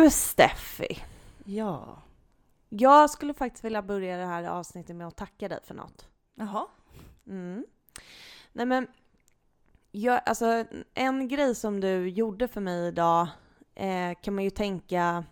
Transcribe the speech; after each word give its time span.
Du 0.00 0.10
Steffi, 0.10 0.98
Ja. 1.44 2.02
jag 2.68 3.10
skulle 3.10 3.34
faktiskt 3.34 3.64
vilja 3.64 3.82
börja 3.82 4.16
det 4.16 4.24
här 4.26 4.44
avsnittet 4.44 4.96
med 4.96 5.06
att 5.06 5.16
tacka 5.16 5.48
dig 5.48 5.58
för 5.64 5.74
något. 5.74 6.08
Jaha. 6.34 6.66
Mm. 7.26 7.64
Nej 8.52 8.66
men, 8.66 8.86
jag, 9.90 10.20
alltså 10.26 10.64
en 10.94 11.28
grej 11.28 11.54
som 11.54 11.80
du 11.80 12.08
gjorde 12.08 12.48
för 12.48 12.60
mig 12.60 12.88
idag 12.88 13.28
eh, 13.74 14.12
kan 14.22 14.34
man 14.34 14.44
ju 14.44 14.50
tänka 14.50 15.24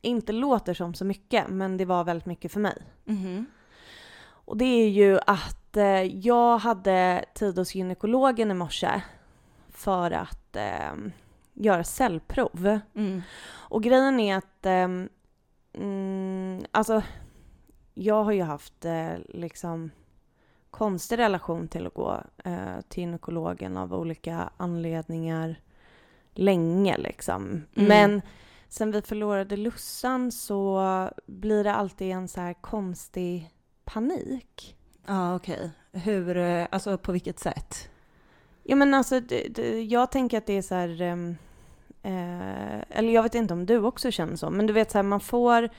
inte 0.00 0.32
låter 0.32 0.74
som 0.74 0.94
så 0.94 1.04
mycket, 1.04 1.48
men 1.48 1.76
det 1.76 1.84
var 1.84 2.04
väldigt 2.04 2.26
mycket 2.26 2.52
för 2.52 2.60
mig. 2.60 2.82
Mhm. 3.04 3.46
Och 4.24 4.56
det 4.56 4.64
är 4.64 4.88
ju 4.88 5.18
att 5.26 5.76
eh, 5.76 6.02
jag 6.02 6.58
hade 6.58 7.24
tid 7.34 7.58
hos 7.58 7.74
gynekologen 7.74 8.50
i 8.50 8.54
morse 8.54 9.02
för 9.70 10.10
att 10.10 10.56
eh, 10.56 10.92
göra 11.52 11.84
cellprov. 11.84 12.78
Mm. 12.94 13.22
Och 13.50 13.82
grejen 13.82 14.20
är 14.20 14.36
att, 14.36 14.66
mm, 14.66 16.64
alltså, 16.70 17.02
jag 17.94 18.24
har 18.24 18.32
ju 18.32 18.42
haft 18.42 18.84
eh, 18.84 19.14
liksom 19.28 19.90
konstig 20.70 21.18
relation 21.18 21.68
till 21.68 21.86
att 21.86 21.94
gå 21.94 22.22
eh, 22.44 22.80
till 22.88 23.00
gynekologen 23.00 23.76
av 23.76 23.94
olika 23.94 24.50
anledningar 24.56 25.60
länge 26.34 26.98
liksom. 26.98 27.42
Mm. 27.42 27.66
Men 27.74 28.22
sen 28.68 28.90
vi 28.90 29.02
förlorade 29.02 29.56
Lussan 29.56 30.32
så 30.32 31.10
blir 31.26 31.64
det 31.64 31.74
alltid 31.74 32.10
en 32.10 32.28
så 32.28 32.40
här 32.40 32.54
konstig 32.54 33.50
panik. 33.84 34.76
Ja, 35.06 35.34
okej. 35.34 35.70
Hur, 35.92 36.36
eh, 36.36 36.66
alltså 36.70 36.98
på 36.98 37.12
vilket 37.12 37.38
sätt? 37.38 37.90
Ja 38.62 38.76
men 38.76 38.94
alltså, 38.94 39.20
det, 39.20 39.48
det, 39.48 39.82
jag 39.82 40.10
tänker 40.10 40.38
att 40.38 40.46
det 40.46 40.52
är 40.58 40.62
så 40.62 40.74
här... 40.74 41.02
ehm, 41.02 41.36
eh, 42.02 42.98
eller 42.98 43.12
jag 43.12 43.22
vet 43.22 43.34
inte 43.34 43.54
om 43.54 43.66
du 43.66 43.78
också 43.78 44.10
känner 44.10 44.36
så, 44.36 44.50
men 44.50 44.66
du 44.66 44.72
vet 44.72 44.90
så 44.90 44.98
här, 44.98 45.02
man 45.02 45.20
får 45.20 45.70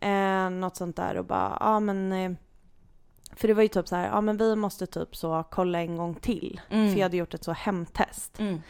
eh, 0.00 0.50
något 0.50 0.76
sånt 0.76 0.96
där 0.96 1.16
och 1.16 1.24
bara, 1.24 1.56
ja 1.60 1.80
men... 1.80 2.12
Eh, 2.12 2.32
för 3.36 3.48
det 3.48 3.54
var 3.54 3.62
ju 3.62 3.68
typ 3.68 3.88
så 3.88 3.96
här, 3.96 4.06
ja 4.06 4.20
men 4.20 4.36
vi 4.36 4.56
måste 4.56 4.86
typ 4.86 5.16
så 5.16 5.44
kolla 5.50 5.80
en 5.80 5.96
gång 5.96 6.14
till. 6.14 6.60
Mm. 6.70 6.90
För 6.92 6.98
jag 6.98 7.04
hade 7.04 7.16
gjort 7.16 7.34
ett 7.34 7.44
så 7.44 7.52
hemtest. 7.52 8.38
Mm. 8.38 8.62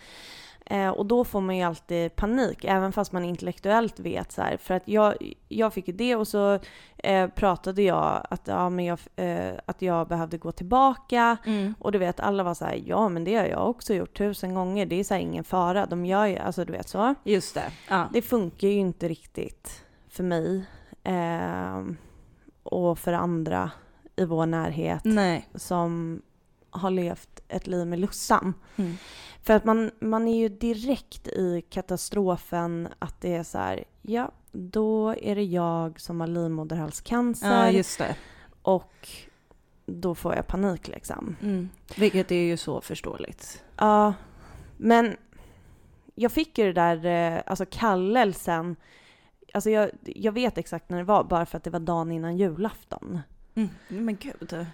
Eh, 0.70 0.88
och 0.88 1.06
då 1.06 1.24
får 1.24 1.40
man 1.40 1.56
ju 1.56 1.62
alltid 1.62 2.16
panik, 2.16 2.64
även 2.64 2.92
fast 2.92 3.12
man 3.12 3.24
intellektuellt 3.24 4.00
vet 4.00 4.32
så 4.32 4.42
här. 4.42 4.56
För 4.56 4.74
att 4.74 4.88
jag, 4.88 5.14
jag 5.48 5.74
fick 5.74 5.88
ju 5.88 5.94
det 5.94 6.16
och 6.16 6.28
så 6.28 6.58
eh, 6.98 7.28
pratade 7.28 7.82
jag 7.82 8.26
att, 8.30 8.48
ja, 8.48 8.70
men 8.70 8.84
jag 8.84 8.98
eh, 9.16 9.52
att 9.66 9.82
jag 9.82 10.08
behövde 10.08 10.38
gå 10.38 10.52
tillbaka. 10.52 11.36
Mm. 11.46 11.74
Och 11.78 11.92
du 11.92 11.98
vet, 11.98 12.20
alla 12.20 12.42
var 12.42 12.54
så 12.54 12.64
här, 12.64 12.82
ja 12.86 13.08
men 13.08 13.24
det 13.24 13.34
har 13.34 13.46
jag 13.46 13.70
också 13.70 13.94
gjort 13.94 14.18
tusen 14.18 14.54
gånger, 14.54 14.86
det 14.86 15.00
är 15.00 15.04
så 15.04 15.14
här 15.14 15.20
ingen 15.20 15.44
fara, 15.44 15.86
de 15.86 16.06
gör 16.06 16.26
ju, 16.26 16.36
alltså 16.36 16.64
du 16.64 16.72
vet 16.72 16.88
så. 16.88 17.14
Just 17.24 17.54
det. 17.54 17.72
Ja. 17.88 18.08
Det 18.12 18.22
funkar 18.22 18.68
ju 18.68 18.74
inte 18.74 19.08
riktigt 19.08 19.84
för 20.08 20.24
mig 20.24 20.64
eh, 21.04 21.84
och 22.62 22.98
för 22.98 23.12
andra 23.12 23.70
i 24.16 24.24
vår 24.24 24.46
närhet 24.46 25.00
Nej. 25.04 25.48
som 25.54 26.22
har 26.70 26.90
levt 26.90 27.40
ett 27.48 27.66
liv 27.66 27.86
med 27.86 27.98
Lussan. 27.98 28.54
Mm. 28.76 28.96
För 29.42 29.54
att 29.54 29.64
man, 29.64 29.90
man 30.00 30.28
är 30.28 30.36
ju 30.38 30.48
direkt 30.48 31.28
i 31.28 31.62
katastrofen 31.70 32.88
att 32.98 33.20
det 33.20 33.34
är 33.34 33.42
så 33.42 33.58
här, 33.58 33.84
ja, 34.02 34.30
då 34.52 35.14
är 35.22 35.34
det 35.34 35.44
jag 35.44 36.00
som 36.00 36.20
har 36.20 36.26
livmoderhalscancer 36.26 37.64
Ja, 37.64 37.70
just 37.70 37.98
det. 37.98 38.16
och 38.62 39.08
då 39.86 40.14
får 40.14 40.34
jag 40.34 40.46
panik 40.46 40.88
liksom. 40.88 41.36
Mm. 41.42 41.68
Vilket 41.96 42.30
är 42.30 42.42
ju 42.42 42.56
så 42.56 42.80
förståeligt. 42.80 43.64
Ja, 43.76 44.14
men 44.76 45.16
jag 46.14 46.32
fick 46.32 46.58
ju 46.58 46.72
det 46.72 46.72
där, 46.72 47.06
eh, 47.06 47.42
alltså 47.46 47.66
kallelsen, 47.66 48.76
alltså 49.54 49.70
jag, 49.70 49.90
jag 50.02 50.32
vet 50.32 50.58
exakt 50.58 50.90
när 50.90 50.98
det 50.98 51.04
var 51.04 51.24
bara 51.24 51.46
för 51.46 51.56
att 51.56 51.64
det 51.64 51.70
var 51.70 51.80
dagen 51.80 52.12
innan 52.12 52.36
julafton. 52.36 53.20
Mm. 53.54 53.68
Men 53.88 54.16
gud. 54.16 54.66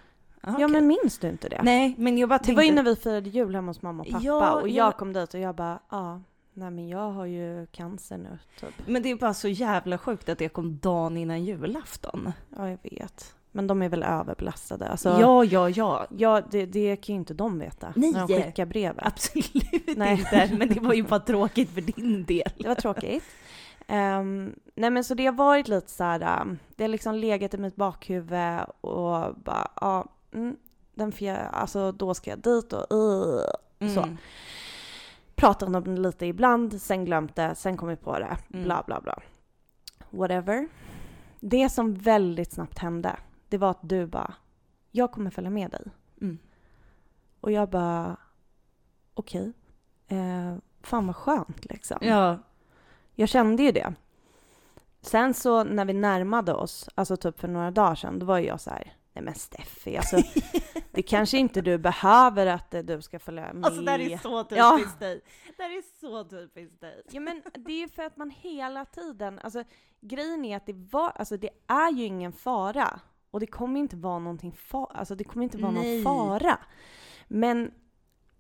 Ja, 0.47 0.57
Ja 0.59 0.69
men 0.69 0.87
minns 0.87 1.19
du 1.19 1.29
inte 1.29 1.49
det? 1.49 1.61
Nej, 1.63 1.95
men 1.99 2.19
jag 2.19 2.29
bara 2.29 2.39
det 2.39 2.45
tänkte... 2.45 2.57
var 2.57 2.63
ju 2.63 2.73
när 2.73 2.83
vi 2.83 2.97
firade 2.97 3.29
jul 3.29 3.55
hemma 3.55 3.71
hos 3.71 3.83
mamma 3.83 4.03
och 4.03 4.09
pappa 4.09 4.25
Ja, 4.25 4.53
och 4.61 4.69
jag 4.69 4.89
ja. 4.89 4.93
kom 4.93 5.13
dit 5.13 5.35
och 5.35 5.41
jag 5.41 5.55
bara, 5.55 5.79
ja, 5.91 6.21
nej 6.55 6.71
men 6.71 6.89
jag 6.89 7.11
har 7.11 7.27
ju 7.27 7.67
cancer 7.67 8.19
nu 8.19 8.39
typ. 8.61 8.75
Men 8.87 9.03
det 9.03 9.11
är 9.11 9.17
bara 9.17 9.35
så 9.35 9.49
jävla 9.49 9.99
sjukt 9.99 10.29
att 10.29 10.39
det 10.39 10.49
kom 10.49 10.79
dagen 10.79 11.17
innan 11.17 11.45
julafton. 11.45 12.33
Ja 12.57 12.69
jag 12.71 12.79
vet. 12.83 13.35
Men 13.53 13.67
de 13.67 13.83
är 13.83 13.89
väl 13.89 14.03
överbelastade. 14.03 14.89
Alltså, 14.89 15.09
Ja, 15.21 15.45
ja, 15.45 15.71
ja. 15.71 16.07
ja 16.17 16.43
det, 16.51 16.67
det 16.67 16.97
kan 16.97 17.15
ju 17.15 17.19
inte 17.19 17.35
de 17.35 17.59
veta 17.59 17.93
Nej. 17.97 18.13
när 18.13 18.27
de 18.27 18.43
skickar 18.43 18.67
brevet. 18.67 19.07
Absolut 19.07 19.97
Nej. 19.97 20.19
inte. 20.19 20.51
Men 20.59 20.69
det 20.69 20.81
var 20.81 20.95
ju 20.95 21.03
bara 21.03 21.21
tråkigt 21.21 21.71
för 21.71 21.81
din 21.81 22.25
del. 22.25 22.53
Det 22.59 22.69
var 22.69 22.75
tråkigt. 22.75 23.25
Ehm, 23.87 24.55
nej 24.75 24.91
men 24.91 25.05
så 25.05 25.15
det 25.15 25.27
har 25.27 25.33
varit 25.33 25.69
lite 25.69 25.91
så 25.91 26.05
här, 26.05 26.43
um, 26.43 26.59
det 26.77 26.85
har 26.85 26.89
liksom 26.89 27.15
legat 27.15 27.55
i 27.55 27.59
mitt 27.59 27.77
bakhuvud 27.77 28.61
och 28.81 29.35
bara, 29.35 29.71
ja, 29.81 30.05
mm, 30.37 30.57
den 30.95 31.13
fjärde, 31.13 31.49
alltså 31.49 31.93
då 31.93 32.15
ska 32.15 32.31
jag 32.31 32.39
dit 32.39 32.73
och 32.73 32.93
uh, 32.93 33.41
så. 33.95 34.03
Mm. 34.03 34.17
Pratat 35.35 35.69
om 35.69 35.85
det 35.85 36.01
lite 36.01 36.27
ibland, 36.27 36.83
sen 36.83 37.05
glömt 37.05 37.37
det, 37.37 37.55
sen 37.55 37.77
kom 37.77 37.89
jag 37.89 38.01
på 38.01 38.19
det, 38.19 38.37
Mm. 38.53 38.65
bla 38.65 38.83
bla 38.87 39.01
bla. 39.01 39.23
Whatever. 40.11 40.69
Det 41.41 41.69
som 41.69 41.95
väldigt 41.95 42.53
snabbt 42.53 42.79
hände, 42.79 43.17
det 43.49 43.59
var 43.59 43.71
att 43.71 43.89
du 43.89 44.07
bara, 44.07 44.35
jag 44.91 45.13
kommer 45.13 45.31
följa 45.31 45.51
med 45.51 45.71
dig. 45.71 45.85
Mm. 46.21 46.39
Och 47.41 47.53
jag 47.53 47.69
bara, 47.69 48.17
okej, 49.15 49.53
eh, 50.09 50.57
fan 50.83 51.07
vad 51.07 51.17
skönt 51.17 51.65
liksom. 51.65 51.99
Ja. 52.01 52.39
Jag 53.15 53.29
kände 53.29 53.63
ju 53.63 53.73
det. 53.73 53.95
Sen 55.01 55.35
så 55.35 55.65
när 55.65 55.85
vi 55.85 55.93
närmade 55.93 56.55
oss, 56.55 56.89
alltså 56.95 57.17
typ 57.17 57.41
för 57.41 57.49
några 57.49 57.71
dagar 57.71 57.95
sedan, 57.95 58.19
då 58.19 58.27
var 58.27 58.39
ju 58.39 58.47
jag 58.47 58.61
så 58.61 58.71
här, 58.71 58.96
nej 59.17 59.25
men 59.25 59.35
Steffi, 59.35 59.97
alltså 59.97 60.17
det 60.93 61.03
kanske 61.03 61.39
inte 61.39 61.61
du 61.61 61.79
behöver 61.79 62.47
att 62.47 62.75
eh, 62.75 62.81
du 62.83 63.03
ska 63.03 63.19
följa 63.19 63.53
med. 63.53 63.65
Alltså 63.67 63.83
det 63.83 63.91
här 63.91 63.99
är 64.01 64.19
så 64.19 64.43
typiskt 64.45 64.57
Ja. 65.01 65.07
dig. 65.07 65.21
Det 65.57 65.63
här 65.63 65.71
är 65.79 65.83
så 66.01 66.25
typiskt 66.25 66.81
dig. 66.81 67.03
Ja 67.11 67.21
men 67.21 67.43
det 67.55 67.73
är 67.73 67.79
ju 67.79 67.89
för 67.89 68.03
att 68.03 68.17
man 68.17 68.31
hela 68.31 68.85
tiden, 68.85 69.39
alltså 69.43 69.65
grejen 70.01 70.45
är 70.45 70.57
att 70.57 70.67
det 70.67 70.73
var, 70.93 71.11
alltså 71.15 71.37
det 71.37 71.51
är 71.67 71.93
ju 71.93 72.05
ingen 72.05 72.33
fara. 72.33 73.01
Och 73.31 73.41
det 73.41 73.47
kommer 73.47 73.81
inte 73.81 73.97
vara 73.97 74.19
någonting 74.19 74.53
fa- 74.71 74.91
alltså 74.95 75.15
det 75.15 75.25
kommer 75.25 75.45
inte 75.45 75.59
vara 75.59 75.73
Nej. 75.73 76.03
någon 76.03 76.15
fara. 76.15 76.59
Men 77.29 77.71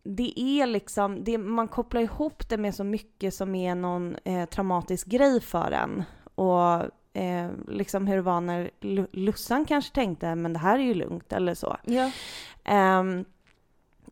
det 0.02 0.40
är 0.40 0.66
liksom, 0.66 1.24
det, 1.24 1.38
man 1.38 1.68
kopplar 1.68 2.00
ihop 2.00 2.48
det 2.48 2.56
med 2.56 2.74
så 2.74 2.84
mycket 2.84 3.34
som 3.34 3.54
är 3.54 3.74
någon 3.74 4.16
eh, 4.24 4.48
traumatisk 4.48 5.06
grej 5.06 5.40
för 5.40 5.70
en. 5.72 6.04
Och 6.34 6.82
eh, 7.16 7.50
liksom 7.68 8.06
hur 8.06 8.16
det 8.16 8.22
var 8.22 8.40
när 8.40 8.70
Lu- 8.80 9.08
Lussan 9.12 9.64
kanske 9.64 9.94
tänkte, 9.94 10.34
men 10.34 10.52
det 10.52 10.58
här 10.58 10.78
är 10.78 10.82
ju 10.82 10.94
lugnt 10.94 11.32
eller 11.32 11.54
så. 11.54 11.76
Ja. 11.84 12.10
Ehm, 12.64 13.24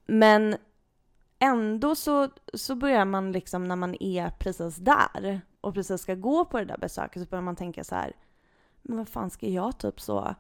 men 0.06 0.56
ändå 1.38 1.94
så, 1.94 2.28
så 2.54 2.74
börjar 2.74 3.04
man 3.04 3.32
liksom 3.32 3.64
när 3.64 3.76
man 3.76 4.02
är 4.02 4.30
precis 4.30 4.76
där 4.76 5.40
och 5.60 5.74
precis 5.74 6.00
ska 6.00 6.14
gå 6.14 6.44
på 6.44 6.58
det 6.58 6.64
där 6.64 6.78
besöket 6.78 7.22
så 7.22 7.28
börjar 7.28 7.42
man 7.42 7.56
tänka 7.56 7.84
så 7.84 7.94
här, 7.94 8.12
men 8.82 8.96
vad 8.98 9.08
fan 9.08 9.30
ska 9.30 9.48
jag 9.48 9.78
typ 9.78 10.00
så, 10.00 10.34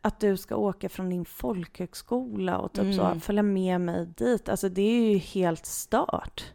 att 0.00 0.20
du 0.20 0.36
ska 0.36 0.56
åka 0.56 0.88
från 0.88 1.10
din 1.10 1.24
folkhögskola 1.24 2.58
och 2.58 2.72
typ 2.72 2.94
så 2.94 3.02
Mm. 3.04 3.20
följa 3.20 3.42
med 3.42 3.80
mig 3.80 4.06
dit, 4.06 4.48
alltså 4.48 4.68
det 4.68 4.82
är 4.82 5.10
ju 5.12 5.18
helt 5.18 5.66
stört. 5.66 6.52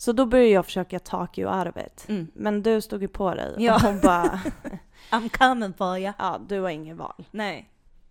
Så 0.00 0.12
då 0.12 0.26
började 0.26 0.50
jag 0.50 0.64
försöka 0.64 0.98
talk 0.98 1.38
you 1.38 1.58
out 1.58 1.68
of 1.76 1.76
it. 1.86 2.08
Mm. 2.08 2.26
Men 2.34 2.62
du 2.62 2.80
stod 2.80 3.02
ju 3.02 3.08
på 3.08 3.34
dig 3.34 3.54
Ja. 3.58 3.74
och 3.88 4.00
bara, 4.02 4.40
I'm 5.10 5.28
coming 5.38 5.72
for 5.74 5.98
ya. 5.98 6.12
ja 6.18 6.40
du 6.48 6.60
har 6.60 6.70
inget 6.70 6.96
val. 6.96 7.24
Nej. 7.30 7.70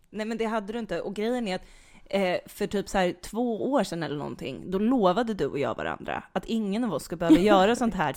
Nej 0.10 0.26
men 0.26 0.38
det 0.38 0.46
hade 0.46 0.74
du 0.74 0.80
inte. 0.80 1.02
Och 1.02 1.16
grejen 1.16 1.48
är 1.48 1.56
att 1.56 1.62
eh, 2.06 2.38
för 2.46 2.68
typ 2.68 2.90
så 2.90 2.98
här 2.98 3.14
två 3.22 3.72
år 3.72 3.84
sedan 3.84 4.04
eller 4.04 4.18
någonting, 4.18 4.72
då 4.72 4.80
lovade 4.80 5.34
du 5.34 5.46
och 5.46 5.60
jag 5.60 5.76
varandra 5.76 6.24
att 6.34 6.46
ingen 6.46 6.84
av 6.84 6.94
oss 6.94 7.04
ska 7.04 7.16
behöva 7.16 7.40
göra 7.42 7.76
sånt 7.76 7.94
här 7.96 8.16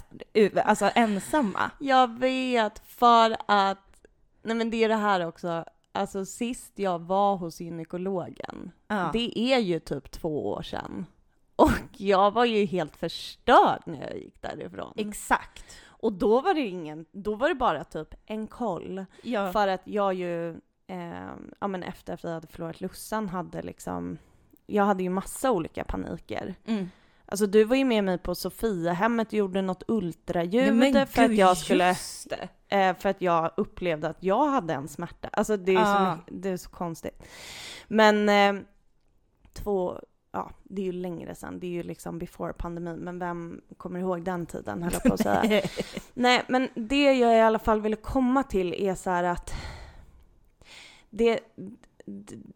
alltså 0.64 0.90
ensamma. 0.94 1.70
Jag 1.80 2.18
vet, 2.18 2.78
för 2.86 3.36
att... 3.48 4.06
Nej 4.42 4.56
men 4.56 4.70
det 4.70 4.84
är 4.84 4.88
det 4.88 4.94
här 4.96 5.26
också. 5.26 5.64
Alltså 5.92 6.24
sist 6.24 6.72
jag 6.74 6.98
var 6.98 7.36
hos 7.36 7.60
gynekologen, 7.60 8.70
Ja. 8.88 9.10
det 9.12 9.38
är 9.38 9.58
ju 9.58 9.80
typ 9.80 10.10
två 10.10 10.48
år 10.50 10.62
sedan. 10.62 11.06
Och 11.56 11.70
jag 11.96 12.30
var 12.30 12.44
ju 12.44 12.64
helt 12.64 12.96
förstörd 12.96 13.82
när 13.86 14.00
jag 14.00 14.16
gick 14.18 14.42
därifrån. 14.42 14.92
Exakt. 14.96 15.64
Och 15.84 16.12
då 16.12 16.40
var 16.40 16.54
det 16.54 16.60
ingen, 16.60 17.06
då 17.12 17.34
var 17.34 17.48
det 17.48 17.54
bara 17.54 17.84
typ 17.84 18.14
en 18.26 18.46
koll. 18.46 19.04
Ja. 19.22 19.52
För 19.52 19.68
att 19.68 19.80
jag 19.84 20.14
ju, 20.14 20.50
eh, 20.86 21.30
ja 21.60 21.66
men 21.68 21.82
efter 21.82 22.14
att 22.14 22.24
vi 22.24 22.32
hade 22.32 22.46
förlorat 22.46 22.80
Lussan 22.80 23.28
hade 23.28 23.62
liksom, 23.62 24.18
jag 24.66 24.84
hade 24.84 25.02
ju 25.02 25.08
massa 25.10 25.50
olika 25.50 25.84
paniker. 25.84 26.54
Mm. 26.66 26.90
Alltså 27.26 27.46
du 27.46 27.64
var 27.64 27.76
ju 27.76 27.84
med 27.84 28.04
mig 28.04 28.18
på 28.18 28.34
Sofiahemmet 28.34 29.28
och 29.28 29.34
gjorde 29.34 29.62
något 29.62 29.82
ultraljud 29.88 30.74
Nej, 30.74 31.06
för 31.06 31.22
att 31.22 31.28
gud, 31.30 31.38
jag 31.38 31.56
skulle. 31.56 31.96
Eh, 32.68 32.96
för 32.96 33.08
att 33.08 33.22
jag 33.22 33.50
upplevde 33.56 34.08
att 34.08 34.22
jag 34.22 34.48
hade 34.48 34.74
en 34.74 34.88
smärta. 34.88 35.28
Alltså 35.32 35.56
det 35.56 35.72
är, 35.74 35.84
så, 35.84 35.90
Ah. 35.90 36.16
mycket, 36.16 36.42
det 36.42 36.48
är 36.48 36.56
så 36.56 36.70
konstigt. 36.70 37.22
Men 37.88 38.28
eh, 38.28 38.62
två, 39.52 40.00
ja, 40.32 40.50
det 40.62 40.82
är 40.82 40.86
ju 40.86 40.92
längre 40.92 41.34
sedan, 41.34 41.60
det 41.60 41.66
är 41.66 41.70
ju 41.70 41.82
liksom 41.82 42.18
before 42.18 42.52
pandemin, 42.52 42.96
men 42.96 43.18
vem 43.18 43.60
kommer 43.76 44.00
ihåg 44.00 44.24
den 44.24 44.46
tiden 44.46 44.82
höll 44.82 44.92
jag 44.92 45.02
på 45.02 45.14
att 45.14 45.20
säga. 45.20 45.62
Nej, 46.14 46.42
men 46.48 46.68
det 46.74 47.12
jag 47.18 47.36
i 47.36 47.40
alla 47.40 47.58
fall 47.58 47.80
ville 47.80 47.96
komma 47.96 48.42
till 48.42 48.74
är 48.74 48.94
så 48.94 49.10
här 49.10 49.24
att 49.24 49.52
det, 51.10 51.40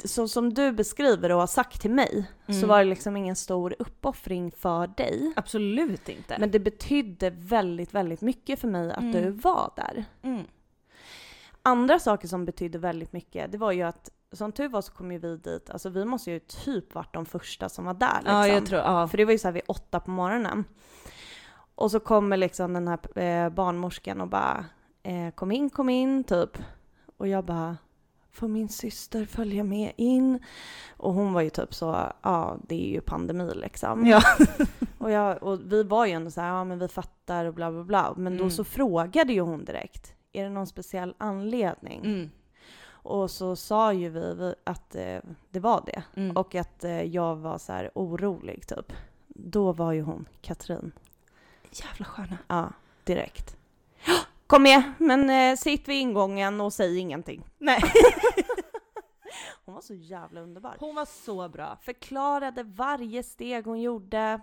så 0.04 0.28
som 0.28 0.54
du 0.54 0.72
beskriver 0.72 1.32
och 1.32 1.40
har 1.40 1.46
sagt 1.46 1.80
till 1.80 1.90
mig, 1.90 2.24
så 2.46 2.52
Mm. 2.52 2.68
var 2.68 2.78
det 2.78 2.84
liksom 2.84 3.16
ingen 3.16 3.36
stor 3.36 3.74
uppoffring 3.78 4.50
för 4.50 4.86
dig. 4.86 5.32
Absolut 5.36 6.08
inte. 6.08 6.36
Men 6.38 6.50
det 6.50 6.58
betydde 6.58 7.30
väldigt, 7.30 7.94
väldigt 7.94 8.20
mycket 8.20 8.60
för 8.60 8.68
mig 8.68 8.90
att 8.90 8.98
Mm. 8.98 9.12
du 9.12 9.30
var 9.30 9.70
där. 9.76 10.04
mm. 10.22 10.44
Andra 11.62 11.98
saker 11.98 12.28
som 12.28 12.44
betydde 12.44 12.78
väldigt 12.78 13.12
mycket, 13.12 13.52
det 13.52 13.58
var 13.58 13.72
ju 13.72 13.82
att 13.82 14.10
som 14.32 14.52
tur 14.52 14.68
var 14.68 14.80
så 14.82 14.92
kom 14.92 15.12
ju 15.12 15.18
vi 15.18 15.36
dit, 15.36 15.70
alltså 15.70 15.88
vi 15.88 16.04
måste 16.04 16.30
ju 16.30 16.38
typ 16.38 16.94
varit 16.94 17.14
de 17.14 17.26
första 17.26 17.68
som 17.68 17.84
var 17.84 17.94
där 17.94 18.16
liksom. 18.18 18.34
Ja, 18.34 18.46
jag 18.48 18.66
tror, 18.66 18.80
ja. 18.80 19.08
För 19.08 19.16
det 19.16 19.24
var 19.24 19.32
ju 19.32 19.38
så 19.38 19.48
här 19.48 19.52
vid 19.52 19.62
åtta 19.68 20.00
på 20.00 20.10
morgonen. 20.10 20.64
Och 21.74 21.90
så 21.90 22.00
kommer 22.00 22.36
liksom 22.36 22.72
den 22.72 22.88
här 22.88 23.18
eh, 23.18 23.48
barnmorskan 23.50 24.20
och 24.20 24.28
bara 24.28 24.64
eh, 25.02 25.30
kom 25.34 25.52
in, 25.52 25.70
kom 25.70 25.88
in 25.88 26.24
typ. 26.24 26.58
Och 27.16 27.28
jag 27.28 27.44
bara 27.44 27.76
får 28.32 28.48
min 28.48 28.68
syster 28.68 29.24
följa 29.24 29.64
med 29.64 29.92
in? 29.96 30.38
Och 30.96 31.12
hon 31.14 31.32
var 31.32 31.40
ju 31.40 31.50
typ 31.50 31.74
så, 31.74 32.12
ja 32.22 32.56
det 32.68 32.86
är 32.88 32.92
ju 32.92 33.00
pandemi 33.00 33.50
liksom. 33.54 34.06
Ja. 34.06 34.20
Och, 34.98 35.10
jag, 35.10 35.42
och 35.42 35.60
vi 35.72 35.82
var 35.82 36.06
ju 36.06 36.12
ändå 36.12 36.30
så 36.30 36.40
här, 36.40 36.48
ja 36.48 36.64
men 36.64 36.78
vi 36.78 36.88
fattar 36.88 37.44
och 37.44 37.54
bla 37.54 37.70
bla 37.72 37.84
bla. 37.84 38.14
Men 38.16 38.32
då 38.36 38.42
Mm. 38.42 38.50
så 38.50 38.64
frågade 38.64 39.32
ju 39.32 39.40
hon 39.40 39.64
direkt, 39.64 40.14
är 40.32 40.44
det 40.44 40.50
någon 40.50 40.66
speciell 40.66 41.14
anledning? 41.18 42.00
Mm. 42.04 42.30
Och 43.06 43.30
så 43.30 43.56
sa 43.56 43.92
ju 43.92 44.08
vi, 44.08 44.54
att 44.64 44.94
eh, 44.94 45.18
det 45.50 45.60
var 45.60 45.82
det. 45.86 46.02
Mm. 46.20 46.36
Och 46.36 46.54
att 46.54 46.84
eh, 46.84 47.02
jag 47.02 47.36
var 47.36 47.58
så 47.58 47.72
här 47.72 47.90
orolig 47.94 48.66
typ. 48.66 48.92
Då 49.28 49.72
var 49.72 49.92
ju 49.92 50.02
hon, 50.02 50.28
Katrin, 50.40 50.92
Jävla 51.70 52.04
sköna. 52.04 52.38
ja, 52.48 52.72
direkt. 53.04 53.56
Kom 54.46 54.62
med, 54.62 54.82
men 54.98 55.30
eh, 55.30 55.56
sitt 55.56 55.88
vid 55.88 55.96
ingången 56.00 56.60
och 56.60 56.72
säg 56.72 56.98
ingenting. 56.98 57.44
Nej. 57.58 57.80
Hon 59.64 59.74
var 59.74 59.82
så 59.82 59.94
jävla 59.94 60.40
underbar. 60.40 60.76
Hon 60.80 60.94
var 60.94 61.04
så 61.04 61.48
bra. 61.48 61.78
Förklarade 61.82 62.62
varje 62.62 63.22
steg 63.22 63.64
hon 63.64 63.80
gjorde. 63.80 64.40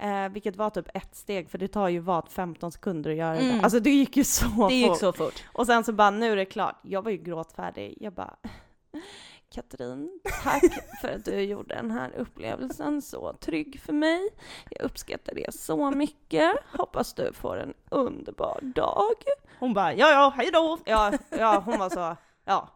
Eh, 0.00 0.28
vilket 0.28 0.56
var 0.56 0.70
typ 0.70 0.88
ett 0.94 1.14
steg, 1.14 1.50
för 1.50 1.58
det 1.58 1.68
tar 1.68 1.88
ju 1.88 1.98
vad 1.98 2.28
15 2.28 2.72
sekunder 2.72 3.10
att 3.10 3.16
göra 3.16 3.34
det. 3.34 3.40
Mm. 3.40 3.64
Alltså 3.64 3.80
det 3.80 3.90
gick 3.90 4.16
ju 4.16 4.24
så 4.24 4.68
Det 4.68 4.74
gick 4.74 4.88
fort. 4.88 4.98
så 4.98 5.12
fort. 5.12 5.44
Och 5.52 5.66
sen 5.66 5.84
så 5.84 5.92
bara, 5.92 6.10
nu 6.10 6.32
är 6.32 6.36
det 6.36 6.44
klart. 6.44 6.76
Jag 6.82 7.02
var 7.02 7.10
ju 7.10 7.16
gråtfärdig. 7.16 7.98
Jag 8.00 8.12
bara, 8.12 8.36
Katrin, 9.54 10.20
tack 10.42 10.62
för 11.00 11.08
att 11.08 11.24
du 11.24 11.40
gjorde 11.40 11.74
den 11.74 11.90
här 11.90 12.10
upplevelsen 12.16 13.02
så 13.02 13.32
trygg 13.32 13.80
för 13.80 13.92
mig. 13.92 14.28
Jag 14.70 14.82
uppskattar 14.84 15.34
det 15.34 15.54
så 15.54 15.90
mycket. 15.90 16.52
Hoppas 16.78 17.14
du 17.14 17.32
får 17.32 17.56
en 17.56 17.74
underbar 17.90 18.60
dag. 18.62 19.14
Hon 19.58 19.74
bara, 19.74 19.94
ja 19.94 20.10
ja, 20.10 20.32
hej 20.36 20.50
då. 20.52 20.78
Ja, 20.84 21.12
ja 21.30 21.62
hon 21.66 21.78
var 21.78 21.90
så, 21.90 22.16
ja. 22.44 22.68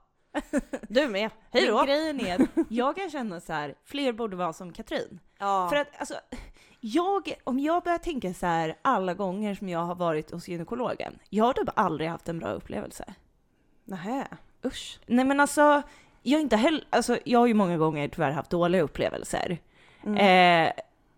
Du 0.88 1.08
med, 1.08 1.30
hej 1.50 1.72
Men 1.72 1.86
grejen 1.86 2.20
är 2.20 2.34
att 2.34 2.66
jag 2.68 2.96
kan 2.96 3.10
känna 3.10 3.40
så 3.40 3.52
här, 3.52 3.74
fler 3.84 4.12
borde 4.12 4.36
vara 4.36 4.52
som 4.52 4.72
Katrin. 4.72 5.20
Ja. 5.38 5.68
För 5.70 5.76
att 5.76 5.88
alltså, 5.98 6.14
jag, 6.86 7.34
om 7.44 7.58
jag 7.58 7.82
börjar 7.82 7.98
tänka 7.98 8.34
så 8.34 8.46
här 8.46 8.76
alla 8.82 9.14
gånger 9.14 9.54
som 9.54 9.68
jag 9.68 9.78
har 9.78 9.94
varit 9.94 10.30
hos 10.30 10.48
gynekologen, 10.48 11.18
jag 11.30 11.44
har 11.44 11.52
typ 11.52 11.68
aldrig 11.74 12.10
haft 12.10 12.28
en 12.28 12.38
bra 12.38 12.48
upplevelse. 12.48 13.14
Nähä, 13.84 14.26
usch. 14.64 14.98
Nej 15.06 15.24
men 15.24 15.40
alltså, 15.40 15.82
jag 16.22 16.40
inte 16.40 16.56
heller, 16.56 16.84
alltså 16.90 17.18
jag 17.24 17.38
har 17.38 17.46
ju 17.46 17.54
många 17.54 17.78
gånger 17.78 18.08
tyvärr 18.08 18.30
haft 18.30 18.50
dåliga 18.50 18.82
upplevelser. 18.82 19.58
Mm. 20.02 20.16
Eh, 20.66 20.72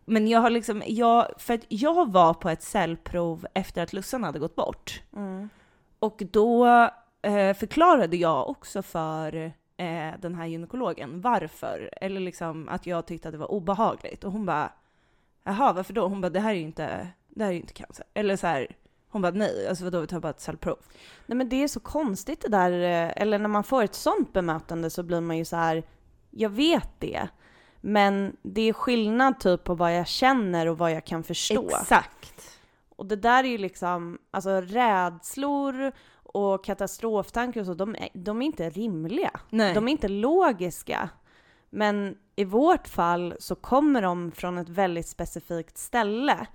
men 0.05 0.29
jag 0.29 0.41
har 0.41 0.51
liksom, 0.51 0.83
jag, 0.87 1.27
för 1.39 1.55
att 1.55 1.65
jag 1.69 2.13
var 2.13 2.35
på 2.35 2.49
ett 2.49 2.63
cellprov 2.63 3.47
efter 3.55 3.83
att 3.83 3.93
Lussan 3.93 4.25
hade 4.25 4.39
gått 4.39 4.57
bort. 4.57 5.03
Mm. 5.17 5.49
Och 5.99 6.23
då 6.33 6.67
eh, 7.23 7.55
förklarade 7.55 8.17
jag 8.17 8.49
också 8.49 8.83
för 8.83 9.53
eh, 9.77 10.11
den 10.21 10.35
här 10.35 10.47
gynekologen 10.47 11.21
varför, 11.21 11.91
eller 12.01 12.21
liksom 12.21 12.69
att 12.69 12.87
jag 12.87 13.07
tyckte 13.07 13.29
att 13.29 13.33
det 13.33 13.39
var 13.39 13.53
obehagligt. 13.53 14.25
Och 14.25 14.33
hon 14.33 14.47
bara, 14.47 14.73
jaha 15.47 15.73
varför 15.73 15.93
då? 15.93 16.09
Hon 16.09 16.21
bara, 16.21 16.31
det 16.31 16.41
här 16.41 16.51
är 16.51 16.55
ju 16.55 16.63
inte, 16.63 17.09
det 17.29 17.45
här 17.45 17.53
är 17.53 17.57
inte 17.57 17.73
cancer. 17.73 18.07
Eller 18.15 18.37
så 18.37 18.47
här, 18.47 18.77
hon 19.09 19.23
bara 19.23 19.33
nej, 19.33 19.69
alltså 19.69 19.85
vadå 19.85 20.01
vi 20.01 20.07
tar 20.07 20.21
bara 20.21 20.31
ett 20.31 20.41
cellprov. 20.41 20.79
Nej 21.27 21.39
men 21.39 21.49
det 21.49 21.63
är 21.63 21.69
så 21.69 21.81
konstigt 21.81 22.41
det 22.41 22.49
där, 22.49 22.73
eh, 22.73 23.13
eller 23.23 23.39
när 23.39 23.49
man 23.49 23.65
får 23.65 23.83
ett 23.83 23.95
sånt 23.95 24.33
bemötande 24.33 24.91
så 24.91 25.03
blir 25.03 25.21
man 25.21 25.39
ju 25.39 25.45
så 25.45 25.57
här. 25.57 25.83
jag 26.31 26.51
vet 26.51 26.91
det. 26.99 27.29
Men 27.81 28.37
det 28.43 28.61
är 28.61 28.73
skillnad 28.73 29.41
typ 29.41 29.65
på 29.65 29.75
vad 29.75 29.97
jag 29.97 30.07
känner 30.07 30.67
och 30.67 30.79
vad 30.79 30.93
jag 30.93 31.05
kan 31.05 31.23
förstå. 31.23 31.69
Exakt. 31.69 32.59
Och 32.97 33.07
det 33.07 33.17
där 33.17 33.45
är 33.45 33.49
ju 33.49 33.59
liksom, 33.59 34.19
alltså 34.31 34.61
rädslor 34.61 35.93
och 36.23 36.65
katastroftankar 36.65 37.61
och 37.61 37.67
så, 37.67 37.75
de 37.75 37.95
är, 37.95 38.09
de 38.13 38.43
är 38.43 38.47
inte 38.47 38.71
rimliga. 38.71 39.41
Nej. 39.51 39.75
De 39.75 39.89
är 39.89 39.93
inte 39.93 40.09
logiska. 40.09 41.09
Men 41.71 42.17
i 42.37 42.45
vårt 42.45 42.89
fall 42.89 43.35
så 43.39 43.55
kommer 43.55 44.03
de 44.03 44.33
från 44.33 44.59
ett 44.59 44.69
väldigt 44.69 45.09
specifikt 45.09 45.79
ställe. 45.79 46.47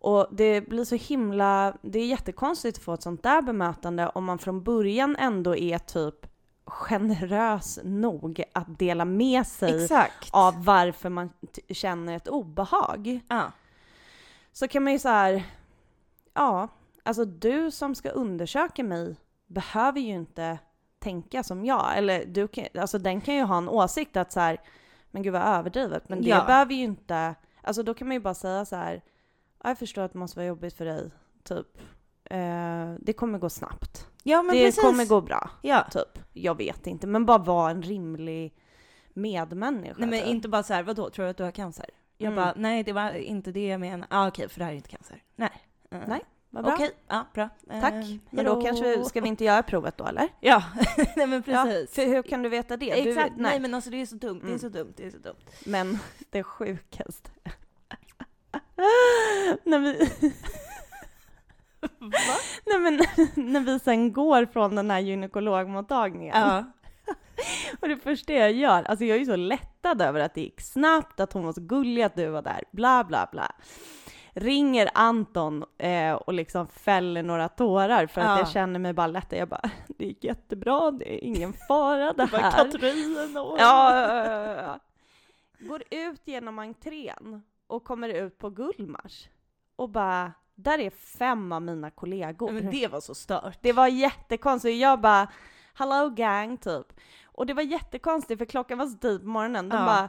Och 0.00 0.28
det 0.30 0.60
blir 0.60 0.84
så 0.84 0.94
himla, 0.94 1.76
det 1.82 1.98
är 1.98 2.06
jättekonstigt 2.06 2.78
att 2.78 2.84
få 2.84 2.94
ett 2.94 3.02
sånt 3.02 3.22
där 3.22 3.42
bemötande 3.42 4.08
om 4.08 4.24
man 4.24 4.38
från 4.38 4.62
början 4.62 5.16
ändå 5.16 5.56
är 5.56 5.78
typ 5.78 6.26
generös 6.66 7.78
nog 7.84 8.42
att 8.52 8.78
dela 8.78 9.04
med 9.04 9.46
sig 9.46 9.82
Exakt. 9.82 10.28
av 10.30 10.64
varför 10.64 11.08
man 11.08 11.30
känner 11.68 12.16
ett 12.16 12.28
obehag. 12.28 13.20
Ja. 13.28 13.52
Så 14.52 14.68
kan 14.68 14.84
man 14.84 14.92
ju 14.92 14.98
så 14.98 15.08
här, 15.08 15.44
ja, 16.34 16.68
alltså 17.02 17.24
du 17.24 17.70
som 17.70 17.94
ska 17.94 18.08
undersöka 18.08 18.84
mig 18.84 19.16
behöver 19.46 20.00
ju 20.00 20.12
inte 20.12 20.58
tänka 20.98 21.42
som 21.42 21.64
jag. 21.64 21.98
Eller 21.98 22.24
du 22.24 22.48
kan, 22.48 22.64
alltså 22.78 22.98
den 22.98 23.20
kan 23.20 23.34
ju 23.34 23.42
ha 23.42 23.58
en 23.58 23.68
åsikt 23.68 24.16
att 24.16 24.32
så 24.32 24.40
här, 24.40 24.60
men 25.14 25.22
gud 25.22 25.32
vad 25.32 25.42
överdrivet. 25.42 26.08
Men 26.08 26.22
det 26.22 26.28
Ja. 26.28 26.44
behöver 26.46 26.74
ju 26.74 26.82
inte, 26.82 27.34
alltså 27.62 27.82
då 27.82 27.94
kan 27.94 28.06
man 28.08 28.14
ju 28.14 28.20
bara 28.20 28.34
säga 28.34 28.64
så 28.64 28.76
här, 28.76 29.02
"Ja, 29.62 29.70
jag 29.70 29.78
förstår 29.78 30.02
att 30.02 30.12
det 30.12 30.18
måste 30.18 30.38
vara 30.38 30.46
jobbigt 30.46 30.74
för 30.74 30.84
dig, 30.84 31.10
typ. 31.42 31.66
Eh, 32.24 32.94
det 33.00 33.12
kommer 33.12 33.38
gå 33.38 33.50
snabbt. 33.50 34.08
ja 34.22 34.42
men 34.42 34.56
det 34.56 34.64
precis. 34.64 34.82
kommer 34.82 35.06
gå 35.06 35.20
bra, 35.20 35.50
Ja. 35.62 35.86
typ. 35.90 36.18
Jag 36.32 36.56
vet 36.56 36.86
inte, 36.86 37.06
men 37.06 37.26
bara 37.26 37.38
vara 37.38 37.70
en 37.70 37.82
rimlig 37.82 38.54
medmänniska. 39.12 39.94
Nej 39.98 40.08
men 40.08 40.18
typ. 40.20 40.28
inte 40.28 40.48
bara 40.48 40.62
så 40.62 40.74
här, 40.74 40.82
vadå, 40.82 41.10
tror 41.10 41.24
du 41.24 41.30
att 41.30 41.36
du 41.36 41.44
har 41.44 41.50
cancer? 41.50 41.86
Jag 42.18 42.32
Mm. 42.32 42.44
bara, 42.44 42.54
nej 42.56 42.82
det 42.82 42.92
var 42.92 43.10
inte 43.12 43.52
det 43.52 43.66
jag 43.66 43.80
menade. 43.80 44.06
Ah, 44.10 44.28
okej, 44.28 44.48
för 44.48 44.58
det 44.58 44.64
här 44.64 44.72
är 44.72 44.76
inte 44.76 44.88
cancer. 44.88 45.22
Nej. 45.36 45.50
Mm. 45.90 46.04
Nej, 46.08 46.20
Vad 46.54 46.64
bra. 46.64 46.74
Okej, 46.74 46.90
ja 47.08 47.26
bra. 47.34 47.48
Tack. 47.80 47.92
Eh, 47.94 48.04
Men 48.30 48.44
då 48.44 48.62
kanske, 48.62 49.04
ska 49.04 49.20
vi 49.20 49.28
inte 49.28 49.44
göra 49.44 49.62
provet 49.62 49.96
då 49.98 50.06
eller? 50.06 50.28
Ja, 50.40 50.62
nej 51.16 51.26
men 51.26 51.42
precis. 51.42 51.98
Ja, 51.98 52.02
för 52.04 52.06
hur 52.10 52.22
kan 52.22 52.42
du 52.42 52.48
veta 52.48 52.76
det? 52.76 52.94
Du, 53.02 53.10
Exakt, 53.10 53.32
nej. 53.36 53.50
nej. 53.50 53.60
men 53.60 53.74
alltså 53.74 53.90
det 53.90 54.00
är 54.00 54.06
så 54.06 54.14
dumt, 54.16 54.38
det 54.40 54.46
är 54.46 54.48
Mm. 54.48 54.58
så 54.58 54.68
dumt, 54.68 54.92
det 54.96 55.06
är 55.06 55.10
så 55.10 55.18
dumt. 55.18 55.36
Men 55.66 55.98
det 56.30 56.42
sjukaste. 56.42 57.30
när 59.64 59.78
vi... 59.78 60.10
Nej 62.66 62.78
men 62.78 63.00
när 63.52 63.60
vi 63.60 63.78
sen 63.78 64.12
går 64.12 64.46
från 64.46 64.74
den 64.76 64.90
här 64.90 65.00
gynekologmottagningen. 65.00 66.36
Ja. 66.40 66.64
Och 67.80 67.88
det 67.88 67.96
första 67.96 68.32
jag 68.32 68.52
gör, 68.52 68.82
alltså 68.82 69.04
jag 69.04 69.14
är 69.16 69.20
ju 69.20 69.26
så 69.26 69.36
lättad 69.36 70.02
över 70.02 70.20
att 70.20 70.34
det 70.34 70.40
gick 70.40 70.60
snabbt, 70.60 71.20
att 71.20 71.32
hon 71.32 71.44
var 71.44 71.52
så 71.52 71.60
gullig, 71.60 72.02
att 72.02 72.16
du 72.16 72.28
var 72.28 72.42
där, 72.42 72.64
bla 72.70 73.04
bla 73.04 73.28
bla. 73.32 73.52
Ringer 74.34 74.90
Anton 74.94 75.64
eh, 75.78 76.12
och 76.12 76.32
liksom 76.32 76.66
fäller 76.68 77.22
några 77.22 77.48
tårar 77.48 78.06
för 78.06 78.20
att 78.20 78.26
Ja. 78.26 78.38
jag 78.38 78.48
känner 78.50 78.78
mig 78.78 78.92
bara 78.92 79.06
lättad. 79.06 79.38
Jag 79.38 79.48
bara, 79.48 79.70
det 79.88 80.04
gick 80.04 80.24
jättebra, 80.24 80.90
det 80.90 81.14
är 81.14 81.24
ingen 81.24 81.52
fara 81.68 82.12
det 82.12 82.24
här. 82.26 82.50
Katrin 82.50 83.36
och... 83.36 83.56
Ja, 83.58 84.00
ja, 84.00 84.54
ja. 84.62 84.78
Går 85.58 85.82
ut 85.90 86.20
genom 86.24 86.58
entrén 86.58 87.42
och 87.66 87.84
kommer 87.84 88.08
ut 88.08 88.38
på 88.38 88.50
Gullmars 88.50 89.28
och 89.76 89.88
bara, 89.90 90.32
där 90.54 90.78
är 90.78 90.90
fem 90.90 91.52
av 91.52 91.62
mina 91.62 91.90
kollegor. 91.90 92.50
Men 92.52 92.70
det 92.70 92.88
var 92.88 93.00
så 93.00 93.14
stört. 93.14 93.58
Det 93.60 93.72
var 93.72 93.86
jättekonstigt. 93.88 94.80
Jag 94.80 95.00
bara, 95.00 95.28
hello 95.74 96.08
gang 96.08 96.56
typ. 96.56 96.86
Och 97.24 97.46
det 97.46 97.54
var 97.54 97.62
jättekonstigt 97.62 98.38
för 98.38 98.44
klockan 98.46 98.78
var 98.78 98.86
så 98.86 98.98
tidigt 98.98 99.22
på 99.22 99.28
morgonen. 99.28 99.68
De 99.68 99.76
bara, 99.76 100.08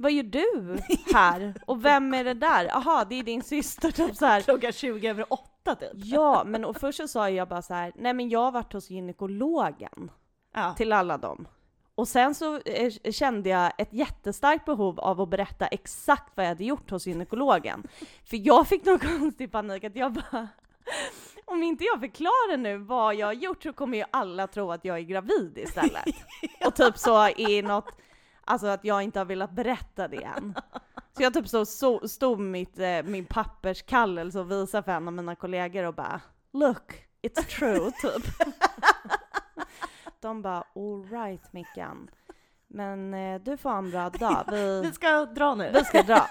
vad 0.00 0.12
gör 0.12 0.22
du 0.22 0.78
här? 1.14 1.54
Och 1.66 1.84
vem 1.84 2.14
är 2.14 2.24
det 2.24 2.34
där? 2.34 2.64
Jaha, 2.64 3.04
det 3.04 3.14
är 3.18 3.22
din 3.22 3.42
syster. 3.42 3.90
Typ 3.90 4.16
så 4.16 4.26
här. 4.26 4.40
Klockan 4.40 4.72
20 4.72 5.08
över 5.08 5.24
åtta 5.28 5.74
typ. 5.74 5.90
Ja, 5.94 6.42
men 6.46 6.64
och 6.64 6.76
först 6.76 6.96
så 6.96 7.08
sa 7.08 7.30
jag 7.30 7.48
bara 7.48 7.62
så 7.62 7.74
här, 7.74 7.92
nej 7.96 8.14
men 8.14 8.28
jag 8.28 8.40
har 8.40 8.52
varit 8.52 8.72
hos 8.72 8.90
gynekologen 8.90 10.10
Ja. 10.54 10.74
till 10.76 10.92
alla 10.92 11.18
dem. 11.18 11.48
Och 11.94 12.08
sen 12.08 12.34
så 12.34 12.60
eh, 12.60 12.92
kände 13.12 13.48
jag 13.48 13.72
ett 13.78 13.92
jättestarkt 13.92 14.64
behov 14.64 15.00
av 15.00 15.20
att 15.20 15.28
berätta 15.28 15.66
exakt 15.66 16.32
vad 16.36 16.44
jag 16.46 16.50
hade 16.50 16.64
gjort 16.64 16.90
hos 16.90 17.06
gynekologen. 17.06 17.86
För 18.24 18.46
jag 18.46 18.66
fick 18.66 18.84
någon 18.84 18.98
konstig 19.18 19.52
panik 19.52 19.84
att 19.84 19.96
jag 19.96 20.12
bara, 20.12 20.48
om 21.44 21.62
inte 21.62 21.84
jag 21.84 22.00
förklarar 22.00 22.56
nu 22.56 22.76
vad 22.76 23.14
jag 23.14 23.26
har 23.26 23.32
gjort 23.32 23.62
så 23.62 23.72
kommer 23.72 23.98
ju 23.98 24.04
alla 24.10 24.46
tro 24.46 24.72
att 24.72 24.84
jag 24.84 24.96
är 24.98 25.02
gravid 25.02 25.58
istället. 25.58 26.04
Och 26.66 26.74
typ 26.74 26.98
så 26.98 27.28
i 27.28 27.62
något 27.62 27.96
Alltså 28.50 28.66
att 28.66 28.84
jag 28.84 29.02
inte 29.02 29.18
har 29.20 29.24
velat 29.26 29.50
berätta 29.50 30.08
det 30.08 30.22
än. 30.24 30.54
Så 31.16 31.22
jag 31.22 31.34
typ 31.34 31.48
så, 31.48 31.66
så 31.66 32.08
stod 32.08 32.40
mitt, 32.40 32.78
eh, 32.78 33.02
min 33.02 33.24
papperskallelse 33.24 34.40
och 34.40 34.50
visade 34.50 34.82
för 34.82 34.92
en 34.92 35.08
av 35.08 35.14
mina 35.14 35.34
kollegor 35.34 35.84
och 35.84 35.94
bara 35.94 36.20
Look, 36.52 37.06
it's 37.22 37.42
true, 37.44 37.90
typ. 38.02 38.26
De 40.20 40.42
bara 40.42 40.64
alright 40.74 41.52
Mickan. 41.52 42.10
Men 42.68 43.14
eh, 43.14 43.40
du 43.40 43.56
får 43.56 43.70
ha 43.70 43.78
en 43.78 43.90
bra 43.90 44.10
dag. 44.10 44.44
Vi 44.50 44.80
Vi, 44.80 44.92
ska 44.92 45.26
dra 45.26 45.54
nu. 45.54 45.70
vi 45.74 45.84
ska 45.84 46.02
dra. 46.02 46.26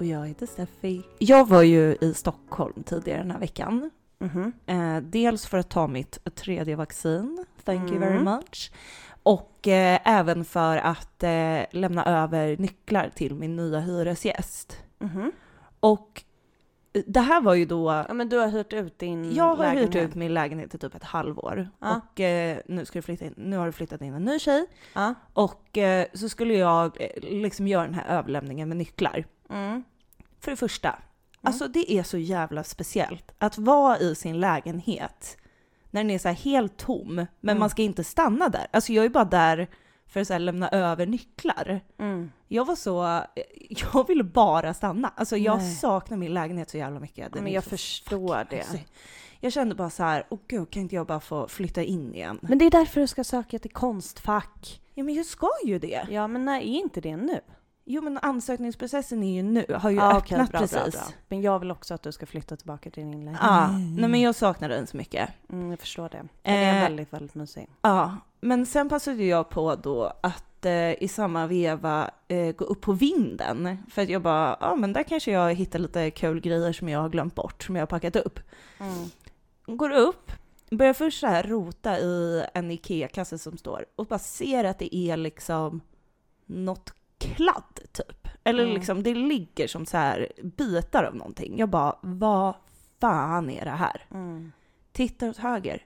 Och 0.00 0.06
jag 0.06 0.28
heter 0.28 0.46
Steffi. 0.46 1.02
Jag 1.18 1.48
var 1.48 1.62
ju 1.62 1.96
i 2.00 2.14
Stockholm 2.14 2.82
tidigare 2.82 3.18
den 3.22 3.30
här 3.30 3.38
veckan. 3.38 3.90
Mhm. 4.18 4.52
Eh, 4.66 4.96
dels 5.02 5.46
för 5.46 5.58
att 5.58 5.68
ta 5.70 5.86
mitt 5.86 6.34
tredje 6.34 6.76
vaccin, 6.76 7.44
thank 7.64 7.90
you 7.90 7.98
very 7.98 8.16
Mm. 8.16 8.24
much. 8.24 8.72
Och 9.22 9.68
eh, 9.68 9.98
även 10.04 10.44
för 10.44 10.76
att 10.76 11.22
eh, 11.22 11.60
lämna 11.70 12.04
över 12.22 12.56
nycklar 12.56 13.10
till 13.14 13.34
min 13.34 13.56
nya 13.56 13.80
hyresgäst. 13.80 14.76
Mhm. 14.98 15.32
Och 15.80 16.22
eh, 16.92 17.02
det 17.06 17.20
här 17.20 17.40
var 17.40 17.54
ju 17.54 17.64
då... 17.64 18.04
Ja 18.08 18.14
men 18.14 18.28
du 18.28 18.36
har 18.38 18.48
hyrt 18.48 18.72
ut 18.72 18.98
din 18.98 19.34
Jag 19.34 19.44
har 19.56 19.64
hyrt 19.66 19.74
lägenhet. 19.74 20.08
ut 20.10 20.14
min 20.14 20.34
lägenhet 20.34 20.74
i 20.74 20.78
typ 20.78 20.94
ett 20.94 21.04
halvår. 21.04 21.68
Ja. 21.78 22.00
Och 22.14 22.20
eh, 22.20 22.58
nu, 22.66 22.84
ska 22.84 22.98
det 22.98 23.02
flytta 23.02 23.24
in, 23.24 23.34
nu 23.36 23.56
har 23.56 23.66
det 23.66 23.72
flyttat 23.72 24.02
in 24.02 24.14
en 24.14 24.24
ny 24.24 24.38
tjej. 24.38 24.66
Ja. 24.94 25.14
Och 25.32 25.78
eh, 25.78 26.06
så 26.14 26.28
skulle 26.28 26.54
jag 26.54 26.96
eh, 27.00 27.08
liksom 27.30 27.68
göra 27.68 27.84
den 27.84 27.94
här 27.94 28.18
överlämningen 28.18 28.68
med 28.68 28.76
nycklar. 28.76 29.24
Mm. 29.50 29.84
För 30.40 30.50
det 30.50 30.56
första, 30.56 30.98
alltså 31.42 31.68
det 31.68 31.92
är 31.92 32.02
så 32.02 32.18
jävla 32.18 32.64
speciellt 32.64 33.30
att 33.38 33.58
vara 33.58 33.98
i 33.98 34.14
sin 34.14 34.40
lägenhet 34.40 35.36
när 35.90 36.00
den 36.04 36.10
är 36.10 36.18
så 36.18 36.28
helt 36.28 36.76
tom, 36.76 37.14
men 37.14 37.26
Mm. 37.42 37.58
man 37.60 37.70
ska 37.70 37.82
inte 37.82 38.04
stanna 38.04 38.48
där. 38.48 38.66
Alltså 38.70 38.92
jag 38.92 39.04
är 39.04 39.08
bara 39.08 39.24
där 39.24 39.68
för 40.06 40.20
att 40.20 40.26
så 40.26 40.38
lämna 40.38 40.68
över 40.68 41.06
nycklar. 41.06 41.80
Mm. 41.98 42.30
Jag 42.48 42.64
var 42.64 42.76
så, 42.76 43.22
jag 43.94 44.08
ville 44.08 44.24
bara 44.24 44.74
stanna. 44.74 45.12
Alltså 45.16 45.36
jag 45.36 45.58
Nej. 45.58 45.74
saknar 45.74 46.16
min 46.16 46.34
lägenhet 46.34 46.70
så 46.70 46.78
jävla 46.78 47.00
mycket. 47.00 47.32
Den 47.32 47.44
Men 47.44 47.52
jag 47.52 47.64
förstår 47.64 48.46
det. 48.50 48.56
mysig. 48.56 48.86
Jag 49.40 49.52
kände 49.52 49.74
bara 49.74 49.90
så 49.90 50.02
här, 50.02 50.26
åh 50.30 50.38
gud 50.48 50.70
kan 50.70 50.82
inte 50.82 50.94
jag 50.94 51.06
bara 51.06 51.20
få 51.20 51.48
flytta 51.48 51.82
in 51.82 52.14
igen? 52.14 52.38
Men 52.42 52.58
det 52.58 52.64
är 52.64 52.70
därför 52.70 53.00
du 53.00 53.06
ska 53.06 53.24
söka 53.24 53.58
till 53.58 53.70
Konstfack. 53.72 54.80
Ja 54.94 55.04
men 55.04 55.14
jag 55.14 55.26
ska 55.26 55.48
ju 55.64 55.78
det. 55.78 56.06
Ja 56.10 56.26
men 56.26 56.48
är 56.48 56.60
inte 56.60 57.00
det 57.00 57.16
nu? 57.16 57.40
Jo 57.92 58.02
men 58.02 58.18
ansökningsprocessen 58.18 59.22
är 59.22 59.34
ju 59.34 59.42
nu, 59.42 59.66
har 59.74 59.90
ju 59.90 59.96
Ja, 59.96 60.06
öppnat 60.08 60.22
okej, 60.22 60.46
bra, 60.50 60.60
precis. 60.60 60.76
Bra, 60.76 60.90
bra. 60.90 61.02
Men 61.28 61.40
jag 61.42 61.58
vill 61.58 61.70
också 61.70 61.94
att 61.94 62.02
du 62.02 62.12
ska 62.12 62.26
flytta 62.26 62.56
tillbaka 62.56 62.90
till 62.90 63.02
din 63.02 63.10
lägenhet. 63.10 63.40
Ja, 63.42 63.68
nej 63.98 64.10
men 64.10 64.20
jag 64.20 64.34
saknar 64.34 64.68
den 64.68 64.86
så 64.86 64.96
mycket. 64.96 65.28
Mm, 65.52 65.70
jag 65.70 65.78
förstår 65.80 66.08
det. 66.08 66.22
Den 66.42 66.54
är 66.54 66.76
Eh, 66.76 66.82
väldigt, 66.82 67.12
väldigt 67.12 67.34
mysig. 67.34 67.68
Ja, 67.82 68.16
men 68.40 68.66
sen 68.66 68.88
passade 68.88 69.24
jag 69.24 69.48
på 69.48 69.74
då 69.74 70.12
att 70.20 70.64
eh, 70.64 71.02
i 71.02 71.08
samma 71.08 71.46
veva 71.46 72.10
eh, 72.28 72.52
gå 72.52 72.64
upp 72.64 72.80
på 72.80 72.92
vinden. 72.92 73.78
För 73.90 74.02
att 74.02 74.08
jag 74.08 74.22
bara, 74.22 74.56
ja 74.60 74.74
men 74.74 74.92
där 74.92 75.02
kanske 75.02 75.32
jag 75.32 75.54
hittar 75.54 75.78
lite 75.78 76.10
kul 76.10 76.40
grejer 76.40 76.72
som 76.72 76.88
jag 76.88 77.00
har 77.00 77.08
glömt 77.08 77.34
bort, 77.34 77.62
som 77.62 77.76
jag 77.76 77.82
har 77.82 77.86
packat 77.86 78.16
upp. 78.16 78.40
Mm. 78.78 79.10
Går 79.76 79.90
upp, 79.90 80.32
börjar 80.70 80.92
först 80.92 81.20
så 81.20 81.26
här 81.26 81.42
rota 81.42 81.98
i 81.98 82.44
en 82.54 82.70
IKEA-kasse 82.70 83.38
som 83.38 83.58
står 83.58 83.86
och 83.96 84.06
bara 84.06 84.18
ser 84.18 84.64
att 84.64 84.78
det 84.78 84.96
är 84.96 85.16
liksom 85.16 85.80
något 86.46 86.94
kladd 87.20 87.80
typ. 87.92 88.28
Eller 88.44 88.62
Mm. 88.62 88.74
liksom 88.74 89.02
det 89.02 89.14
ligger 89.14 89.66
som 89.68 89.86
så 89.86 89.96
här 89.96 90.28
bitar 90.42 91.04
av 91.04 91.14
någonting. 91.16 91.58
Jag 91.58 91.68
bara, 91.68 91.96
vad 92.00 92.54
fan 93.00 93.50
är 93.50 93.64
det 93.64 93.70
här? 93.70 94.04
Mm. 94.10 94.52
tittar 94.92 95.28
åt 95.28 95.36
höger 95.36 95.84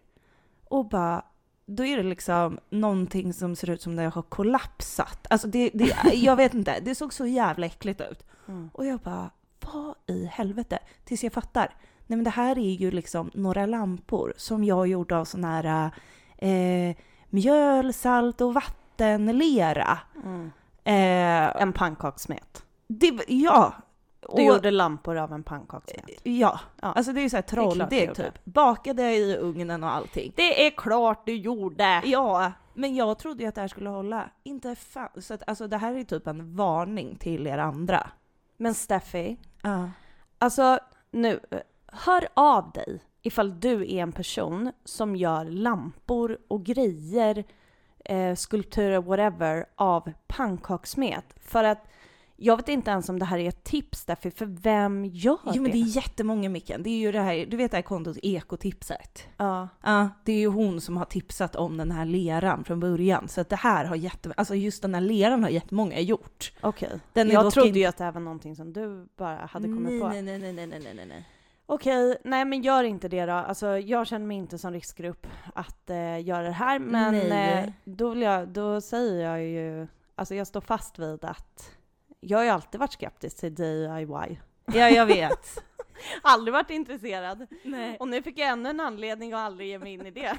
och 0.64 0.88
bara, 0.88 1.23
då 1.67 1.85
är 1.85 1.97
det 1.97 2.03
liksom 2.03 2.59
någonting 2.71 3.33
som 3.33 3.57
ser 3.57 3.71
ut 3.71 3.83
som 3.83 3.97
när 3.97 4.03
jag 4.03 4.11
har 4.11 4.23
kollapsat. 4.23 5.26
Alltså 5.31 5.49
det, 5.49 5.71
det, 5.75 5.95
jag 6.14 6.37
vet 6.37 6.55
inte, 6.55 6.81
det 6.81 6.95
såg 6.95 7.12
så 7.14 7.26
jävla 7.26 7.67
äckligt 7.67 8.00
ut. 8.00 8.25
Mm. 8.49 8.71
Och 8.75 8.87
jag 8.87 9.00
bara, 9.00 9.31
vad 9.61 9.95
i 10.07 10.25
helvete? 10.26 10.79
Tills 11.05 11.25
jag 11.25 11.33
fattar. 11.33 11.75
Nej 12.07 12.17
men 12.17 12.25
det 12.25 12.31
här 12.31 12.59
är 12.59 12.71
ju 12.75 12.91
liksom 12.91 13.31
några 13.35 13.67
lampor 13.67 14.35
som 14.37 14.64
jag 14.64 14.87
gjorde 14.87 15.17
av 15.19 15.25
sån 15.25 15.45
här 15.45 15.91
eh, 16.38 16.97
mjöl, 17.31 17.93
salt 17.93 18.41
och 18.41 18.55
vattenlera. 18.55 19.99
Mm. 20.25 20.50
Eh, 20.85 21.62
En 21.62 21.73
pannkakssmet. 21.73 22.64
det, 22.87 23.21
ja. 23.29 23.73
Du 24.21 24.29
Och- 24.29 24.43
gjorde 24.43 24.71
lampor 24.71 25.17
av 25.17 25.33
en 25.33 25.43
pannkakssmet. 25.43 26.05
Ja, 26.23 26.61
Ja. 26.83 26.93
alltså 26.93 27.12
det 27.12 27.21
är 27.21 27.23
ju 27.23 27.31
såhär 27.31 27.43
trolldeg 27.43 28.14
typ. 28.14 28.45
Bakade 28.45 29.03
i 29.14 29.37
ugnen 29.37 29.85
och 29.85 29.91
allting. 29.95 30.33
Det 30.37 30.67
är 30.67 30.71
klart 30.71 31.26
du 31.26 31.35
gjorde! 31.37 32.03
Ja, 32.05 32.53
men 32.75 32.95
jag 32.97 33.19
trodde 33.19 33.43
ju 33.43 33.49
att 33.49 33.55
det 33.55 33.61
här 33.61 33.69
skulle 33.69 33.88
hålla. 33.88 34.31
Inte 34.43 34.75
fan. 34.75 35.09
Så 35.17 35.35
att, 35.35 35.43
alltså 35.49 35.67
det 35.69 35.76
här 35.76 35.95
är 35.95 36.05
typ 36.05 36.26
en 36.26 36.57
varning 36.57 37.17
till 37.17 37.47
er 37.47 37.59
andra. 37.59 38.07
Men 38.57 38.75
Steffi, 38.75 39.37
Ja. 39.62 39.91
alltså 40.38 40.79
nu, 41.11 41.41
eh, 41.50 41.59
hör 41.87 42.29
av 42.35 42.71
dig 42.73 43.00
ifall 43.23 43.61
du 43.61 43.83
är 43.95 44.03
en 44.03 44.12
person 44.12 44.73
som 44.85 45.17
gör 45.17 45.45
lampor 45.45 46.38
och 46.49 46.64
grejer, 46.64 47.45
eh, 48.05 48.35
skulpturer, 48.35 49.03
whatever, 49.03 49.67
av 49.75 50.13
pannkakssmet. 50.27 51.25
För 51.41 51.65
att 51.65 51.87
jag 52.37 52.57
vet 52.57 52.69
inte 52.69 52.91
ens 52.91 53.09
om 53.09 53.19
det 53.19 53.25
här 53.25 53.39
är 53.39 53.49
ett 53.49 53.65
tips 53.65 53.99
Steffi, 53.99 54.31
för 54.31 54.47
vem 54.47 55.05
gör 55.05 55.39
Jo 55.45 55.63
men 55.63 55.73
det 55.73 55.79
är 55.79 55.97
jättemånga 55.97 56.49
Micken. 56.49 56.83
Det 56.83 56.91
är 56.91 56.99
ju 56.99 57.13
det 57.13 57.21
här, 57.21 57.47
du 57.47 57.57
vet 57.57 57.71
det 57.71 57.77
här 57.77 57.83
kontot 57.83 58.17
Ekotipset? 58.23 59.27
Ja. 59.37 59.69
Ja, 59.83 60.09
det 60.25 60.33
är 60.33 60.39
ju 60.39 60.47
hon 60.47 60.81
som 60.81 60.97
har 60.97 61.05
tipsat 61.05 61.57
om 61.57 61.77
den 61.77 61.91
här 61.91 62.05
leran 62.05 62.65
från 62.65 62.81
början. 62.81 63.29
Så 63.29 63.41
att 63.41 63.49
det 63.49 63.57
här 63.57 63.85
har 63.85 63.97
jätte, 63.97 64.33
alltså 64.37 64.55
just 64.55 64.83
den 64.83 64.95
här 64.95 65.01
leran 65.01 65.43
har 65.43 65.51
jättemånga 65.51 66.01
gjort. 66.01 66.53
Okej. 66.61 67.01
Är 67.15 67.25
Jag 67.25 67.53
trodde 67.53 67.79
ju 67.79 67.85
att 67.85 67.97
det 67.97 68.05
här 68.05 68.13
var 68.13 68.21
någonting 68.21 68.57
som 68.57 68.73
du 68.73 69.09
bara 69.17 69.37
hade 69.37 69.67
kommit 69.67 69.93
nej, 69.93 70.01
på. 70.01 70.09
Nej, 70.09 70.23
nej, 70.23 70.39
nej, 70.39 70.67
nej, 70.67 70.81
nej, 70.95 71.07
nej. 71.07 71.29
Okej, 71.66 72.18
nej 72.25 72.44
men 72.44 72.62
gör 72.62 72.85
inte 72.85 73.09
det 73.09 73.26
då. 73.26 73.33
Alltså 73.33 73.78
jag 73.78 74.06
känner 74.06 74.26
mig 74.26 74.37
inte 74.37 74.59
som 74.59 74.73
riskgrupp 74.73 75.26
att 75.54 75.90
eh, 75.90 76.25
göra 76.25 76.42
det 76.42 76.50
här. 76.50 76.78
Men 76.78 77.33
eh, 77.33 77.73
då, 77.85 78.09
vill 78.09 78.23
jag, 78.23 78.49
då 78.49 78.80
säger 78.80 79.30
jag 79.30 79.44
ju, 79.44 79.87
alltså 80.14 80.35
jag 80.35 80.47
står 80.47 80.61
fast 80.61 80.99
vid 80.99 81.25
att 81.25 81.71
jag 82.21 82.38
har 82.38 82.44
ju 82.44 82.50
alltid 82.50 82.80
varit 82.80 82.92
skeptisk 82.92 83.37
till 83.37 83.54
DIY. 83.54 84.40
Ja, 84.66 84.90
jag 84.90 85.06
vet. 85.06 85.64
Aldrig 86.23 86.52
varit 86.52 86.71
intresserad. 86.71 87.47
nej. 87.64 87.97
Och 88.00 88.09
nu 88.09 88.23
fick 88.23 88.38
jag 88.38 88.49
ännu 88.49 88.68
en 88.68 88.80
anledning 88.80 89.33
att 89.33 89.40
aldrig 89.40 89.68
ge 89.68 89.78
mig 89.78 89.92
in 89.92 90.06
i 90.06 90.11
det. 90.11 90.38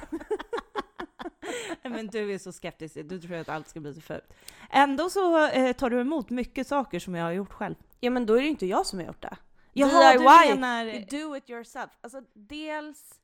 Men 1.83 2.07
du 2.07 2.33
är 2.33 2.37
så 2.37 2.51
skeptisk, 2.51 2.95
du 3.03 3.19
tror 3.21 3.35
att 3.35 3.49
allt 3.49 3.67
ska 3.67 3.79
bli 3.79 3.93
så 3.93 4.01
fult. 4.01 4.33
Ändå 4.69 5.09
så 5.09 5.47
eh, 5.47 5.73
tar 5.73 5.89
du 5.89 6.01
emot 6.01 6.29
mycket 6.29 6.67
saker 6.67 6.99
som 6.99 7.15
jag 7.15 7.25
har 7.25 7.31
gjort 7.31 7.53
själv. 7.53 7.75
ja 7.99 8.09
men 8.09 8.25
då 8.25 8.33
är 8.33 8.37
det 8.37 8.43
ju 8.43 8.49
inte 8.49 8.65
jag 8.65 8.85
som 8.85 8.99
har 8.99 9.05
gjort 9.05 9.21
det. 9.21 9.37
Jaha, 9.77 10.13
DIY, 10.13 10.53
du 10.53 10.59
menar... 10.59 10.85
do 11.09 11.35
it 11.35 11.49
yourself. 11.49 11.91
Alltså 12.01 12.21
dels, 12.33 13.21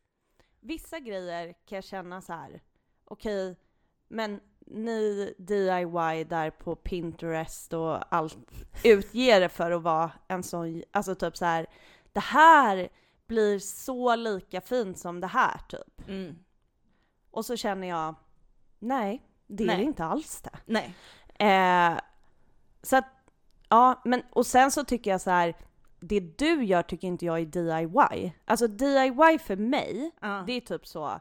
vissa 0.60 1.00
grejer 1.00 1.53
kan 1.65 1.75
jag 1.75 1.84
känna 1.84 2.22
så 2.22 2.34
här. 2.34 2.62
okej, 3.05 3.55
men 4.08 4.39
ni 4.65 5.34
DIY 5.38 6.24
där 6.24 6.50
på 6.50 6.75
Pinterest 6.75 7.74
och 7.74 8.15
allt 8.15 8.38
utger 8.84 9.39
det 9.39 9.50
för 9.50 9.72
att 9.72 9.81
vara 9.81 10.12
en 10.27 10.43
sån, 10.43 10.84
alltså 10.91 11.15
typ 11.15 11.38
så 11.38 11.46
här. 11.46 11.67
det 12.13 12.20
här 12.20 12.89
blir 13.27 13.60
så 13.60 14.15
lika 14.15 14.62
fint 14.62 15.00
som 15.00 15.20
det 15.20 15.27
här 15.27 15.58
typ. 15.70 16.08
Mm. 16.08 16.36
Och 17.31 17.46
så 17.46 17.55
känner 17.55 17.88
jag, 17.88 18.15
nej, 18.79 19.22
det 19.48 19.63
är 19.63 19.67
Nej. 19.67 19.77
det 19.77 19.84
inte 19.84 20.05
alls 20.05 20.41
det. 20.41 20.60
Nej. 20.65 20.93
Eh, 21.39 22.00
så 22.81 22.96
att, 22.96 23.05
ja, 23.70 24.01
men 24.05 24.24
och 24.31 24.46
sen 24.46 24.72
så 24.72 24.84
tycker 24.84 25.12
jag 25.12 25.22
så 25.22 25.29
här, 25.29 25.55
det 26.01 26.20
du 26.38 26.63
gör 26.63 26.81
tycker 26.84 27.08
inte 27.08 27.25
jag 27.25 27.39
är 27.39 27.46
DIY. 27.46 28.34
Alltså 28.46 28.67
DIY 28.67 29.39
för 29.39 29.55
mig, 29.55 30.12
Ja. 30.22 30.43
det 30.48 30.53
är 30.53 30.62
typ 30.62 30.88
så, 30.88 31.20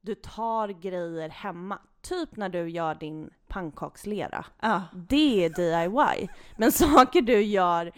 du 0.00 0.14
tar 0.14 0.68
grejer 0.68 1.28
hemma. 1.28 1.78
Typ 2.02 2.36
när 2.36 2.48
du 2.48 2.68
gör 2.70 2.94
din 2.94 3.30
pannkakslera. 3.48 4.44
Ja. 4.60 4.82
Det 5.08 5.44
är 5.44 5.48
DIY. 5.50 6.28
Men 6.56 6.72
saker 6.92 7.22
du 7.22 7.42
gör 7.42 7.92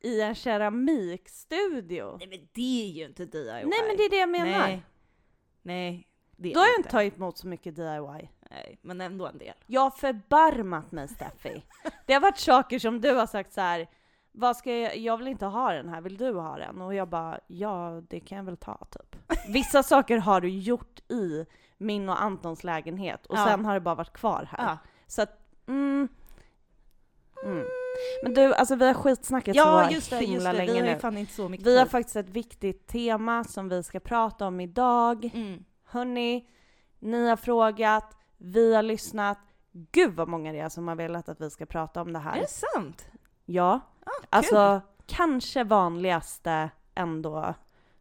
i 0.00 0.20
en 0.20 0.34
keramikstudio. 0.34 2.16
Nej 2.18 2.28
men 2.28 2.48
det 2.52 2.82
är 2.84 2.92
ju 2.92 3.04
inte 3.04 3.24
DIY. 3.24 3.44
Nej 3.52 3.78
men 3.86 3.96
det 3.96 4.02
är 4.04 4.10
det 4.10 4.16
jag 4.16 4.28
menar. 4.28 4.46
Nej. 4.58 4.82
Nej. 5.62 6.06
Det 6.36 6.52
Då 6.54 6.60
har 6.60 6.66
jag 6.66 6.78
inte 6.78 6.90
tagit 6.90 7.16
emot 7.16 7.38
så 7.38 7.46
mycket 7.46 7.76
DIY. 7.76 8.30
Nej, 8.50 8.78
men 8.82 9.00
ändå 9.00 9.26
en 9.26 9.38
del. 9.38 9.54
Jag 9.66 9.80
har 9.80 9.90
förbarmat 9.90 10.92
mig 10.92 11.08
Steffi. 11.08 11.64
Det 12.06 12.12
har 12.12 12.20
varit 12.20 12.38
saker 12.38 12.78
som 12.78 13.00
du 13.00 13.10
har 13.14 13.26
sagt 13.26 13.52
så 13.52 13.60
här. 13.60 13.86
Vad 14.32 14.56
ska 14.56 14.72
jag, 14.76 14.96
jag 14.96 15.16
vill 15.16 15.28
inte 15.28 15.46
ha 15.46 15.72
den 15.72 15.88
här, 15.88 16.00
vill 16.00 16.16
du 16.16 16.34
ha 16.34 16.56
den? 16.56 16.80
Och 16.80 16.94
jag 16.94 17.08
bara, 17.08 17.40
ja 17.46 18.02
det 18.08 18.20
kan 18.20 18.38
jag 18.38 18.44
väl 18.44 18.56
ta 18.56 18.78
typ. 18.90 19.16
Vissa 19.48 19.82
saker 19.82 20.18
har 20.18 20.40
du 20.40 20.48
gjort 20.48 21.00
i 21.10 21.46
min 21.78 22.08
och 22.08 22.22
Antons 22.22 22.64
lägenhet 22.64 23.26
och 23.26 23.36
Ja. 23.38 23.46
sen 23.46 23.64
har 23.64 23.74
det 23.74 23.80
bara 23.80 23.94
varit 23.94 24.12
kvar 24.12 24.48
här. 24.52 24.64
Ja. 24.64 24.78
Så 25.06 25.22
att, 25.22 25.38
mm, 25.68 26.08
mm. 27.44 27.64
Men 28.22 28.34
du, 28.34 28.54
alltså 28.54 28.74
vi 28.76 28.86
har 28.86 28.94
skitsnackat 28.94 29.56
Ja, 29.56 29.86
så 29.88 29.94
just 29.94 30.10
det, 30.10 30.16
himla 30.16 30.34
just 30.34 30.44
det. 30.46 30.52
länge 30.52 30.72
Vi 30.72 30.80
har 30.88 30.94
ju 30.94 30.98
fan 31.00 31.16
inte 31.18 31.32
så 31.32 31.48
mycket 31.48 31.66
Vi 31.66 31.78
har 31.78 31.86
faktiskt 31.86 32.16
ett 32.16 32.28
viktigt 32.30 32.86
tema 32.86 33.44
som 33.44 33.68
vi 33.68 33.82
ska 33.82 34.00
prata 34.00 34.46
om 34.46 34.60
idag. 34.60 35.30
Mm. 35.34 35.64
Hörni, 35.84 36.48
ni 36.98 37.28
har 37.28 37.36
frågat, 37.36 38.16
vi 38.38 38.74
har 38.74 38.82
lyssnat. 38.82 39.38
Gud 39.72 40.14
vad 40.14 40.28
många 40.28 40.52
det 40.52 40.58
är 40.58 40.68
som 40.68 40.88
har 40.88 40.94
velat 40.96 41.28
att 41.28 41.40
vi 41.40 41.50
ska 41.50 41.66
prata 41.66 42.00
om 42.02 42.12
det 42.12 42.18
Är 42.18 42.22
här. 42.22 42.40
det 42.40 42.48
sant? 42.48 43.08
Ja, 43.52 43.80
Ah, 44.06 44.10
alltså 44.30 44.80
kanske 45.06 45.64
vanligaste 45.64 46.70
ändå 46.94 47.54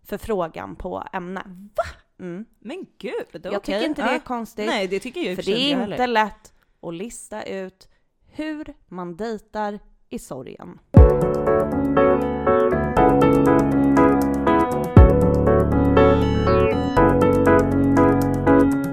förfrågan 0.04 0.76
på 0.76 1.04
ämne. 1.14 1.42
Va? 1.46 1.84
Mm. 2.26 2.46
Men 2.60 2.86
gud, 2.98 3.14
Jag 3.32 3.46
okej. 3.46 3.60
tycker 3.62 3.86
inte 3.86 4.02
det 4.02 4.10
är 4.10 4.14
Ja. 4.14 4.20
konstigt. 4.20 4.68
Nej, 4.68 4.88
det 4.88 5.00
tycker 5.00 5.22
jag 5.22 5.36
för 5.36 5.44
det 5.44 5.72
är 5.72 5.84
inte 5.92 6.08
lätt 6.08 6.54
att 6.82 6.94
lista 6.94 7.44
ut 7.44 7.90
hur 8.28 8.74
man 8.88 9.16
dejtar 9.18 9.80
i 10.10 10.20
sorgen. 10.20 10.80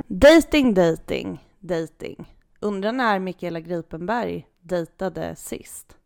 Dating, 0.09 0.75
dating, 0.75 1.47
dating. 1.61 2.37
Undrar 2.61 2.93
när 2.93 3.19
Mikaela 3.19 3.61
Gripenberg 3.61 4.47
dejtade 4.61 5.37
sist. 5.37 5.97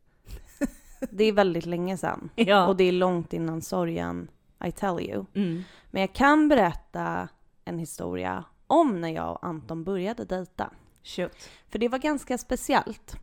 Det 1.11 1.25
är 1.25 1.33
väldigt 1.33 1.67
länge 1.67 1.97
sedan. 1.97 2.31
Ja. 2.37 2.67
Och 2.67 2.77
det 2.77 2.85
är 2.85 2.93
långt 2.93 3.33
innan 3.33 3.63
sorgen, 3.63 4.31
I 4.65 4.73
tell 4.73 5.01
you. 5.01 5.25
Mm. 5.35 5.63
Men 5.91 6.01
jag 6.01 6.13
kan 6.13 6.49
berätta 6.49 7.29
en 7.65 7.79
historia 7.79 8.45
om 8.67 9.01
när 9.01 9.09
jag 9.09 9.33
och 9.33 9.47
Anton 9.47 9.85
började 9.85 10.25
dejta. 10.25 10.71
Shoot. 11.03 11.51
För 11.69 11.79
det 11.79 11.89
var 11.89 11.99
ganska 11.99 12.39
speciellt. 12.39 13.17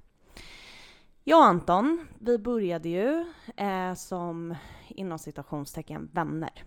Jag 1.23 1.39
och 1.39 1.45
Anton, 1.45 2.07
vi 2.19 2.37
började 2.37 2.89
ju 2.89 3.25
eh, 3.55 3.93
som 3.93 4.55
inom 4.87 5.19
citationstecken 5.19 6.09
vänner. 6.13 6.63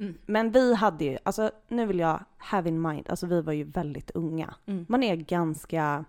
Mm. 0.00 0.14
Men 0.26 0.50
vi 0.50 0.74
hade 0.74 1.04
ju, 1.04 1.18
alltså 1.22 1.50
nu 1.68 1.86
vill 1.86 1.98
jag 1.98 2.24
have 2.36 2.68
in 2.68 2.82
mind, 2.82 3.10
alltså 3.10 3.26
vi 3.26 3.42
var 3.42 3.52
ju 3.52 3.64
väldigt 3.64 4.10
unga. 4.10 4.54
Mm. 4.66 4.86
Man 4.88 5.02
är 5.02 5.16
ganska, 5.16 6.04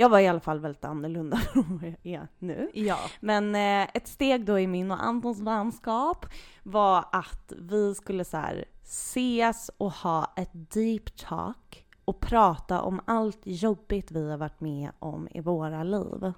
jag 0.00 0.08
var 0.08 0.18
i 0.18 0.28
alla 0.28 0.40
fall 0.40 0.60
väldigt 0.60 0.84
annorlunda 0.84 1.36
från 1.52 1.78
vad 1.78 1.94
jag 2.02 2.14
är 2.14 2.28
nu. 2.38 2.70
Ja. 2.74 2.98
Men 3.20 3.54
eh, 3.54 3.88
ett 3.94 4.08
steg 4.08 4.44
då 4.44 4.58
i 4.58 4.66
min 4.66 4.90
och 4.90 5.04
Antons 5.04 5.40
vänskap 5.40 6.26
var 6.62 7.04
att 7.12 7.52
vi 7.58 7.94
skulle 7.94 8.24
så 8.24 8.36
här 8.36 8.64
ses 8.84 9.70
och 9.76 9.92
ha 9.92 10.32
ett 10.36 10.50
deep 10.52 11.16
talk 11.16 11.86
och 12.04 12.20
prata 12.20 12.82
om 12.82 13.00
allt 13.06 13.40
jobbigt 13.42 14.10
vi 14.10 14.30
har 14.30 14.36
varit 14.36 14.60
med 14.60 14.90
om 14.98 15.28
i 15.30 15.40
våra 15.40 15.82
liv. 15.82 16.20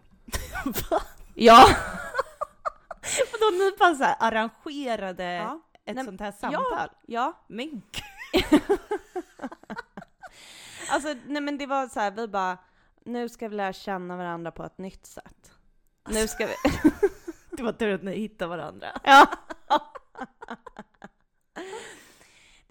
Ja! 1.35 1.67
Vadå, 3.33 3.59
ni 3.59 3.73
bara 3.79 3.95
så 3.95 4.05
här 4.05 4.17
arrangerade 4.21 5.33
ja. 5.33 5.61
ett 5.85 5.97
Nej, 5.97 6.05
sånt 6.05 6.21
här 6.21 6.27
ja. 6.27 6.33
samtal? 6.33 6.89
Ja, 7.07 7.33
Men 7.47 7.71
gud. 7.71 8.61
alltså 10.91 11.15
nej 11.27 11.43
men 11.43 11.59
det 11.59 11.67
var 11.67 11.89
så 11.89 12.01
här, 12.01 12.11
vi 12.11 12.29
bara, 12.29 12.59
nu 13.05 13.29
ska 13.29 13.49
vi 13.49 13.57
lära 13.57 13.73
känna 13.73 14.17
varandra 14.17 14.51
på 14.51 14.65
ett 14.65 14.79
nytt 14.79 15.07
sätt. 15.07 15.53
Nu 16.09 16.29
ska 16.29 16.47
vi... 16.47 16.55
Det 17.57 17.63
var 17.63 17.73
tur 17.73 17.95
att 17.95 18.03
ni 18.03 18.15
hittade 18.15 18.49
varandra. 18.49 18.87
Ja. 19.05 19.27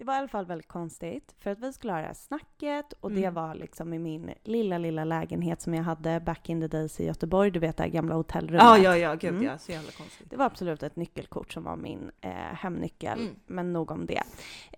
Det 0.02 0.06
var 0.06 0.14
i 0.14 0.18
alla 0.18 0.28
fall 0.28 0.46
väldigt 0.46 0.68
konstigt, 0.68 1.34
för 1.40 1.50
att 1.50 1.58
vi 1.58 1.72
skulle 1.72 1.92
ha 1.92 2.00
det 2.00 2.06
här 2.06 2.14
snacket 2.14 2.92
och 3.00 3.10
det 3.12 3.20
Mm. 3.22 3.34
var 3.34 3.54
liksom 3.54 3.94
i 3.94 3.98
min 3.98 4.30
lilla, 4.44 4.78
lilla 4.78 5.04
lägenhet 5.04 5.60
som 5.62 5.74
jag 5.74 5.82
hade 5.82 6.20
back 6.20 6.48
in 6.48 6.60
the 6.60 6.66
days 6.66 7.00
i 7.00 7.06
Göteborg, 7.06 7.50
du 7.50 7.58
vet 7.60 7.76
det 7.76 7.82
här 7.82 7.90
gamla 7.90 8.14
hotellrummet. 8.14 8.62
Ja, 8.62 8.78
ja, 8.78 8.96
ja, 8.96 9.14
gud 9.14 9.30
Mm. 9.30 9.42
ja, 9.44 9.58
så 9.58 9.72
jävla 9.72 9.90
konstigt. 9.90 10.30
Det 10.30 10.36
var 10.36 10.44
absolut 10.46 10.82
ett 10.82 10.96
nyckelkort 10.96 11.52
som 11.52 11.62
var 11.64 11.76
min 11.76 12.10
eh, 12.20 12.30
hemnyckel, 12.32 13.18
Mm. 13.20 13.34
men 13.46 13.72
nog 13.72 13.90
om 13.90 14.06
det. 14.06 14.22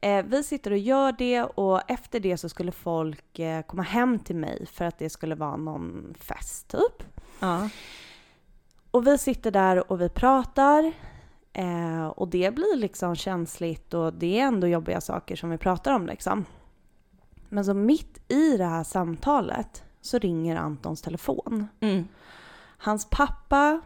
Eh, 0.02 0.24
vi 0.24 0.42
sitter 0.42 0.70
och 0.70 0.78
gör 0.78 1.12
det 1.12 1.42
och 1.42 1.90
efter 1.90 2.20
det 2.20 2.36
så 2.36 2.48
skulle 2.48 2.72
folk 2.72 3.38
eh, 3.38 3.62
komma 3.62 3.82
hem 3.82 4.18
till 4.18 4.36
mig 4.36 4.66
för 4.66 4.84
att 4.84 4.98
det 4.98 5.10
skulle 5.10 5.34
vara 5.34 5.56
någon 5.56 6.14
fest 6.20 6.68
typ. 6.68 7.06
Ja. 7.40 7.68
Och 8.90 9.06
vi 9.06 9.18
sitter 9.18 9.50
där 9.50 9.92
och 9.92 10.00
vi 10.00 10.08
pratar. 10.08 10.92
Eh, 11.56 12.06
och 12.06 12.28
det 12.28 12.54
blir 12.54 12.76
liksom 12.76 13.16
känsligt 13.16 13.94
och 13.94 14.12
det 14.14 14.40
är 14.40 14.44
ändå 14.44 14.66
jobbiga 14.66 15.00
saker 15.00 15.36
som 15.36 15.50
vi 15.50 15.58
pratar 15.58 15.92
om 15.92 16.06
liksom. 16.06 16.44
Men 17.48 17.64
så 17.64 17.74
mitt 17.74 18.32
i 18.32 18.56
det 18.56 18.64
här 18.64 18.84
samtalet 18.84 19.84
så 20.00 20.18
ringer 20.18 20.56
Antons 20.56 21.02
telefon. 21.02 21.66
Mm. 21.80 22.08
Hans 22.78 23.10
pappa 23.10 23.80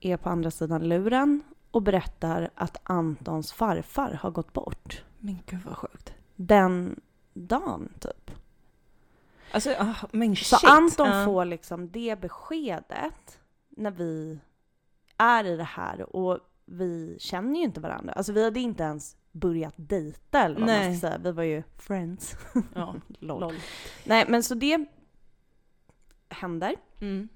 är 0.00 0.16
på 0.16 0.28
andra 0.28 0.50
sidan 0.50 0.88
luren 0.88 1.42
och 1.70 1.82
berättar 1.82 2.50
att 2.54 2.76
Antons 2.82 3.52
farfar 3.52 4.18
har 4.22 4.30
gått 4.30 4.52
bort. 4.52 5.04
Men 5.18 5.38
gud 5.46 5.60
vad 5.64 5.76
sjukt. 5.76 6.14
Den 6.36 7.00
dagen 7.34 7.92
typ. 8.00 8.30
Alltså, 9.52 9.74
ah, 9.78 9.94
men 10.12 10.36
Så 10.36 10.56
shit. 10.56 10.70
Anton 10.70 11.08
Ja. 11.08 11.24
får 11.24 11.44
liksom 11.44 11.90
det 11.90 12.20
beskedet 12.20 13.38
när 13.68 13.90
vi 13.90 14.38
är 15.16 15.44
i 15.44 15.56
det 15.56 15.64
här 15.64 16.16
och 16.16 16.38
vi 16.72 17.16
känner 17.20 17.58
ju 17.58 17.64
inte 17.64 17.80
varandra. 17.80 18.12
Alltså 18.12 18.32
vi 18.32 18.44
hade 18.44 18.60
inte 18.60 18.82
ens 18.82 19.16
börjat 19.32 19.74
dejta 19.76 20.40
eller 20.42 20.54
vad 20.54 20.68
man 20.68 20.76
Nej. 20.78 20.96
ska 20.98 21.08
säga. 21.08 21.18
Vi 21.18 21.32
var 21.32 21.42
ju 21.42 21.62
friends. 21.78 22.36
Ja, 22.74 22.94
Lol. 23.18 23.40
lol. 23.40 23.54
Nej 24.04 24.24
men 24.28 24.42
så 24.42 24.54
det 24.54 24.86
händer. 26.28 26.74
Mm. 27.00 27.28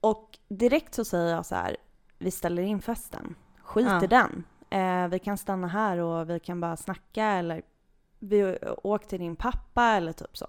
Och 0.00 0.38
direkt 0.48 0.94
så 0.94 1.04
säger 1.04 1.34
jag 1.34 1.46
så 1.46 1.54
här, 1.54 1.76
vi 2.18 2.30
ställer 2.30 2.62
in 2.62 2.82
festen. 2.82 3.34
Skit 3.62 3.86
Ja. 3.86 4.04
i 4.04 4.06
den. 4.06 4.44
Eh, 4.70 5.08
vi 5.08 5.18
kan 5.18 5.38
stanna 5.38 5.66
här 5.66 5.98
och 5.98 6.30
vi 6.30 6.40
kan 6.40 6.60
bara 6.60 6.76
snacka 6.76 7.24
eller 7.24 7.62
vi 8.18 8.58
åker 8.82 9.08
till 9.08 9.18
din 9.20 9.36
pappa 9.36 9.84
eller 9.84 10.12
typ 10.12 10.36
så. 10.36 10.46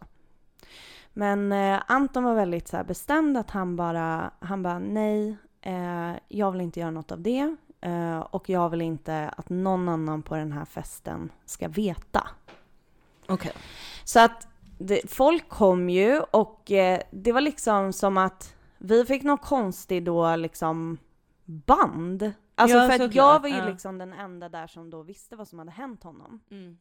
Men 1.13 1.51
eh, 1.51 1.81
Anton 1.87 2.23
var 2.23 2.35
väldigt 2.35 2.67
så 2.67 2.77
här 2.77 2.83
bestämd 2.83 3.37
att 3.37 3.49
han 3.51 3.75
bara, 3.75 4.31
han 4.39 4.63
bara 4.63 4.79
nej, 4.79 5.37
eh, 5.61 6.13
jag 6.27 6.51
vill 6.51 6.61
inte 6.61 6.79
göra 6.79 6.91
något 6.91 7.11
av 7.11 7.21
det. 7.21 7.55
Eh, 7.81 8.19
och 8.19 8.49
jag 8.49 8.69
vill 8.69 8.81
inte 8.81 9.29
att 9.37 9.49
någon 9.49 9.89
annan 9.89 10.23
på 10.23 10.35
den 10.35 10.51
här 10.51 10.65
festen 10.65 11.31
ska 11.45 11.67
veta. 11.67 12.27
Okej. 13.27 13.51
Så 14.03 14.19
att 14.19 14.47
det, 14.77 15.11
folk 15.11 15.49
kom 15.49 15.89
ju 15.89 16.19
och 16.19 16.71
eh, 16.71 17.01
det 17.11 17.31
var 17.31 17.41
liksom 17.41 17.93
som 17.93 18.17
att 18.17 18.55
vi 18.77 19.05
fick 19.05 19.23
någon 19.23 19.37
konstig 19.37 20.05
då 20.05 20.35
liksom 20.35 20.97
band. 21.45 22.31
Alltså 22.55 22.77
Ja, 22.77 22.89
för 22.89 23.03
att 23.05 23.15
jag 23.15 23.39
var 23.39 23.49
ju 23.49 23.55
Ja. 23.57 23.65
liksom 23.65 23.97
den 23.97 24.13
enda 24.13 24.49
där 24.49 24.67
som 24.67 24.89
då 24.89 25.01
visste 25.03 25.35
vad 25.35 25.47
som 25.47 25.59
hade 25.59 25.71
hänt 25.71 26.03
honom. 26.03 26.39
Mm. 26.51 26.77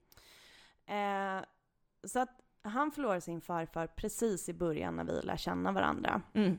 Eh, 0.87 1.45
så 2.05 2.19
att 2.19 2.41
han 2.63 2.91
förlorade 2.93 3.21
sin 3.21 3.41
farfar 3.41 3.87
precis 3.87 4.49
i 4.49 4.55
början 4.55 4.97
när 4.97 5.05
vi 5.05 5.21
lär 5.23 5.37
känna 5.37 5.73
varandra. 5.73 6.23
Mm. 6.35 6.59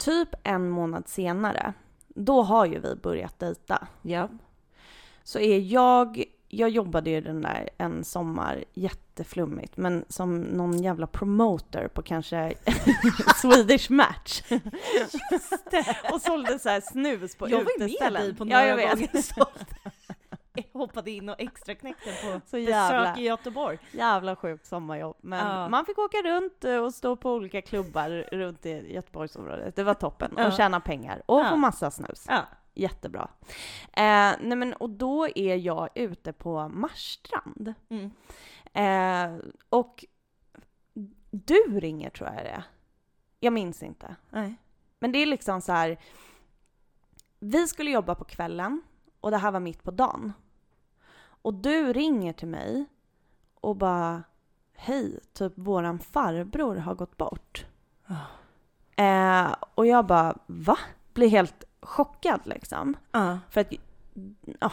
Typ 0.00 0.28
en 0.42 0.70
månad 0.70 1.08
senare, 1.08 1.72
då 2.08 2.42
har 2.42 2.66
ju 2.66 2.78
vi 2.78 2.94
börjat 2.94 3.38
dejta. 3.38 3.86
Ja. 4.02 4.28
Så 5.24 5.38
är 5.38 5.58
jag, 5.58 6.24
jag 6.48 6.70
jobbade 6.70 7.10
ju 7.10 7.20
den 7.20 7.42
där 7.42 7.68
en 7.78 8.04
sommar 8.04 8.64
jätteflummigt, 8.74 9.76
men 9.76 10.04
som 10.08 10.40
någon 10.40 10.82
jävla 10.82 11.06
promoter 11.06 11.88
på 11.88 12.02
kanske 12.02 12.52
Swedish 13.36 13.90
Match. 13.90 14.42
Just 15.32 15.70
det! 15.70 15.96
och 16.12 16.20
sålde 16.20 16.58
så 16.58 16.68
här 16.68 16.80
snus 16.80 17.36
på 17.36 17.48
Jag 17.50 17.64
var 17.64 17.70
ju 17.72 17.78
med 17.78 17.86
uteställen. 17.88 18.22
dig 18.22 18.34
på 18.34 18.44
Ja, 18.44 18.58
några 18.58 18.66
jag 18.66 18.76
vet. 18.76 19.34
gånger. 19.34 19.50
Hoppade 20.72 21.10
in 21.10 21.28
och 21.28 21.36
extra 21.38 21.74
knäckte 21.74 22.10
på 22.22 22.40
Så 22.46 22.58
jävla, 22.58 23.00
besök 23.00 23.18
i 23.18 23.22
Göteborg. 23.22 23.78
jävla 23.92 24.36
sjukt 24.36 24.66
sommarjobb. 24.66 25.16
Men 25.20 25.46
Ja. 25.46 25.68
man 25.68 25.84
fick 25.86 25.98
åka 25.98 26.16
runt 26.24 26.64
eh, 26.64 26.76
och 26.76 26.94
stå 26.94 27.16
på 27.16 27.32
olika 27.32 27.62
klubbar 27.62 28.10
runt 28.32 28.66
i 28.66 28.92
Göteborgsområdet. 28.94 29.76
Det 29.76 29.82
var 29.84 29.94
toppen. 29.94 30.34
Ja. 30.36 30.46
Och 30.46 30.52
tjäna 30.52 30.80
pengar. 30.80 31.22
Och 31.26 31.40
Ja. 31.40 31.48
få 31.50 31.56
massa 31.56 31.90
snus. 31.90 32.24
Ja. 32.28 32.40
Jättebra. 32.74 33.28
Eh, 33.92 34.32
nej 34.40 34.56
men, 34.56 34.72
och 34.74 34.90
då 34.90 35.28
är 35.34 35.56
jag 35.56 35.88
ute 35.94 36.32
på 36.32 36.68
Marstrand. 36.68 37.74
Mm. 37.88 38.10
Eh, 38.72 39.44
och 39.68 40.04
du 41.30 41.80
ringer 41.80 42.10
tror 42.10 42.28
jag 42.28 42.44
det 42.44 42.50
är. 42.50 42.62
Jag 43.40 43.52
minns 43.52 43.82
inte. 43.82 44.16
Nej. 44.30 44.54
Men 44.98 45.12
det 45.12 45.18
är 45.18 45.26
liksom 45.26 45.60
så 45.60 45.72
här. 45.72 45.98
Vi 47.40 47.68
skulle 47.68 47.90
jobba 47.90 48.14
på 48.14 48.24
kvällen 48.24 48.82
och 49.20 49.30
det 49.30 49.36
här 49.36 49.50
var 49.50 49.60
mitt 49.60 49.82
på 49.82 49.90
dagen. 49.90 50.32
Och 51.42 51.54
du 51.54 51.92
ringer 51.92 52.32
till 52.32 52.48
mig 52.48 52.84
och 53.60 53.76
bara 53.76 54.22
hej, 54.74 55.20
typ 55.32 55.52
våran 55.56 55.98
farbror 55.98 56.76
har 56.76 56.94
gått 56.94 57.16
bort. 57.16 57.66
Ah. 58.06 59.02
Eh, 59.02 59.54
och 59.74 59.86
jag 59.86 60.06
bara, 60.06 60.38
va? 60.46 60.78
Blir 61.14 61.28
helt 61.28 61.64
chockad 61.82 62.40
liksom. 62.44 62.96
Ja. 63.12 63.38
För 63.50 63.60
att, 63.60 63.72
ja, 64.60 64.72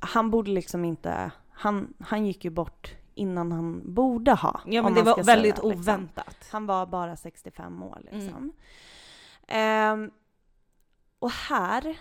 han 0.00 0.30
borde 0.30 0.50
liksom 0.50 0.84
inte, 0.84 1.30
han, 1.50 1.94
han 2.00 2.26
gick 2.26 2.44
ju 2.44 2.50
bort 2.50 2.94
innan 3.14 3.52
han 3.52 3.94
borde 3.94 4.32
ha. 4.32 4.60
Ja 4.66 4.82
men 4.82 4.94
det 4.94 5.02
var 5.02 5.12
ska 5.12 5.24
säga, 5.24 5.36
väldigt 5.36 5.54
liksom. 5.54 5.72
oväntat. 5.80 6.48
Han 6.52 6.66
var 6.66 6.86
bara 6.86 7.16
65 7.16 7.82
år 7.82 7.98
Mm. 8.10 8.20
liksom. 8.20 8.52
Ehm, 9.46 10.10
och 11.18 11.30
här... 11.30 11.98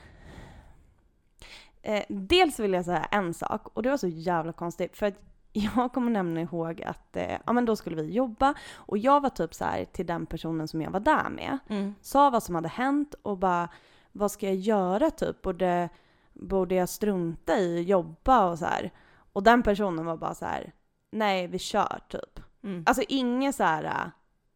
Eh, 1.82 2.04
dels 2.10 2.60
vill 2.60 2.74
jag 2.74 2.86
säga 2.86 3.04
en 3.12 3.34
sak, 3.34 3.68
och 3.74 3.84
det 3.84 3.90
var 3.90 3.98
så 3.98 4.08
jävla 4.08 4.54
konstigt, 4.54 4.98
för 4.98 5.06
att 5.06 5.16
jag 5.54 5.94
kommer 5.94 6.12
nämligen 6.12 6.48
ihåg 6.48 6.82
att 6.82 7.16
eh, 7.18 7.38
ja, 7.46 7.54
men 7.54 7.66
då 7.66 7.76
skulle 7.76 7.96
vi 7.96 8.12
jobba 8.12 8.54
och 8.74 8.98
jag 8.98 9.22
var 9.22 9.30
typ 9.30 9.54
så 9.54 9.66
här 9.66 9.86
till 9.86 10.06
den 10.06 10.26
personen 10.26 10.68
som 10.68 10.82
jag 10.82 10.92
var 10.92 11.00
där 11.00 11.30
med, 11.30 11.58
Mm. 11.70 11.96
sa 12.02 12.30
vad 12.30 12.44
som 12.44 12.56
hade 12.56 12.68
hänt 12.70 13.16
och 13.22 13.38
bara 13.38 13.70
vad 14.12 14.32
ska 14.32 14.46
jag 14.46 14.56
göra 14.56 15.10
typ? 15.12 15.42
Borde, 15.42 15.90
borde 16.34 16.76
jag 16.76 16.90
strunta 16.90 17.58
i 17.60 17.80
att 17.80 17.86
jobba 17.88 18.50
och 18.50 18.60
så 18.60 18.66
här? 18.66 18.92
Och 19.34 19.44
den 19.44 19.64
personen 19.64 20.06
var 20.06 20.18
bara 20.18 20.34
så 20.36 20.46
här, 20.46 20.74
nej 21.12 21.48
vi 21.48 21.60
kör 21.60 22.00
typ. 22.10 22.40
Mm. 22.64 22.84
Alltså 22.88 23.04
inget 23.08 23.56
så 23.56 23.64
här, 23.64 24.12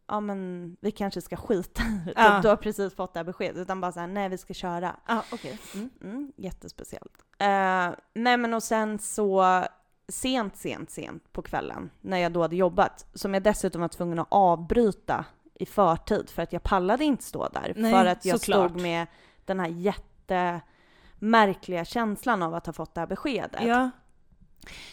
ja 0.07 0.19
men 0.19 0.77
vi 0.81 0.91
kanske 0.91 1.21
ska 1.21 1.35
skita 1.37 1.81
i 1.83 2.13
Ja. 2.15 2.33
typ, 2.33 2.41
du 2.41 2.47
har 2.47 2.55
precis 2.55 2.95
fått 2.95 3.13
det 3.13 3.19
här 3.19 3.23
beskedet, 3.25 3.57
utan 3.57 3.81
bara 3.81 3.91
så 3.91 3.99
här, 3.99 4.07
nej 4.07 4.29
vi 4.29 4.37
ska 4.37 4.53
köra. 4.53 4.95
Ja, 5.07 5.23
okej. 5.31 5.59
Mm. 5.73 5.89
Mm, 6.03 6.31
jättespeciellt. 6.35 7.13
Eh, 7.37 7.89
nej 8.13 8.37
men 8.37 8.53
och 8.53 8.63
sen 8.63 8.99
så 8.99 9.63
sent, 10.07 10.57
sent, 10.57 10.89
sent 10.89 11.33
på 11.33 11.41
kvällen 11.41 11.89
när 12.01 12.17
jag 12.17 12.31
då 12.31 12.41
hade 12.41 12.55
jobbat, 12.55 13.05
som 13.13 13.33
jag 13.33 13.43
dessutom 13.43 13.81
var 13.81 13.87
tvungen 13.87 14.19
att 14.19 14.27
avbryta 14.29 15.25
i 15.53 15.65
förtid 15.65 16.29
för 16.29 16.41
att 16.41 16.53
jag 16.53 16.63
pallade 16.63 17.05
inte 17.05 17.23
stå 17.23 17.47
där. 17.47 17.73
Nej, 17.75 17.93
för 17.93 18.05
att 18.05 18.25
jag 18.25 18.39
såklart. 18.39 18.71
stod 18.71 18.81
med 18.81 19.07
den 19.45 19.59
här 19.59 19.67
jättemärkliga 19.67 21.85
känslan 21.85 22.43
av 22.43 22.55
att 22.55 22.65
ha 22.65 22.73
fått 22.73 22.93
det 22.93 22.99
här 23.01 23.07
beskedet. 23.07 23.63
Ja. 23.63 23.89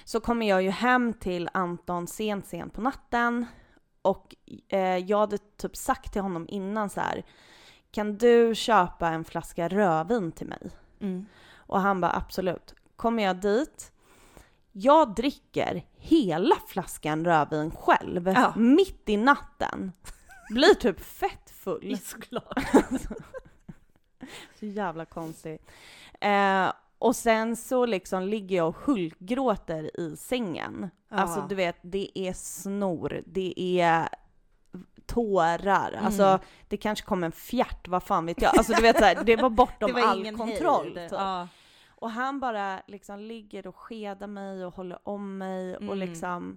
Så 0.04 0.20
kommer 0.20 0.48
jag 0.48 0.62
ju 0.62 0.70
hem 0.70 1.12
till 1.12 1.48
Anton 1.54 2.06
sent, 2.06 2.46
sent 2.46 2.72
på 2.72 2.80
natten 2.80 3.46
och 4.02 4.34
eh, 4.68 4.96
jag 4.98 5.18
hade 5.18 5.38
typ 5.38 5.76
sagt 5.76 6.12
till 6.12 6.22
honom 6.22 6.46
innan 6.48 6.90
så 6.90 7.00
här, 7.00 7.22
kan 7.90 8.18
du 8.18 8.54
köpa 8.54 9.08
en 9.08 9.24
flaska 9.24 9.68
rödvin 9.68 10.32
till 10.32 10.46
mig? 10.46 10.70
Mm. 11.00 11.26
Och 11.56 11.80
han 11.80 12.00
bara 12.00 12.16
absolut. 12.16 12.74
Kommer 12.96 13.22
jag 13.22 13.36
dit, 13.36 13.92
jag 14.72 15.14
dricker 15.14 15.86
hela 15.94 16.54
flaskan 16.68 17.24
rödvin 17.24 17.70
själv, 17.70 18.28
Ja. 18.28 18.52
mitt 18.56 19.08
i 19.08 19.16
natten. 19.16 19.92
Blir 20.50 20.74
typ 20.74 21.00
fett 21.00 21.50
full. 21.50 21.98
Såklart. 22.04 22.58
Så 24.58 24.66
jävla 24.66 25.04
konstigt. 25.04 25.70
Eh, 26.20 26.72
och 27.06 27.16
sen 27.16 27.56
så 27.56 27.86
liksom 27.86 28.22
ligger 28.22 28.56
jag 28.56 28.68
och 28.68 28.76
hulkgråter 28.76 30.00
i 30.00 30.16
sängen. 30.16 30.90
Alltså 31.08 31.46
du 31.48 31.54
vet, 31.54 31.76
det 31.82 32.18
är 32.18 32.32
snor, 32.32 33.22
det 33.26 33.54
är 33.80 34.08
tårar, 35.06 35.92
Mm. 35.92 36.04
alltså 36.06 36.38
det 36.68 36.76
kanske 36.76 37.06
kom 37.06 37.24
en 37.24 37.32
fjärt, 37.32 37.88
vad 37.88 38.02
fan 38.02 38.26
vet 38.26 38.42
jag. 38.42 38.56
Alltså 38.58 38.72
du 38.72 38.82
vet 38.82 38.98
såhär, 38.98 39.24
det 39.24 39.36
var 39.36 39.50
bortom 39.50 39.86
det 39.94 40.00
var 40.00 40.08
all 40.08 40.36
kontroll. 40.36 40.84
hejd. 40.96 41.10
Typ. 41.10 41.18
Ja. 41.20 41.48
Och 41.88 42.10
han 42.10 42.40
bara 42.40 42.82
liksom 42.86 43.18
ligger 43.20 43.66
och 43.66 43.76
skedar 43.76 44.26
mig 44.26 44.64
och 44.64 44.74
håller 44.74 44.98
om 45.08 45.38
mig 45.38 45.76
och 45.76 45.82
Mm. 45.82 45.98
liksom 45.98 46.56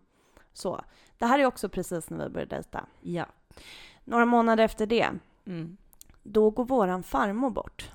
så. 0.54 0.82
Det 1.18 1.26
här 1.26 1.40
är 1.40 1.46
också 1.46 1.70
precis 1.70 2.10
när 2.10 2.24
vi 2.24 2.30
började 2.30 2.56
dejta. 2.56 2.86
Ja. 3.02 3.26
Några 4.04 4.26
månader 4.26 4.64
efter 4.64 4.86
det, 4.86 5.10
Mm. 5.46 5.78
då 6.24 6.50
går 6.50 6.66
våran 6.66 7.04
farmor 7.04 7.50
bort. 7.50 7.92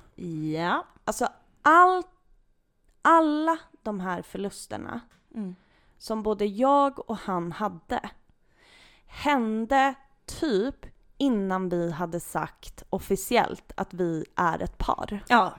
Ja. 0.55 0.85
Alltså 1.05 1.27
all, 1.61 2.03
alla 3.01 3.57
de 3.83 3.99
här 3.99 4.21
förlusterna 4.21 4.99
Mm. 5.35 5.55
som 5.97 6.23
både 6.23 6.45
jag 6.45 7.09
och 7.09 7.17
han 7.17 7.51
hade 7.51 8.09
hände 9.07 9.93
typ 10.39 10.85
innan 11.17 11.69
vi 11.69 11.91
hade 11.91 12.19
sagt 12.19 12.83
officiellt 12.89 13.71
att 13.77 13.93
vi 13.93 14.25
är 14.35 14.59
ett 14.61 14.77
par. 14.77 15.23
Ja. 15.29 15.53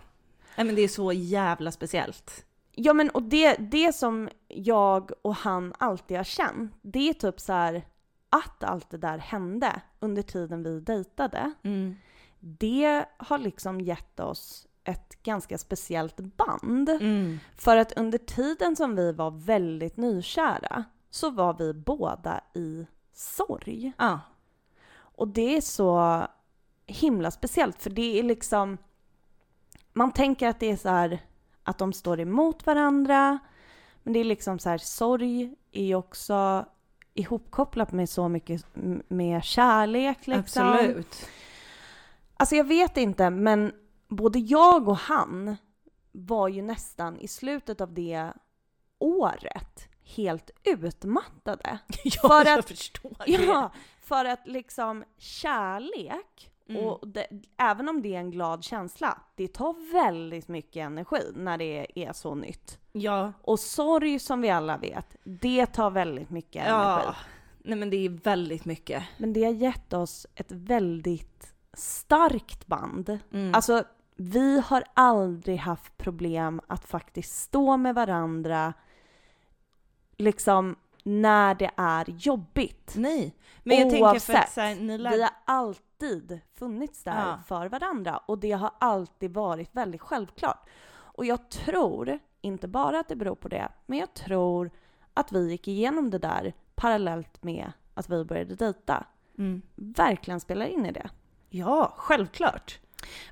Nej 0.57 0.66
men 0.66 0.74
det 0.74 0.83
är 0.83 0.88
så 0.88 1.12
jävla 1.12 1.72
speciellt. 1.72 2.44
Ja 2.74 2.92
men 2.92 3.11
och 3.11 3.22
det, 3.22 3.55
det 3.57 3.92
som 3.92 4.28
jag 4.48 5.11
och 5.22 5.35
han 5.37 5.74
alltid 5.78 6.16
har 6.16 6.24
känt, 6.24 6.72
det 6.83 7.09
är 7.09 7.14
typ 7.14 7.40
så 7.40 7.52
här 7.52 7.85
att 8.28 8.64
allt 8.64 8.90
det 8.90 8.98
där 8.98 9.18
hände 9.18 9.81
under 10.00 10.22
tiden 10.22 10.62
vi 10.62 10.81
dejtade, 10.81 11.52
Mm. 11.62 11.96
det 12.40 13.05
har 13.16 13.38
liksom 13.38 13.81
gett 13.81 14.20
oss 14.20 14.66
ett 14.85 15.23
ganska 15.23 15.59
speciellt 15.59 16.16
band. 16.16 16.88
Mm. 16.88 17.38
För 17.57 17.77
att 17.77 17.92
under 17.92 18.18
tiden 18.18 18.77
som 18.77 18.97
vi 18.97 19.12
var 19.12 19.31
väldigt 19.31 19.97
nykära 19.97 20.85
så 21.11 21.31
var 21.31 21.55
vi 21.55 21.75
båda 21.75 22.40
i 22.55 22.87
sorg. 23.12 23.92
Ja. 23.99 24.21
Och 24.95 25.29
det 25.29 25.57
är 25.57 25.61
så 25.61 26.23
himla 26.87 27.31
speciellt 27.31 27.83
för 27.83 27.90
det 27.90 28.18
är 28.18 28.23
liksom... 28.23 28.79
Man 29.92 30.12
tänker 30.12 30.49
att 30.49 30.61
det 30.61 30.71
är 30.71 30.77
så 30.77 30.88
här 30.88 31.18
att 31.62 31.79
de 31.79 31.92
står 31.92 32.21
emot 32.21 32.66
varandra. 32.66 33.38
Men 34.03 34.12
det 34.12 34.21
är 34.21 34.25
liksom 34.25 34.59
så 34.59 34.68
här, 34.68 34.79
sorg 34.79 35.55
är 35.73 35.85
ju 35.85 35.95
också 35.95 36.66
ihopkopplat 37.14 37.92
med 37.92 38.09
så 38.09 38.29
mycket 38.29 38.66
med 39.09 39.45
kärlek 39.45 40.27
liksom. 40.27 40.68
Absolut. 40.68 41.29
Alltså 42.37 42.57
jag 42.57 42.64
vet 42.64 42.97
inte, 42.97 43.31
men 43.31 43.73
både 44.16 44.38
jag 44.38 44.88
och 44.88 44.96
han 44.96 45.57
var 46.12 46.48
ju 46.48 46.62
nästan 46.62 47.18
i 47.20 47.29
slutet 47.29 47.81
av 47.81 47.92
det 47.94 48.33
året 48.98 49.88
helt 50.16 50.51
utmattade. 50.64 51.79
Ja, 52.05 52.29
För 52.29 52.44
jag 52.51 52.59
att- 52.59 52.68
förstår 52.68 53.12
det. 53.27 53.33
Ja, 53.33 53.72
för 54.01 54.25
att 54.25 54.46
liksom 54.46 55.05
kärlek, 55.18 56.48
Mm. 56.68 56.85
och 56.85 57.09
det, 57.09 57.27
även 57.57 57.88
om 57.88 58.03
det 58.03 58.14
är 58.14 58.18
en 58.18 58.31
glad 58.31 58.64
känsla, 58.64 59.18
det 59.37 59.48
tar 59.48 59.92
väldigt 59.92 60.48
mycket 60.48 60.77
energi 60.87 61.20
när 61.35 61.59
det 61.59 61.87
är 62.09 62.12
så 62.12 62.35
nytt. 62.35 62.79
Ja. 62.92 63.33
Och 63.42 63.61
sorg 63.61 64.18
som 64.18 64.40
vi 64.40 64.51
alla 64.51 64.77
vet, 64.79 65.16
det 65.25 65.66
tar 65.66 65.90
väldigt 65.90 66.31
mycket 66.31 66.66
energi. 66.66 67.03
Ja. 67.07 67.14
Nej 67.59 67.79
men 67.79 67.90
det 67.90 67.96
är 67.96 68.09
väldigt 68.09 68.64
mycket. 68.64 69.03
Men 69.18 69.33
det 69.33 69.44
har 69.44 69.53
gett 69.53 69.92
oss 69.92 70.27
ett 70.35 70.53
väldigt 70.53 71.55
starkt 71.72 72.66
band. 72.66 73.18
Mm. 73.33 73.55
Alltså, 73.55 73.85
vi 74.16 74.61
har 74.61 74.85
aldrig 74.94 75.57
haft 75.59 75.96
problem 75.98 76.61
att 76.66 76.85
faktiskt 76.85 77.40
stå 77.42 77.77
med 77.77 77.94
varandra 77.94 78.72
liksom 80.16 80.77
när 81.03 81.55
det 81.55 81.70
är 81.77 82.05
jobbigt. 82.09 82.92
Nej. 82.96 83.37
Men 83.62 83.77
jag 83.77 83.90
tänker 83.90 83.98
för 83.98 84.09
att 84.09 84.12
Oavsett. 84.12 84.53
så 84.53 84.61
här, 84.61 84.75
ni 84.75 84.98
lär... 84.98 85.11
Vi 85.11 85.22
har 85.22 85.31
alltid 85.44 86.40
funnits 86.55 87.03
där 87.03 87.27
Ja. 87.27 87.38
för 87.46 87.68
varandra 87.68 88.16
och 88.16 88.38
det 88.38 88.53
har 88.53 88.70
alltid 88.79 89.35
varit 89.35 89.68
väldigt 89.72 90.01
självklart. 90.01 90.68
Och 90.92 91.25
jag 91.25 91.48
tror, 91.51 92.18
inte 92.40 92.68
bara 92.68 93.01
att 93.01 93.09
det 93.09 93.16
beror 93.16 93.35
på 93.35 93.48
det, 93.48 93.68
men 93.87 93.98
jag 93.98 94.14
tror 94.14 94.70
att 95.14 95.33
vi 95.33 95.51
gick 95.51 95.68
igenom 95.68 96.11
det 96.11 96.18
där 96.18 96.53
parallellt 96.75 97.42
med 97.42 97.72
att 97.94 98.09
vi 98.11 98.25
började 98.25 98.55
dejta. 98.55 99.05
Mm. 99.38 99.62
Verkligen 99.75 100.40
spelar 100.40 100.66
in 100.66 100.87
i 100.87 100.92
det. 100.92 101.11
Ja, 101.48 101.92
självklart. 101.96 102.81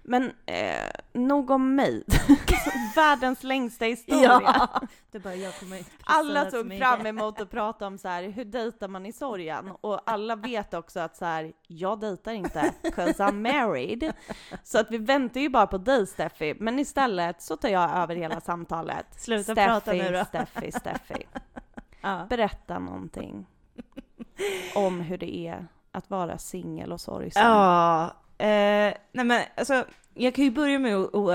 Men 0.03 0.33
eh, 0.47 0.91
nog 1.13 1.51
om 1.51 1.75
mig. 1.75 2.05
Världens 2.97 3.43
längsta 3.43 3.85
historia. 3.85 4.69
Det 5.11 5.19
bara, 5.19 5.35
jag 5.35 5.59
kommer 5.59 5.85
Alla 6.05 6.51
med 6.65 6.79
fram 6.79 7.07
emot 7.07 7.41
att 7.41 7.51
prata 7.51 7.87
om 7.87 7.99
så 7.99 8.09
här, 8.09 8.23
hur 8.23 8.45
dejtar 8.45 8.89
man 8.89 9.07
i 9.07 9.13
sorgen? 9.13 9.71
Och 9.81 10.01
alla 10.11 10.37
vet 10.37 10.75
också 10.75 11.01
att 11.01 11.17
så 11.17 11.25
här, 11.25 11.53
jag 11.67 12.01
dejtar 12.01 12.33
inte, 12.33 12.73
'cause 12.83 13.17
I'm 13.25 13.33
married. 13.53 14.13
Så 14.65 14.79
att 14.79 14.91
vi 14.91 14.99
väntar 14.99 15.41
ju 15.41 15.49
bara 15.49 15.67
på 15.67 15.79
dig 15.79 16.07
Steffi, 16.07 16.55
men 16.61 16.79
istället 16.79 17.43
så 17.43 17.57
tar 17.57 17.69
jag 17.69 17.91
över 17.97 18.17
hela 18.17 18.41
samtalet. 18.41 19.07
Sluta 19.21 19.53
Steffi, 19.53 19.67
prata 19.69 19.93
nu 19.93 20.13
då. 20.13 20.25
Steffi, 20.25 20.73
Steffi. 20.73 21.27
Ja. 22.03 22.27
Berätta 22.31 22.79
någonting 22.79 23.47
om 24.75 25.01
hur 25.01 25.19
det 25.19 25.37
är 25.47 25.67
att 25.93 26.11
vara 26.11 26.39
singel 26.39 26.93
och 26.93 27.01
sorgsen. 27.01 27.43
Ja, 27.47 28.13
eh, 28.41 28.95
nej 29.13 29.25
men 29.25 29.43
alltså 29.57 29.85
jag 30.15 30.35
kan 30.35 30.45
ju 30.45 30.51
börja 30.51 30.79
med 30.79 30.97
att, 30.97 31.11
och, 31.15 31.33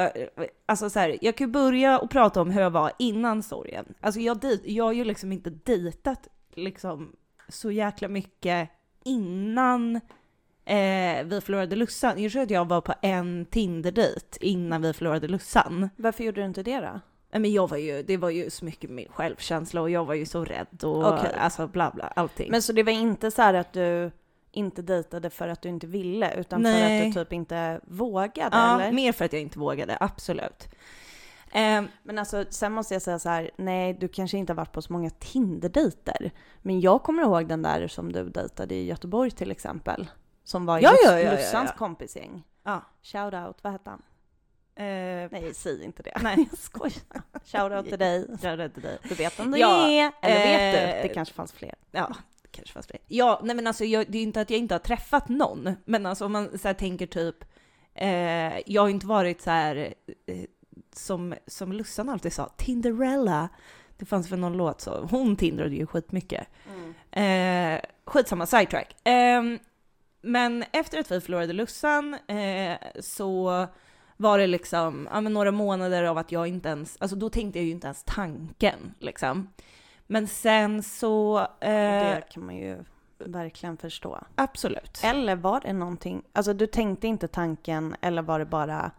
alltså 0.66 0.90
så 0.90 1.00
här, 1.00 1.18
jag 1.22 1.36
kan 1.38 1.48
ju 1.48 1.52
börja 1.54 2.00
och 2.00 2.10
prata 2.10 2.42
om 2.42 2.52
hur 2.52 2.62
jag 2.62 2.70
var 2.70 2.92
innan 3.00 3.44
sorgen. 3.44 3.86
Alltså 4.00 4.20
jag, 4.20 4.38
dej- 4.38 4.62
jag 4.76 4.84
har 4.86 4.94
ju 4.94 5.04
liksom 5.04 5.32
inte 5.32 5.50
dejtat 5.50 6.28
liksom 6.56 7.16
så 7.50 7.72
jäkla 7.72 8.08
mycket 8.08 8.70
innan 9.04 9.96
eh, 10.66 11.24
vi 11.26 11.42
förlorade 11.44 11.76
Lussan. 11.76 12.24
Jag 12.24 12.32
tror 12.32 12.42
att 12.42 12.50
jag 12.50 12.68
var 12.68 12.82
på 12.82 12.94
en 13.02 13.46
Tinder-dejt 13.46 14.38
innan 14.42 14.82
vi 14.82 14.94
förlorade 14.94 15.28
Lussan. 15.28 15.90
Varför 15.96 16.24
gjorde 16.24 16.42
du 16.42 16.46
inte 16.46 16.64
det 16.64 16.80
då? 16.80 17.00
Men 17.40 17.54
jag 17.54 17.70
var 17.70 17.78
ju, 17.78 18.04
det 18.04 18.18
var 18.18 18.30
ju 18.30 18.50
så 18.50 18.66
mycket 18.66 18.90
med 18.90 19.08
självkänsla 19.10 19.82
och 19.82 19.90
jag 19.90 20.06
var 20.06 20.14
ju 20.14 20.26
så 20.26 20.46
rädd 20.46 20.84
och 20.84 21.14
Okej. 21.14 21.32
alltså 21.38 21.68
bla 21.68 21.92
bla, 21.96 22.08
allting. 22.16 22.52
Men 22.52 22.62
så 22.62 22.74
det 22.74 22.84
var 22.84 22.92
inte 22.92 23.32
så 23.32 23.42
här 23.42 23.54
att 23.54 23.74
du 23.74 24.12
inte 24.56 24.82
dejtade 24.82 25.30
för 25.30 25.48
att 25.48 25.62
du 25.62 25.70
inte 25.70 25.88
ville, 25.88 26.34
utan 26.34 26.64
för 26.64 26.70
Nej. 26.72 27.08
att 27.08 27.14
du 27.14 27.24
typ 27.24 27.34
inte 27.34 27.80
vågade, 27.84 28.58
ja, 28.58 28.82
eller? 28.82 28.92
mer 28.92 29.12
för 29.12 29.26
att 29.26 29.34
jag 29.34 29.42
inte 29.42 29.60
vågade, 29.60 29.98
absolut. 30.00 30.68
Ehm, 31.52 31.88
Men 32.04 32.20
alltså, 32.20 32.46
sen 32.50 32.72
måste 32.72 32.94
jag 32.96 33.02
säga 33.02 33.20
så 33.20 33.30
här, 33.30 33.52
nej, 33.58 33.94
du 33.94 34.08
kanske 34.08 34.38
inte 34.38 34.54
har 34.54 34.58
varit 34.58 34.72
på 34.72 34.82
så 34.82 34.94
många 34.94 35.10
Tinder-dejter. 35.10 36.32
Men 36.62 36.82
jag 36.82 37.04
kommer 37.04 37.24
ihåg 37.24 37.48
den 37.48 37.62
där 37.62 37.88
som 37.88 38.12
du 38.12 38.30
dejtade 38.30 38.76
i 38.76 38.86
Göteborg 38.86 39.32
till 39.32 39.52
exempel. 39.52 40.08
Som 40.44 40.66
var 40.66 40.80
Ja, 40.80 40.92
Lus- 40.92 41.00
ja, 41.04 41.20
ja, 41.20 41.32
Lussans 41.32 41.70
ja. 41.74 41.78
kompisgäng. 41.78 42.44
ja. 42.64 42.82
Shout 43.04 43.34
out, 43.34 43.58
vad 43.62 43.74
hette 43.74 43.90
han? 43.90 44.02
Eh, 44.78 45.30
Nej, 45.32 45.52
säg 45.54 45.84
inte 45.84 46.04
det. 46.04 46.18
Nej. 46.22 46.36
jag 46.52 46.60
skojar. 46.60 47.02
Shout 47.46 47.72
out 47.78 47.90
till 47.90 48.00
dig. 48.00 48.28
jag 48.42 48.60
räddade 48.60 48.82
dig. 48.82 48.98
Du 49.04 49.16
vet 49.16 49.40
om 49.40 49.52
det 49.52 49.60
Ja, 49.60 49.88
är. 49.88 50.12
Eller 50.22 50.36
vet 50.36 50.76
eh, 50.90 50.96
du? 51.02 51.08
Det 51.08 51.14
kanske 51.14 51.34
fanns 51.34 51.52
fler. 51.54 51.74
Ja, 51.92 52.16
kanske 52.56 52.74
fanns 52.74 52.88
fler. 52.88 53.00
Ja, 53.08 53.42
nej 53.44 53.56
men 53.56 53.68
alltså 53.68 53.86
jag, 53.86 54.06
det 54.12 54.18
är 54.18 54.20
ju 54.20 54.28
inte 54.28 54.42
att 54.42 54.50
jag 54.50 54.60
inte 54.60 54.74
har 54.74 54.80
träffat 54.80 55.30
någon, 55.30 55.76
men 55.86 56.06
alltså 56.06 56.26
om 56.26 56.32
man 56.32 56.58
så 56.58 56.74
tänker 56.74 57.08
typ, 57.08 57.36
eh, 57.96 58.60
jag 58.66 58.82
har 58.82 58.90
inte 58.90 59.08
varit 59.08 59.42
så 59.42 59.52
här 59.52 59.94
eh, 60.26 60.46
som, 60.94 61.36
som 61.48 61.74
Lussan 61.74 62.10
alltid 62.10 62.34
sa, 62.34 62.50
Tinderella. 62.58 63.50
Det 63.98 64.06
fanns 64.06 64.32
väl 64.32 64.40
någon 64.40 64.58
låt 64.58 64.82
så, 64.82 65.08
hon 65.12 65.36
tindrade 65.36 65.76
ju 65.76 65.88
skitmycket. 65.88 66.48
Eh, 67.12 67.80
skitsamma, 68.06 68.46
sidetrack. 68.46 69.08
Eh, 69.08 69.44
men 70.22 70.64
efter 70.72 71.00
att 71.00 71.12
vi 71.12 71.22
förlorade 71.22 71.54
Lussan 71.54 72.14
eh, 72.14 72.78
så 73.00 73.68
var 74.18 74.38
det 74.38 74.48
liksom 74.48 75.10
ja, 75.12 75.22
men 75.22 75.34
några 75.34 75.52
månader 75.52 76.04
av 76.04 76.18
att 76.18 76.32
jag 76.32 76.48
inte 76.48 76.70
ens, 76.70 76.98
alltså 77.00 77.16
då 77.16 77.30
tänkte 77.30 77.60
jag 77.60 77.66
ju 77.66 77.72
inte 77.72 77.88
ens 77.88 78.04
tanken 78.04 78.94
liksom. 79.00 79.48
Men 80.08 80.28
sen 80.28 80.84
så, 80.84 81.40
eh, 81.40 81.70
Det 81.70 82.24
kan 82.32 82.46
man 82.46 82.56
ju 82.56 82.78
verkligen 83.18 83.78
förstå. 83.78 84.20
absolut. 84.36 85.02
Eller 85.04 85.36
var 85.36 85.60
det 85.60 85.74
någonting, 85.74 86.24
alltså 86.34 86.54
du 86.54 86.68
tänkte 86.68 87.08
inte 87.08 87.28
tanken 87.28 87.96
eller 88.02 88.22
var 88.22 88.40
det 88.40 88.46
bara, 88.46 88.92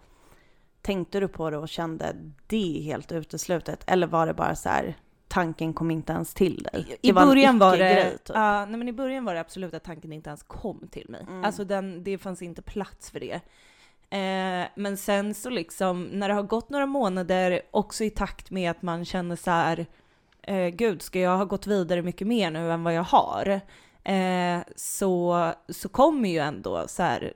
tänkte 0.82 1.20
du 1.20 1.28
på 1.28 1.50
det 1.50 1.56
och 1.58 1.68
kände 1.68 2.12
det 2.46 2.78
är 2.78 2.82
helt 2.82 3.12
uteslutet? 3.12 3.84
Eller 3.86 4.06
var 4.06 4.26
det 4.26 4.34
bara 4.34 4.54
så 4.54 4.68
här, 4.68 4.94
tanken 5.28 5.74
kom 5.74 5.90
inte 5.90 6.12
ens 6.12 6.34
till 6.34 6.62
dig? 6.72 6.98
I, 7.02 7.08
i 7.08 7.12
början 7.12 7.58
var 7.58 7.76
det, 7.76 8.10
typ. 8.10 8.36
ja, 8.36 8.64
nej 8.64 8.78
men 8.78 8.88
i 8.88 8.92
början 8.92 9.24
var 9.24 9.34
det 9.34 9.40
absolut 9.40 9.74
att 9.74 9.84
tanken 9.84 10.12
inte 10.12 10.30
ens 10.30 10.42
kom 10.42 10.88
till 10.90 11.06
mig. 11.08 11.20
Mm. 11.28 11.44
Alltså 11.44 11.64
den, 11.64 12.04
det 12.04 12.18
fanns 12.18 12.42
inte 12.42 12.62
plats 12.62 13.10
för 13.10 13.20
det. 13.20 13.40
Eh, 14.10 14.68
men 14.74 14.96
sen 14.96 15.34
så 15.34 15.50
liksom, 15.50 16.02
när 16.04 16.28
det 16.28 16.34
har 16.34 16.42
gått 16.42 16.70
några 16.70 16.86
månader, 16.86 17.60
också 17.70 18.04
i 18.04 18.10
takt 18.10 18.50
med 18.50 18.70
att 18.70 18.82
man 18.82 19.04
känner 19.04 19.36
så 19.36 19.50
här, 19.50 19.86
eh, 20.46 20.68
gud, 20.68 21.02
ska 21.02 21.20
jag 21.20 21.36
ha 21.36 21.44
gått 21.44 21.66
vidare 21.66 22.02
mycket 22.02 22.26
mer 22.26 22.50
nu 22.50 22.72
än 22.72 22.84
vad 22.84 22.94
jag 22.94 23.02
har? 23.02 23.60
Eh, 24.04 24.60
så, 24.76 25.52
så 25.68 25.88
kommer 25.88 26.28
ju 26.28 26.38
ändå 26.38 26.84
så 26.88 27.02
här, 27.02 27.32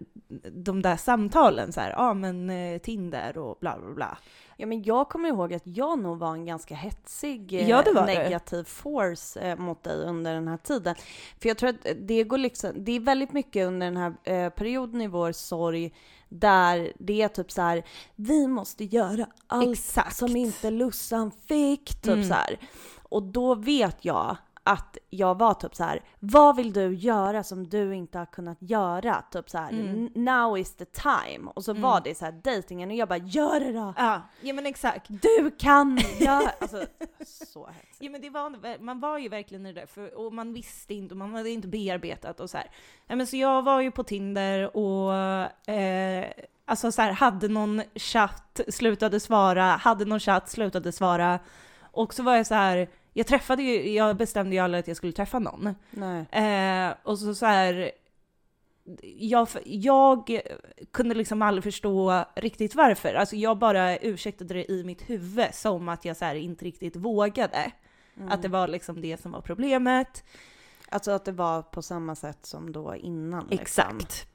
de 0.52 0.82
där 0.82 0.96
samtalen 0.96 1.72
så 1.72 1.80
här, 1.80 1.90
ja 1.90 1.96
ah, 1.98 2.14
men 2.14 2.50
eh, 2.50 2.78
Tinder 2.78 3.38
och 3.38 3.58
bla 3.60 3.78
bla 3.78 3.94
bla. 3.94 4.18
Ja, 4.56 4.66
men 4.66 4.82
jag 4.82 5.08
kommer 5.08 5.28
ihåg 5.28 5.54
att 5.54 5.66
jag 5.66 5.98
nog 5.98 6.18
var 6.18 6.32
en 6.32 6.46
ganska 6.46 6.74
hetsig 6.74 7.52
eh, 7.52 7.68
Ja, 7.68 7.82
det 7.82 8.06
negativ 8.06 8.64
force 8.64 9.40
eh, 9.40 9.56
mot 9.58 9.82
dig 9.82 10.04
under 10.04 10.34
den 10.34 10.48
här 10.48 10.56
tiden. 10.56 10.94
För 11.40 11.48
jag 11.48 11.58
tror 11.58 11.70
att 11.70 11.86
det 11.96 12.24
går 12.24 12.38
liksom, 12.38 12.84
det 12.84 12.92
är 12.92 13.00
väldigt 13.00 13.32
mycket 13.32 13.66
under 13.66 13.86
den 13.86 13.96
här 13.96 14.14
eh, 14.24 14.50
perioden 14.50 15.00
i 15.00 15.06
vår 15.06 15.32
sorg 15.32 15.92
där 16.28 16.92
det 16.98 17.22
är 17.22 17.28
typ 17.28 17.50
så 17.50 17.62
här, 17.62 17.82
vi 18.16 18.46
måste 18.46 18.84
göra 18.84 19.26
allt 19.46 19.78
Exakt. 19.78 20.16
som 20.16 20.36
inte 20.36 20.70
Lussan 20.70 21.30
fick, 21.30 22.02
typ 22.02 22.12
Mm. 22.12 22.28
så 22.28 22.34
här. 22.34 22.58
Och 23.10 23.22
då 23.22 23.54
vet 23.54 24.04
jag 24.04 24.36
att 24.62 24.98
jag 25.10 25.38
var 25.38 25.54
typ 25.54 25.74
så 25.74 25.84
här, 25.84 26.02
vad 26.18 26.56
vill 26.56 26.72
du 26.72 26.94
göra 26.94 27.42
som 27.44 27.68
du 27.68 27.94
inte 27.94 28.18
har 28.18 28.26
kunnat 28.26 28.56
göra? 28.60 29.22
Typ 29.30 29.50
så 29.50 29.58
här, 29.58 29.70
Mm. 29.70 29.88
"N- 29.88 30.10
now 30.14 30.58
is 30.58 30.74
the 30.76 30.84
time. 30.84 31.50
Och 31.54 31.64
så 31.64 31.70
Mm. 31.70 31.82
var 31.82 32.00
det 32.04 32.14
så 32.18 32.24
här 32.24 32.32
dejtingen 32.32 32.90
och 32.90 32.96
jag 32.96 33.08
bara, 33.08 33.18
gör 33.18 33.60
det 33.60 33.72
då! 33.72 33.94
Ja, 33.96 34.22
ja 34.40 34.54
men 34.54 34.66
exakt. 34.66 35.06
Du 35.08 35.50
kan 35.58 35.98
göra... 36.18 36.50
Alltså, 36.60 36.84
så 37.26 37.66
hetsigt. 37.66 37.96
Ja 38.00 38.10
men 38.10 38.20
det 38.20 38.30
var, 38.30 38.78
man 38.82 39.00
var 39.00 39.18
ju 39.18 39.28
verkligen 39.28 39.66
i 39.66 39.72
det 39.72 39.80
där, 39.80 39.86
för, 39.86 40.18
och 40.18 40.32
man 40.32 40.52
visste 40.52 40.94
inte, 40.94 41.14
och 41.14 41.18
man 41.18 41.34
hade 41.34 41.50
inte 41.50 41.68
bearbetat 41.68 42.40
och 42.40 42.50
så 42.50 42.56
här. 42.56 42.70
Ja, 43.06 43.16
men 43.16 43.26
så 43.26 43.36
jag 43.36 43.62
var 43.62 43.80
ju 43.80 43.90
på 43.90 44.02
Tinder 44.04 44.76
och 44.76 45.14
eh, 45.74 46.30
alltså 46.64 46.92
så 46.92 47.02
här, 47.02 47.12
hade 47.12 47.48
någon 47.48 47.82
chatt, 47.94 48.60
slutade 48.68 49.20
svara, 49.20 49.62
hade 49.64 50.04
någon 50.04 50.20
chatt, 50.20 50.48
slutade 50.50 50.92
svara. 50.92 51.38
Och 51.92 52.14
så 52.14 52.22
var 52.22 52.36
jag 52.36 52.46
så 52.46 52.54
här, 52.54 52.88
jag 53.12 53.26
träffade 53.26 53.62
ju, 53.62 53.90
jag 53.92 54.16
bestämde 54.16 54.54
ju 54.56 54.62
aldrig 54.62 54.80
att 54.80 54.88
jag 54.88 54.96
skulle 54.96 55.12
träffa 55.12 55.38
någon. 55.38 55.66
Eh, 56.30 56.94
och 57.02 57.18
så 57.18 57.34
så 57.34 57.46
här, 57.46 57.90
jag, 59.18 59.48
jag 59.64 60.40
kunde 60.90 61.14
liksom 61.14 61.42
aldrig 61.42 61.64
förstå 61.64 62.24
riktigt 62.34 62.74
varför. 62.74 63.14
Alltså 63.14 63.36
jag 63.36 63.58
bara 63.58 63.96
ursäktade 63.96 64.54
det 64.54 64.72
i 64.72 64.84
mitt 64.84 65.10
huvud 65.10 65.54
som 65.54 65.88
att 65.88 66.04
jag 66.04 66.16
så 66.16 66.24
här 66.24 66.34
inte 66.34 66.64
riktigt 66.64 66.96
vågade. 66.96 67.72
Mm. 68.16 68.28
Att 68.28 68.42
det 68.42 68.48
var 68.48 68.68
liksom 68.68 69.00
det 69.00 69.20
som 69.20 69.32
var 69.32 69.40
problemet. 69.40 70.24
Alltså 70.88 71.10
att 71.10 71.24
det 71.24 71.32
var 71.32 71.62
på 71.62 71.82
samma 71.82 72.14
sätt 72.14 72.46
som 72.46 72.72
då 72.72 72.96
innan. 72.96 73.46
liksom. 73.50 73.60
Exakt. 73.62 74.26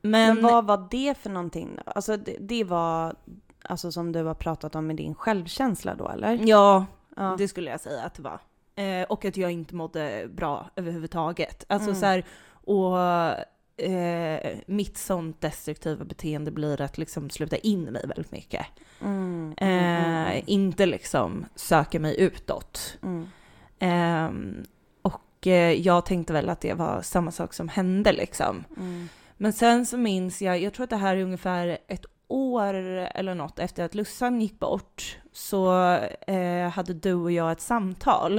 Men, 0.00 0.34
Men, 0.34 0.42
vad 0.42 0.66
var 0.66 0.88
det 0.90 1.18
för 1.18 1.30
någonting? 1.30 1.78
Alltså 1.86 2.16
det, 2.16 2.36
det 2.40 2.64
var 2.64 3.14
alltså 3.62 3.92
som 3.92 4.12
du 4.12 4.22
har 4.22 4.34
pratat 4.34 4.74
om 4.74 4.86
med 4.86 4.96
din 4.96 5.14
självkänsla 5.14 5.94
då 5.94 6.08
eller? 6.08 6.40
ja, 6.48 6.86
Ja. 7.16 7.34
det 7.38 7.48
skulle 7.48 7.70
jag 7.70 7.80
säga 7.80 8.02
att 8.02 8.14
det 8.14 8.22
var. 8.22 8.40
Eh, 8.76 9.02
och 9.02 9.24
att 9.24 9.36
jag 9.36 9.50
inte 9.50 9.74
mådde 9.74 10.28
bra 10.30 10.70
överhuvudtaget. 10.76 11.64
Alltså 11.68 11.88
Mm. 11.90 12.00
så 12.00 12.06
här, 12.06 12.24
och 12.50 12.98
eh, 13.84 14.58
mitt 14.66 14.98
sånt 14.98 15.40
destruktiva 15.40 16.04
beteende 16.04 16.50
blir 16.50 16.80
att 16.80 16.98
liksom 16.98 17.30
sluta 17.30 17.56
in 17.56 17.82
mig 17.84 18.06
väldigt 18.06 18.32
mycket. 18.32 18.66
Mm, 19.02 19.54
mm, 19.56 19.78
Eh, 20.26 20.30
mm, 20.32 20.44
inte 20.46 20.86
liksom 20.86 21.46
söka 21.54 22.00
mig 22.00 22.20
utåt. 22.20 22.98
mm. 23.02 23.28
Ehm, 23.78 24.64
och 25.02 25.46
eh, 25.46 25.72
jag 25.72 26.06
tänkte 26.06 26.32
väl 26.32 26.48
att 26.48 26.60
det 26.60 26.74
var 26.74 27.02
samma 27.02 27.30
sak 27.30 27.54
som 27.54 27.68
hände 27.68 28.12
liksom. 28.12 28.64
Men 29.36 29.52
sen 29.52 29.86
så 29.86 29.96
minns 29.96 30.42
jag, 30.42 30.58
jag 30.60 30.72
tror 30.74 30.84
att 30.84 30.90
det 30.90 30.96
här 30.96 31.16
är 31.16 31.22
ungefär 31.22 31.78
ett 31.88 32.04
år 32.28 32.74
eller 32.74 33.34
något 33.34 33.58
efter 33.58 33.84
att 33.84 33.94
Lussan 33.94 34.40
gick 34.40 34.58
bort, 34.58 35.18
så 35.32 35.92
eh, 36.26 36.68
hade 36.68 36.94
du 36.94 37.14
och 37.14 37.32
jag 37.32 37.52
ett 37.52 37.60
samtal 37.60 38.38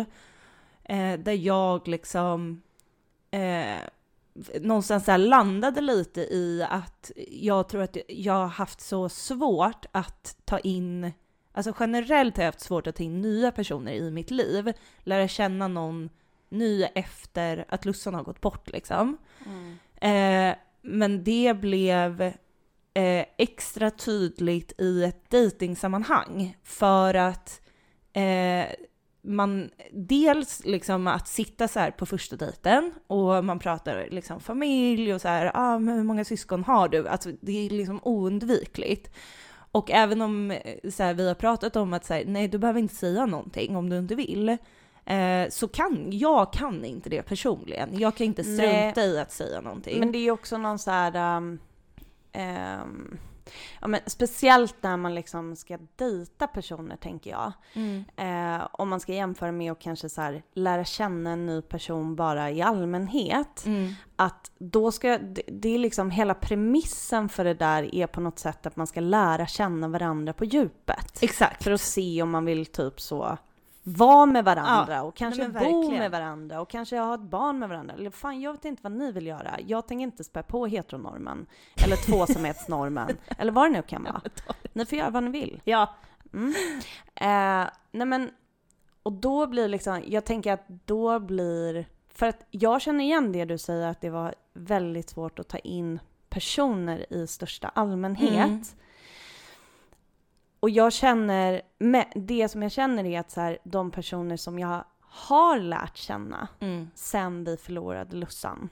eh, 0.84 1.20
där 1.20 1.34
jag 1.34 1.88
liksom 1.88 2.62
eh, 3.32 3.78
någonstans 4.62 5.06
där 5.06 5.18
landade 5.18 5.82
lite 5.82 6.22
i 6.22 6.66
att 6.70 7.12
jag 7.32 7.70
tror 7.70 7.82
att 7.82 7.98
jag 8.08 8.34
har 8.34 8.48
haft 8.48 8.82
så 8.82 9.10
svårt 9.10 9.86
att 9.92 10.38
ta 10.46 10.60
in, 10.60 11.12
alltså 11.52 11.74
generellt 11.80 12.38
har 12.38 12.44
jag 12.44 12.52
haft 12.52 12.60
svårt 12.60 12.88
att 12.88 12.96
ta 12.96 13.04
in 13.04 13.22
nya 13.22 13.52
personer 13.52 13.92
i 13.92 14.12
mitt 14.12 14.32
liv, 14.32 14.74
lära 15.04 15.28
känna 15.28 15.68
någon 15.68 16.10
ny 16.50 16.84
efter 16.84 17.66
att 17.70 17.86
Lussan 17.86 18.14
har 18.14 18.24
gått 18.24 18.42
bort 18.42 18.72
liksom. 18.72 19.18
Mm. 19.46 19.78
Eh, 19.96 20.56
men 20.82 21.24
det 21.24 21.58
blev 21.62 22.34
eh, 22.96 23.26
extra 23.38 23.92
tydligt 23.92 24.82
i 24.82 25.04
ett 25.04 25.30
dejtingsammanhang 25.30 26.58
för 26.64 27.14
att 27.14 27.62
eh, 28.14 28.66
man 29.22 29.70
dels 29.92 30.66
liksom 30.66 31.08
att 31.08 31.28
sitta 31.28 31.68
så 31.68 31.80
här 31.80 31.92
på 31.92 32.06
första 32.06 32.36
dejten 32.36 32.94
och 33.08 33.46
man 33.46 33.60
pratar 33.60 34.08
liksom 34.12 34.40
familj 34.40 35.14
och 35.14 35.22
så 35.22 35.28
här, 35.28 35.52
ah, 35.54 35.80
men 35.80 35.96
hur 35.96 36.04
många 36.04 36.26
syskon 36.26 36.64
har 36.64 36.88
du? 36.88 37.08
Alltså 37.08 37.32
det 37.42 37.66
är 37.66 37.70
liksom 37.70 38.00
oundvikligt. 38.04 39.16
Och 39.72 39.92
även 39.92 40.22
om 40.22 40.52
eh, 40.52 40.92
så 40.92 41.04
här, 41.04 41.14
vi 41.14 41.28
har 41.28 41.36
pratat 41.36 41.76
om 41.76 41.94
att 41.94 42.06
så 42.06 42.14
här, 42.14 42.24
nej 42.26 42.48
du 42.48 42.58
behöver 42.58 42.80
inte 42.80 42.96
säga 42.96 43.26
någonting 43.26 43.76
om 43.76 43.90
du 43.90 43.98
inte 43.98 44.16
vill, 44.16 44.50
eh, 45.06 45.50
så 45.50 45.68
kan 45.68 46.08
jag 46.12 46.54
kan 46.54 46.86
inte 46.86 47.10
det 47.10 47.22
personligen. 47.22 48.00
Jag 48.00 48.16
kan 48.16 48.26
inte 48.26 48.44
Nej. 48.44 48.58
strunta 48.58 49.02
i 49.02 49.20
att 49.20 49.32
säga 49.32 49.62
någonting. 49.62 50.00
Men 50.00 50.12
det 50.12 50.18
är 50.18 50.32
också 50.32 50.58
någon 50.58 50.80
så 50.80 50.92
här... 50.92 51.38
Um, 51.38 51.60
ehm, 52.36 53.18
ja, 53.82 53.88
men 53.88 54.00
speciellt 54.06 54.76
när 54.82 54.98
man 54.98 55.16
liksom 55.16 55.56
ska 55.56 55.78
dejta 55.96 56.48
personer 56.48 56.96
tänker 56.96 57.32
jag. 57.32 57.54
Mm. 57.74 58.04
Eh, 58.16 58.68
om 58.72 58.90
man 58.90 59.00
ska 59.00 59.14
jämföra 59.14 59.52
med 59.52 59.72
att 59.72 59.80
kanske 59.80 60.10
så 60.10 60.22
här, 60.22 60.44
lära 60.54 60.86
känna 60.86 61.32
en 61.32 61.46
ny 61.46 61.62
person 61.62 62.16
bara 62.16 62.52
i 62.52 62.62
allmänhet. 62.62 63.66
Mm. 63.66 63.94
Att 64.16 64.52
då 64.58 64.92
ska, 64.92 65.18
det, 65.18 65.42
det 65.48 65.70
är 65.76 65.80
liksom 65.80 66.12
hela 66.12 66.34
premissen 66.34 67.30
för 67.30 67.44
det 67.44 67.54
där 67.54 67.96
är 67.96 68.08
på 68.08 68.22
något 68.22 68.40
sätt 68.40 68.66
att 68.66 68.76
man 68.76 68.88
ska 68.88 69.00
lära 69.00 69.48
känna 69.48 69.88
varandra 69.88 70.34
på 70.34 70.46
djupet. 70.46 71.24
Exakt. 71.24 71.64
För 71.64 71.72
att 71.72 71.82
se 71.82 72.22
om 72.22 72.30
man 72.30 72.46
vill 72.46 72.66
typ 72.66 73.02
så 73.02 73.38
vara 73.88 74.26
med 74.26 74.46
varandra 74.46 74.94
Ja, 74.96 75.02
och 75.02 75.16
kanske 75.16 75.48
bo 75.48 75.54
verkligen. 75.54 76.00
med 76.00 76.12
varandra 76.12 76.62
och 76.62 76.70
kanske 76.70 76.98
ha 76.98 77.16
ett 77.16 77.22
barn 77.22 77.60
med 77.60 77.70
varandra. 77.70 77.94
Eller 77.94 78.10
fan, 78.10 78.42
jag 78.42 78.52
vet 78.52 78.66
inte 78.66 78.84
vad 78.84 78.92
ni 78.92 79.12
vill 79.12 79.28
göra. 79.28 79.60
Jag 79.68 79.88
tänker 79.88 80.04
inte 80.04 80.24
spä 80.24 80.44
på 80.44 80.66
heteronormen 80.66 81.46
eller 81.86 81.96
tvåsamhetsnormen 81.96 83.18
eller 83.38 83.52
vad 83.52 83.66
det 83.66 83.70
nu 83.70 83.82
kan 83.82 84.04
vara. 84.04 84.22
Ni 84.74 84.86
får 84.86 84.98
göra 84.98 85.10
vad 85.10 85.24
ni 85.24 85.30
vill. 85.30 85.62
Ja. 85.64 85.96
Mm. 86.34 86.54
Eh, 87.16 87.70
nej 87.92 88.08
men, 88.08 88.32
och 89.04 89.12
då 89.12 89.48
blir 89.48 89.68
liksom, 89.68 90.04
jag 90.08 90.26
tänker 90.26 90.54
att 90.54 90.68
då 90.68 91.20
blir, 91.20 91.86
för 92.14 92.26
att 92.26 92.46
jag 92.52 92.82
känner 92.82 93.04
igen 93.04 93.32
det 93.32 93.46
du 93.46 93.58
säger 93.58 93.88
att 93.88 94.02
det 94.02 94.10
var 94.10 94.36
väldigt 94.54 95.10
svårt 95.10 95.40
att 95.40 95.48
ta 95.48 95.58
in 95.58 96.00
personer 96.30 97.14
i 97.14 97.28
största 97.28 97.68
allmänhet. 97.68 98.46
Mm. 98.46 98.64
Och 100.66 100.70
jag 100.70 100.94
känner, 100.94 101.62
det 102.16 102.50
som 102.50 102.64
jag 102.64 102.72
känner 102.72 103.06
är 103.06 103.20
att 103.20 103.32
så 103.32 103.42
här, 103.42 103.58
de 103.64 103.92
personer 103.92 104.38
som 104.38 104.60
jag 104.60 104.84
har 105.02 105.60
lärt 105.60 105.98
känna 105.98 106.48
Mm. 106.60 106.90
sen 106.96 107.44
vi 107.44 107.58
förlorade 107.58 108.16
Lussan, 108.16 108.70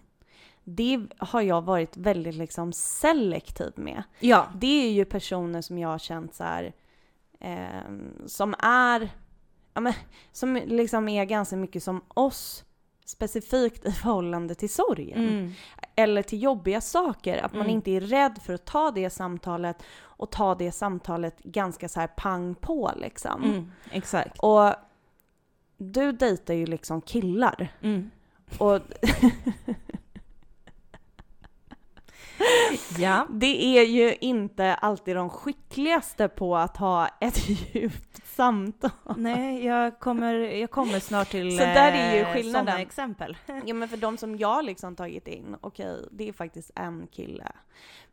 det 0.63 1.08
har 1.17 1.41
jag 1.41 1.62
varit 1.62 1.97
väldigt 1.97 2.36
liksom 2.36 2.73
selektiv 2.73 3.73
med. 3.75 4.03
Ja. 4.19 4.47
Det 4.56 4.86
är 4.86 4.91
ju 4.91 5.06
personer 5.06 5.62
som 5.62 5.77
jag 5.77 5.89
har 5.89 5.99
känt 5.99 6.36
så 6.36 6.43
här, 6.43 6.73
ehm, 7.39 8.27
som 8.27 8.56
är, 8.60 9.10
ja 9.73 9.82
men, 9.82 9.93
som 10.32 10.56
liksom 10.56 11.10
är 11.10 11.25
ganska 11.25 11.56
mycket 11.56 11.84
som 11.84 12.01
oss, 12.08 12.65
specifikt 13.05 13.85
i 13.85 13.91
förhållande 13.91 14.55
till 14.55 14.69
sorgen. 14.73 15.27
Mm. 15.27 15.51
Eller 15.95 16.21
till 16.21 16.43
jobbiga 16.43 16.81
saker, 16.81 17.37
att 17.37 17.53
man 17.53 17.61
Mm. 17.61 17.73
inte 17.75 17.91
är 17.91 18.01
rädd 18.01 18.39
för 18.43 18.53
att 18.53 18.65
ta 18.65 18.91
det 18.91 19.09
samtalet 19.09 19.83
och 20.01 20.31
ta 20.31 20.55
det 20.55 20.71
samtalet 20.71 21.39
ganska 21.43 21.89
så 21.89 21.99
här 21.99 22.07
pang 22.07 22.55
på 22.55 22.91
liksom. 22.95 23.43
Mm. 23.43 23.71
Exakt. 23.91 24.39
Och 24.39 24.73
du 25.77 26.11
dejtar 26.11 26.53
ju 26.53 26.65
liksom 26.65 27.01
killar. 27.01 27.67
Mm. 27.81 28.11
Och 28.57 28.79
Ja. 32.97 33.27
det 33.29 33.77
är 33.79 33.84
ju 33.84 34.15
inte 34.21 34.73
alltid 34.75 35.15
de 35.15 35.29
skickligaste 35.29 36.27
på 36.27 36.58
att 36.58 36.77
ha 36.77 37.08
ett 37.19 37.49
djupt 37.75 38.27
samtal. 38.27 38.91
Nej, 39.17 39.65
jag 39.65 39.99
kommer, 39.99 40.34
jag 40.34 40.71
kommer 40.71 40.99
snart 40.99 41.29
till 41.29 41.58
Så 41.58 41.63
där 41.63 41.91
är 41.91 42.15
ju 42.15 42.21
eh, 42.21 42.34
skillnaden. 42.34 42.65
sådana 42.65 42.82
exempel. 42.82 43.38
Ja 43.65 43.73
men 43.73 43.89
för 43.89 43.97
de 43.97 44.17
som 44.17 44.38
jag 44.38 44.65
liksom 44.65 44.95
tagit 44.95 45.27
in, 45.27 45.56
okej, 45.62 46.08
det 46.12 46.29
är 46.29 46.34
faktiskt 46.34 46.71
en 46.75 47.08
kille. 47.08 47.47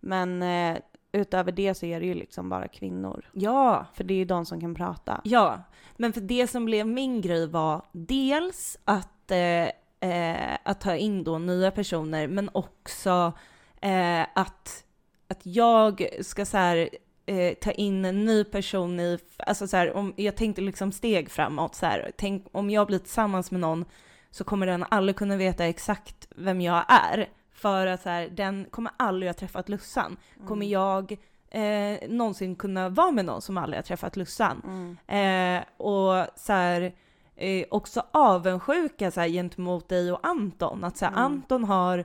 Men 0.01 0.43
eh, 0.43 0.79
utöver 1.13 1.53
det 1.53 1.75
så 1.75 1.87
är 1.87 2.01
det 2.01 2.07
ju 2.07 2.15
liksom 2.15 2.49
bara 2.49 2.69
kvinnor. 2.69 3.31
Ja, 3.33 3.87
För 3.95 4.05
det 4.05 4.15
är 4.15 4.19
ju 4.19 4.25
de 4.25 4.47
som 4.47 4.61
kan 4.61 4.75
prata. 4.75 5.21
ja. 5.25 5.59
Men 5.97 6.13
för 6.13 6.21
det 6.21 6.47
som 6.47 6.65
blev 6.65 6.87
min 6.87 7.21
grej 7.21 7.47
var 7.47 7.83
dels 7.93 8.79
att, 8.85 9.31
eh, 9.31 10.11
eh, 10.11 10.59
att 10.65 10.81
ta 10.81 10.97
in 10.97 11.25
då 11.25 11.39
nya 11.39 11.71
personer, 11.71 12.29
men 12.29 12.51
också 12.53 13.33
eh, 13.81 14.27
att, 14.35 14.85
att 15.29 15.47
jag 15.47 16.09
ska 16.21 16.47
så 16.47 16.57
här, 16.57 16.89
eh, 17.27 17.55
ta 17.55 17.71
in 17.71 18.05
en 18.05 18.25
ny 18.25 18.45
person 18.45 19.01
i, 19.01 19.19
alltså 19.39 19.67
så 19.67 19.77
här, 19.77 19.93
om, 19.93 20.15
jag 20.17 20.37
tänkte 20.37 20.63
liksom 20.63 20.93
steg 20.93 21.31
framåt 21.31 21.75
så 21.75 21.87
här, 21.87 22.13
tänk 22.17 22.47
om 22.53 22.71
jag 22.71 22.87
blir 22.87 22.99
tillsammans 22.99 23.51
med 23.51 23.61
någon 23.61 23.85
så 24.31 24.45
kommer 24.45 24.67
den 24.67 24.85
aldrig 24.89 25.17
kunna 25.17 25.37
veta 25.37 25.65
exakt 25.65 26.29
vem 26.37 26.61
jag 26.61 26.85
är. 26.89 27.29
För 27.53 27.87
att 27.87 28.03
så 28.03 28.09
här, 28.09 28.29
den 28.29 28.65
kommer 28.71 28.93
aldrig 28.97 29.29
ha 29.29 29.35
träffat 29.35 29.69
Lussan. 29.69 30.17
Kommer 30.47 30.67
jag 30.67 31.17
eh, 31.51 32.09
någonsin 32.09 32.57
kunna 32.57 32.89
vara 32.89 33.11
med 33.11 33.25
någon 33.25 33.43
som 33.43 33.59
aldrig 33.59 33.79
har 33.79 33.83
träffat 33.83 34.17
Lussan? 34.17 34.63
Mm. 35.07 35.59
Eh, 35.59 35.65
och 35.77 36.27
så 36.37 36.53
här, 36.53 36.93
eh, 37.37 37.65
också 37.71 38.03
avundsjuka 38.11 39.11
så 39.11 39.21
här, 39.21 39.29
gentemot 39.29 39.89
dig 39.89 40.13
och 40.13 40.27
Anton. 40.27 40.85
Att 40.85 40.97
så 40.97 41.05
här, 41.05 41.13
Mm. 41.13 41.25
Anton 41.25 41.65
har, 41.65 42.05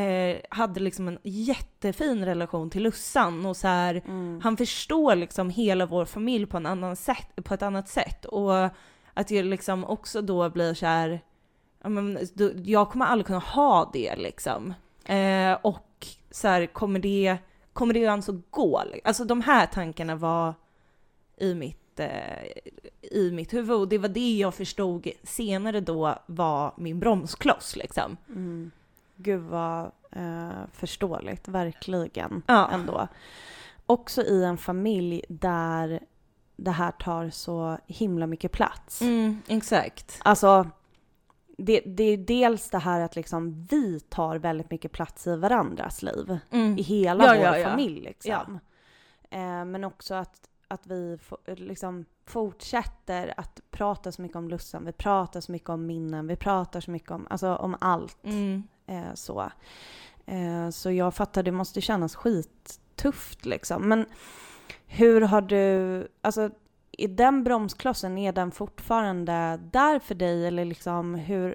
eh, 0.00 0.36
hade 0.50 0.80
liksom 0.80 1.08
en 1.08 1.18
jättefin 1.22 2.24
relation 2.24 2.70
till 2.70 2.82
Lussan 2.82 3.46
och 3.46 3.56
så 3.56 3.68
här, 3.68 4.02
Mm. 4.06 4.40
han 4.42 4.56
förstår 4.56 5.14
liksom 5.16 5.50
hela 5.50 5.86
vår 5.86 6.04
familj 6.04 6.46
på, 6.46 6.56
en 6.56 6.66
annan 6.66 6.96
sätt, 6.96 7.28
på 7.44 7.54
ett 7.54 7.62
annat 7.62 7.88
sätt. 7.88 8.24
Och 8.24 8.52
att 9.14 9.30
jag 9.30 9.44
liksom 9.44 9.84
också 9.84 10.22
då 10.22 10.50
blir 10.50 10.74
så 10.74 10.86
här, 10.86 11.20
ja, 11.82 11.88
men, 11.88 12.18
då- 12.34 12.50
jag 12.64 12.90
kommer 12.90 13.06
aldrig 13.06 13.26
kunna 13.26 13.38
ha 13.38 13.90
det 13.92 14.16
liksom. 14.16 14.74
Eh, 15.04 15.52
och 15.62 16.06
så 16.30 16.48
här, 16.48 16.66
kommer 16.66 16.98
det, 17.00 17.36
kommer 17.72 17.94
det 17.94 18.00
ens 18.00 18.28
att 18.28 18.50
gå? 18.50 18.82
Alltså 19.04 19.24
de 19.24 19.40
här 19.40 19.66
tankarna 19.66 20.14
var 20.16 20.54
i 21.36 21.54
mitt, 21.54 22.00
eh, 22.00 22.46
i 23.02 23.30
mitt 23.32 23.54
huvud 23.54 23.76
och 23.76 23.88
det 23.88 23.98
var 23.98 24.08
det 24.08 24.36
jag 24.36 24.54
förstod 24.54 25.08
senare 25.22 25.80
då 25.80 26.14
var 26.26 26.74
min 26.76 27.00
bromskloss 27.00 27.76
liksom. 27.76 28.16
Mm. 28.28 28.70
Gud 29.16 29.40
vad 29.40 29.84
eh, 30.12 30.50
förståeligt, 30.72 31.48
verkligen 31.48 32.42
Ja. 32.46 32.70
ändå. 32.72 33.08
Också 33.86 34.22
i 34.22 34.44
en 34.44 34.58
familj 34.58 35.24
där 35.28 36.00
det 36.56 36.70
här 36.70 36.90
tar 36.90 37.30
så 37.30 37.78
himla 37.86 38.26
mycket 38.26 38.52
plats. 38.52 39.02
Mm, 39.02 39.42
exakt. 39.48 40.20
Alltså, 40.24 40.70
det, 41.58 41.80
det 41.80 42.04
är 42.04 42.16
dels 42.16 42.70
det 42.70 42.78
här 42.78 43.00
att 43.00 43.16
liksom 43.16 43.66
vi 43.70 44.00
tar 44.00 44.36
väldigt 44.38 44.70
mycket 44.70 44.92
plats 44.92 45.26
i 45.26 45.36
varandras 45.36 46.02
liv. 46.02 46.38
Mm. 46.50 46.78
I 46.78 46.82
hela 46.82 47.24
Ja, 47.36 47.50
vår 47.50 47.58
ja, 47.58 47.70
familj 47.70 48.00
liksom. 48.00 48.58
Eh, 49.30 49.64
men 49.64 49.84
också 49.84 50.14
att, 50.14 50.48
att 50.68 50.86
vi 50.86 51.18
liksom 51.44 52.04
fortsätter 52.26 53.34
att 53.36 53.60
prata 53.70 54.12
så 54.12 54.22
mycket 54.22 54.36
om 54.36 54.48
Lussan, 54.48 54.84
vi 54.84 54.92
pratar 54.92 55.40
så 55.40 55.52
mycket 55.52 55.68
om 55.68 55.86
minnen, 55.86 56.26
vi 56.26 56.36
pratar 56.36 56.80
så 56.80 56.90
mycket 56.90 57.10
om, 57.10 57.26
alltså 57.30 57.54
om 57.54 57.76
allt. 57.80 58.24
Mm. 58.24 58.62
Eh, 58.86 59.14
så. 59.14 59.50
Eh, 60.26 60.70
så 60.70 60.90
jag 60.90 61.14
fattar, 61.14 61.42
det 61.42 61.52
måste 61.52 61.80
kännas 61.80 62.14
skittufft 62.16 63.44
liksom. 63.46 63.88
Men 63.88 64.06
hur 64.86 65.20
har 65.20 65.40
du, 65.40 66.08
alltså 66.20 66.50
är 66.98 67.08
den 67.08 67.44
bromsklossen, 67.44 68.18
är 68.18 68.32
den 68.32 68.50
fortfarande 68.50 69.60
där 69.72 69.98
för 69.98 70.14
dig 70.14 70.46
eller 70.46 70.64
liksom 70.64 71.14
hur, 71.14 71.54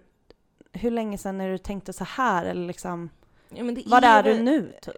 hur 0.74 0.92
länge 0.92 1.18
sedan 1.18 1.42
är 1.42 1.50
du 1.50 1.58
tänkte 1.58 1.94
så 1.94 2.04
här 2.04 2.46
eller 2.46 2.68
liksom, 2.68 3.10
Ja, 3.50 3.64
det 3.64 3.84
vad 3.86 4.04
är 4.04 4.24
du 4.24 4.34
väl- 4.34 4.44
nu 4.44 4.74
typ? 4.82 4.96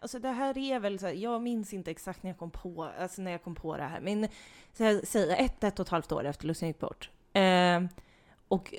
Alltså 0.00 0.18
det 0.18 0.28
här 0.30 0.58
är 0.58 0.80
väl 0.80 0.98
så 0.98 1.06
här, 1.06 1.12
jag 1.12 1.42
minns 1.42 1.72
inte 1.72 1.90
exakt 1.90 2.22
när 2.22 2.30
jag 2.30 2.38
kom 2.38 2.50
på, 2.50 2.88
alltså 3.00 3.22
när 3.22 3.30
jag 3.30 3.42
kom 3.42 3.54
på 3.54 3.76
det 3.76 3.82
här, 3.82 4.00
men 4.00 4.28
säger 4.72 5.44
ett, 5.44 5.64
ett 5.64 5.78
och 5.78 5.86
ett 5.86 5.90
halvt 5.90 6.12
år 6.12 6.24
efter 6.24 6.46
Lussin 6.46 6.68
gick 6.68 6.78
bort. 6.78 7.10
Eh, 7.32 7.82
och 8.48 8.74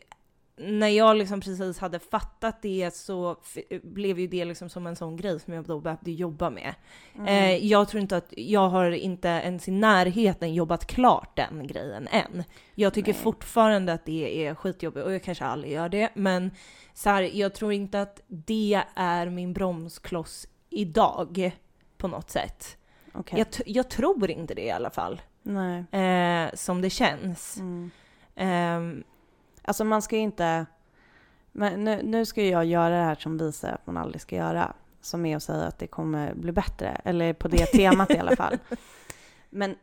när 0.57 0.87
jag 0.87 1.17
liksom 1.17 1.41
precis 1.41 1.79
hade 1.79 1.99
fattat 1.99 2.61
det 2.61 2.95
så 2.95 3.37
blev 3.83 4.19
ju 4.19 4.27
det 4.27 4.45
liksom 4.45 4.69
som 4.69 4.87
en 4.87 4.95
sån 4.95 5.15
grej 5.15 5.39
som 5.39 5.53
jag 5.53 5.65
då 5.65 5.79
behövde 5.79 6.11
jobba 6.11 6.49
med. 6.49 6.73
Mm. 7.15 7.27
Eh, 7.27 7.65
jag 7.65 7.89
tror 7.89 8.01
inte 8.01 8.17
att, 8.17 8.33
jag 8.37 8.69
har 8.69 8.91
inte 8.91 9.27
ens 9.27 9.67
i 9.67 9.71
närheten 9.71 10.53
jobbat 10.53 10.85
klart 10.85 11.35
den 11.35 11.67
grejen 11.67 12.07
än. 12.07 12.43
Jag 12.75 12.93
tycker 12.93 13.13
Nej. 13.13 13.21
fortfarande 13.21 13.93
att 13.93 14.05
det 14.05 14.47
är 14.47 14.55
skitjobbigt 14.55 15.05
och 15.05 15.13
jag 15.13 15.23
kanske 15.23 15.45
aldrig 15.45 15.73
gör 15.73 15.89
det, 15.89 16.09
men 16.13 16.51
så 16.93 17.09
här, 17.09 17.21
jag 17.21 17.53
tror 17.53 17.73
inte 17.73 18.01
att 18.01 18.21
det 18.27 18.81
är 18.95 19.29
min 19.29 19.53
bromskloss 19.53 20.47
idag 20.69 21.51
på 21.97 22.07
något 22.07 22.29
sätt. 22.29 22.77
Okej. 23.13 23.39
Jag, 23.39 23.47
jag 23.65 23.89
tror 23.89 24.31
inte 24.31 24.53
det 24.53 24.65
i 24.65 24.71
alla 24.71 24.89
fall, 24.89 25.21
eh, 25.91 26.55
som 26.55 26.81
det 26.81 26.89
känns. 26.89 27.57
Mm. 27.57 27.91
Ehm, 28.35 29.03
Alltså 29.67 29.83
man 29.83 30.01
ska 30.01 30.15
ju 30.15 30.21
inte... 30.21 30.65
Men 31.51 31.83
nu, 31.83 32.01
nu 32.03 32.25
ska 32.25 32.43
jag 32.43 32.65
göra 32.65 32.89
det 32.89 33.03
här 33.03 33.15
som 33.15 33.37
visar 33.37 33.71
att 33.71 33.87
man 33.87 33.97
aldrig 33.97 34.21
ska 34.21 34.35
göra. 34.35 34.73
Som 35.01 35.25
är 35.25 35.35
att 35.35 35.43
säga 35.43 35.65
att 35.65 35.79
det 35.79 35.87
kommer 35.87 36.33
bli 36.33 36.51
bättre. 36.51 37.01
Eller 37.03 37.33
på 37.33 37.47
det 37.47 37.65
temat 37.65 38.11
i 38.11 38.17
alla 38.17 38.35
fall. 38.35 38.57
Men 39.49 39.75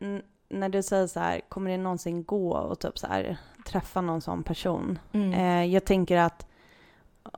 när 0.49 0.69
du 0.69 0.83
säger 0.83 1.07
så 1.07 1.21
här, 1.21 1.41
kommer 1.49 1.71
det 1.71 1.77
någonsin 1.77 2.25
gå 2.25 2.57
och 2.57 2.79
typ 2.79 2.99
så 2.99 3.07
här, 3.07 3.37
träffa 3.67 4.01
någon 4.01 4.21
sån 4.21 4.43
person? 4.43 4.99
mm. 5.13 5.33
Eh, 5.33 5.73
jag 5.75 5.85
tänker 5.85 6.17
att 6.19 6.47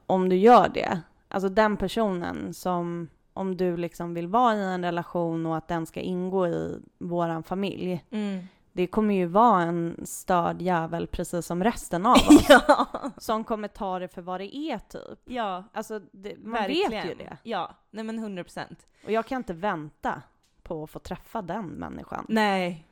om 0.07 0.29
du 0.29 0.37
gör 0.37 0.69
det, 0.69 1.01
alltså 1.29 1.49
den 1.49 1.77
personen 1.77 2.55
som, 2.55 3.09
om 3.33 3.57
du 3.57 3.77
liksom 3.77 4.15
vill 4.15 4.29
vara 4.29 4.55
i 4.57 4.63
en 4.63 4.85
relation 4.85 5.47
och 5.47 5.57
att 5.57 5.69
den 5.69 5.87
ska 5.87 6.01
ingå 6.01 6.49
i 6.49 6.79
våran 6.99 7.43
familj, 7.43 8.05
Mm. 8.11 8.47
Det 8.77 8.87
kommer 8.87 9.15
ju 9.15 9.27
vara 9.27 9.63
en 9.63 10.01
störd 10.07 10.63
jävel 10.63 11.07
precis 11.07 11.47
som 11.47 11.65
resten 11.65 12.07
av 12.07 12.13
oss. 12.29 12.47
ja. 12.49 12.87
som 13.17 13.45
kommer 13.45 13.69
ta 13.69 13.99
det 13.99 14.09
för 14.09 14.23
vad 14.23 14.41
det 14.41 14.57
är 14.57 14.79
typ. 14.79 15.19
ja, 15.25 15.65
Alltså, 15.73 16.01
det, 16.13 16.37
man 16.39 16.53
verkligen. 16.53 16.91
vet 16.91 17.05
ju 17.11 17.15
det. 17.15 17.37
Ja, 17.43 17.75
nej 17.91 18.05
men 18.05 18.19
100 18.19 18.45
procent. 18.45 18.87
Och 19.05 19.11
jag 19.13 19.27
kan 19.27 19.37
inte 19.37 19.53
vänta 19.55 20.23
på 20.63 20.85
att 20.85 20.91
få 20.91 20.99
träffa 20.99 21.43
den 21.43 21.67
människan. 21.67 22.27
Nej. 22.29 22.87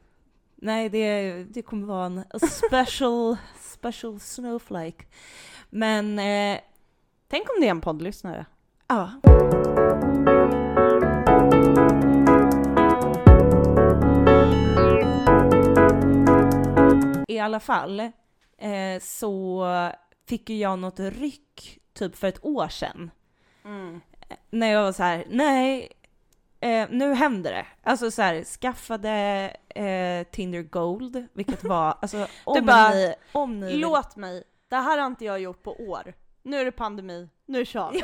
Nej, 0.57 0.89
det, 0.89 1.33
det 1.45 1.63
kommer 1.63 1.87
vara 1.87 2.07
en 2.07 2.25
special, 2.41 3.37
special 3.61 4.21
snowflake. 4.21 5.05
Men, 5.71 6.19
eh, 6.19 6.61
Tänk 7.29 7.49
om 7.51 7.61
det 7.61 7.67
är 7.67 7.71
en 7.71 7.81
poddlyssnare. 7.81 8.47
ja. 8.89 9.11
I 17.35 17.39
alla 17.39 17.61
fall 17.61 18.01
eh, 18.59 19.01
så 19.01 19.67
fick 20.29 20.51
ju 20.51 20.57
jag 20.57 20.79
något 20.79 21.01
ryck 21.01 21.79
typ 21.93 22.17
för 22.17 22.29
ett 22.29 22.45
år 22.45 22.69
sedan. 22.69 23.11
När 24.51 24.67
jag 24.67 24.83
var 24.83 24.93
så 24.93 25.03
här: 25.03 25.25
nej, 25.29 25.93
eh, 26.61 26.89
nu 26.91 27.15
händer 27.15 27.53
det. 27.53 27.67
Alltså 27.83 28.11
så 28.11 28.23
här, 28.23 28.45
skaffade 28.45 29.11
eh, 29.69 30.27
Tinder 30.31 30.63
Gold, 30.63 31.27
vilket 31.33 31.65
var, 31.69 31.99
alltså 32.03 32.27
om 32.45 32.67
bara, 32.67 32.91
ni, 32.91 33.15
om 33.33 33.61
ni 33.61 33.77
Låt 33.77 34.17
mig, 34.17 34.45
det 34.69 34.77
här 34.77 34.99
har 34.99 35.07
inte 35.07 35.25
jag 35.25 35.41
gjort 35.41 35.63
på 35.63 35.73
år. 35.73 36.15
Nu 36.43 36.57
är 36.57 36.65
det 36.65 36.73
pandemi, 36.73 37.29
nu 37.47 37.65
kör 37.65 37.91
vi. 37.91 38.03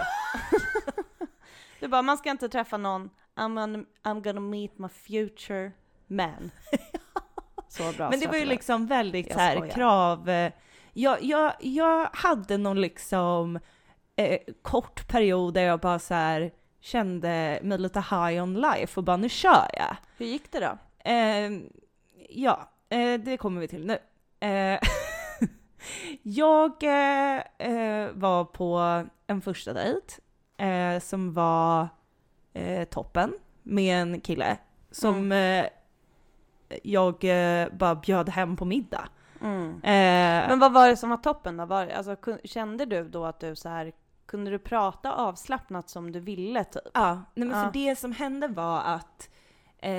du 1.80 1.88
bara, 1.88 2.02
man 2.02 2.18
ska 2.18 2.30
inte 2.30 2.48
träffa 2.48 2.76
någon, 2.76 3.10
I'm 3.34 3.54
gonna, 3.54 3.84
I'm 4.02 4.22
gonna 4.22 4.40
meet 4.40 4.78
my 4.78 4.88
future 4.88 5.72
man. 6.06 6.50
Så 7.70 7.92
bra 7.96 8.10
Men 8.10 8.20
det 8.20 8.26
var 8.26 8.36
ju 8.36 8.44
liksom 8.44 8.86
väldigt 8.86 9.26
Jag 9.26 9.34
så 9.34 9.40
här, 9.40 9.56
skojar. 9.56 9.74
krav... 9.74 10.28
eh, 10.28 10.52
Jag, 10.92 11.22
jag, 11.22 11.52
jag 11.60 12.08
hade 12.12 12.56
någon 12.58 12.80
liksom 12.80 13.58
eh, 14.16 14.38
kort 14.62 15.08
period 15.08 15.54
där 15.54 15.62
jag 15.62 15.80
bara 15.80 15.98
så 15.98 16.14
här 16.14 16.50
kände 16.80 17.58
mig 17.62 17.78
lite 17.78 18.00
high 18.00 18.42
on 18.42 18.54
life 18.54 19.00
och 19.00 19.04
bara 19.04 19.16
nu 19.16 19.28
kör 19.28 19.70
jag. 19.72 19.96
Hur 20.18 20.26
gick 20.26 20.52
det 20.52 20.60
då? 20.60 20.78
Eh, 21.10 21.50
ja, 22.28 22.70
eh, 22.88 23.20
det 23.20 23.36
kommer 23.36 23.60
vi 23.60 23.68
till 23.68 23.86
nu. 23.86 23.98
Eh, 24.48 24.78
jag 26.22 26.82
eh, 26.82 28.08
var 28.12 28.44
på 28.44 29.04
en 29.26 29.40
första 29.40 29.72
dejt 29.72 30.14
som 31.00 31.34
var 31.34 31.88
toppen 32.90 33.32
med 33.62 34.02
en 34.02 34.20
kille 34.20 34.56
som 34.90 35.32
eh, 35.32 35.66
jag 36.82 37.24
eh, 37.24 37.68
bara 37.72 37.94
bjöd 37.94 38.28
hem 38.28 38.56
på 38.56 38.64
middag. 38.64 39.08
Mm. 39.42 39.70
Eh, 39.74 40.48
Men 40.48 40.58
vad 40.58 40.72
var 40.72 40.88
det 40.88 40.96
som 40.96 41.10
var 41.10 41.16
toppen 41.16 41.56
då? 41.56 41.66
Var, 41.66 41.86
alltså, 41.86 42.16
kände 42.44 42.84
du 42.84 43.08
då 43.08 43.24
att 43.24 43.40
du 43.40 43.56
så 43.56 43.68
här 43.68 43.92
kunde 44.26 44.50
du 44.50 44.58
prata 44.58 45.12
avslappnat 45.12 45.88
som 45.90 46.12
du 46.12 46.20
ville 46.20 46.64
typ? 46.64 46.82
Ja, 46.94 47.14
nej 47.34 47.48
men 47.48 47.58
Ja. 47.58 47.64
för 47.64 47.72
det 47.72 47.96
som 47.98 48.12
hände 48.12 48.48
var 48.48 48.80
att 48.80 49.30
eh, 49.78 49.90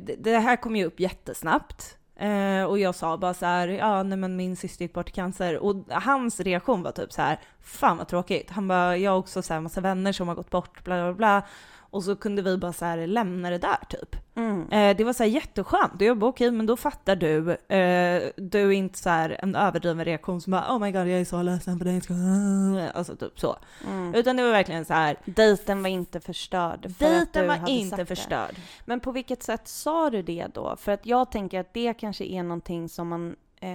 det, 0.00 0.16
det 0.18 0.38
här 0.38 0.56
kom 0.56 0.76
ju 0.76 0.84
upp 0.84 1.00
jättesnabbt. 1.00 1.94
Eh, 2.16 2.64
och 2.64 2.78
jag 2.78 2.94
sa 2.94 3.16
bara 3.18 3.34
så 3.34 3.46
här, 3.46 3.68
ja 3.68 4.02
nej 4.02 4.18
men 4.18 4.36
min 4.36 4.56
syster 4.56 4.84
gick 4.84 4.94
bort 4.94 5.08
i 5.08 5.12
cancer. 5.12 5.58
Och 5.58 5.76
hans 5.90 6.40
reaktion 6.40 6.82
var 6.82 6.90
typ 6.92 7.12
så 7.12 7.22
här, 7.22 7.38
fan 7.60 7.96
vad 7.96 8.08
tråkigt. 8.08 8.50
Han 8.50 8.68
bara, 8.68 8.96
jag 8.96 9.10
har 9.10 9.18
också 9.18 9.42
så 9.42 9.52
här 9.54 9.60
massa 9.60 9.80
vänner 9.80 10.12
som 10.12 10.28
har 10.28 10.34
gått 10.34 10.50
bort, 10.50 10.84
bla 10.84 10.94
bla 11.04 11.14
bla. 11.14 11.42
Och 11.90 12.04
så 12.04 12.16
kunde 12.16 12.42
vi 12.42 12.56
bara 12.56 12.72
så 12.72 12.96
lämna 12.96 13.50
det 13.50 13.58
där 13.58 13.76
typ. 13.88 14.16
Mm. 14.34 14.68
Eh, 14.72 14.96
det 14.96 15.04
var 15.04 15.12
så 15.12 15.22
här 15.22 15.30
jätteskönt. 15.30 15.94
Och 15.94 16.02
jag 16.02 16.18
bara 16.18 16.30
okej, 16.30 16.50
men 16.50 16.66
då 16.66 16.76
fattar 16.76 17.16
du. 17.16 17.50
Eh, 17.50 18.22
du 18.36 18.60
är 18.68 18.70
inte 18.72 18.98
så 18.98 19.10
här 19.10 19.36
en 19.42 19.54
överdriven 19.54 20.04
reaktion 20.04 20.40
som 20.40 20.50
bara 20.50 20.74
oh 20.74 20.78
my 20.78 20.92
god 20.92 21.00
jag 21.08 21.20
är 21.20 21.24
så 21.24 21.42
ledsen 21.42 21.78
för 21.78 21.84
dig. 21.84 22.90
Alltså 22.94 23.16
typ 23.16 23.40
så. 23.40 23.56
Mm. 23.86 24.14
Utan 24.14 24.36
det 24.36 24.42
var 24.42 24.50
verkligen 24.50 24.84
så 24.84 24.94
här, 24.94 25.16
Dejten 25.24 25.82
var 25.82 25.90
inte 25.90 26.20
förstörd. 26.20 26.94
för 26.98 27.04
dejten 27.04 27.46
var 27.48 27.68
inte 27.68 27.88
sagt 27.96 27.98
det. 28.08 28.16
förstörd. 28.16 28.54
Men 28.84 29.00
på 29.00 29.12
vilket 29.12 29.42
sätt 29.42 29.68
sa 29.68 30.10
du 30.10 30.22
det 30.22 30.46
då? 30.54 30.76
För 30.78 30.92
att 30.92 31.06
jag 31.06 31.30
tänker 31.30 31.60
att 31.60 31.74
det 31.74 31.94
kanske 31.94 32.24
är 32.24 32.42
någonting 32.42 32.88
som 32.88 33.08
man 33.08 33.36
eh, 33.60 33.68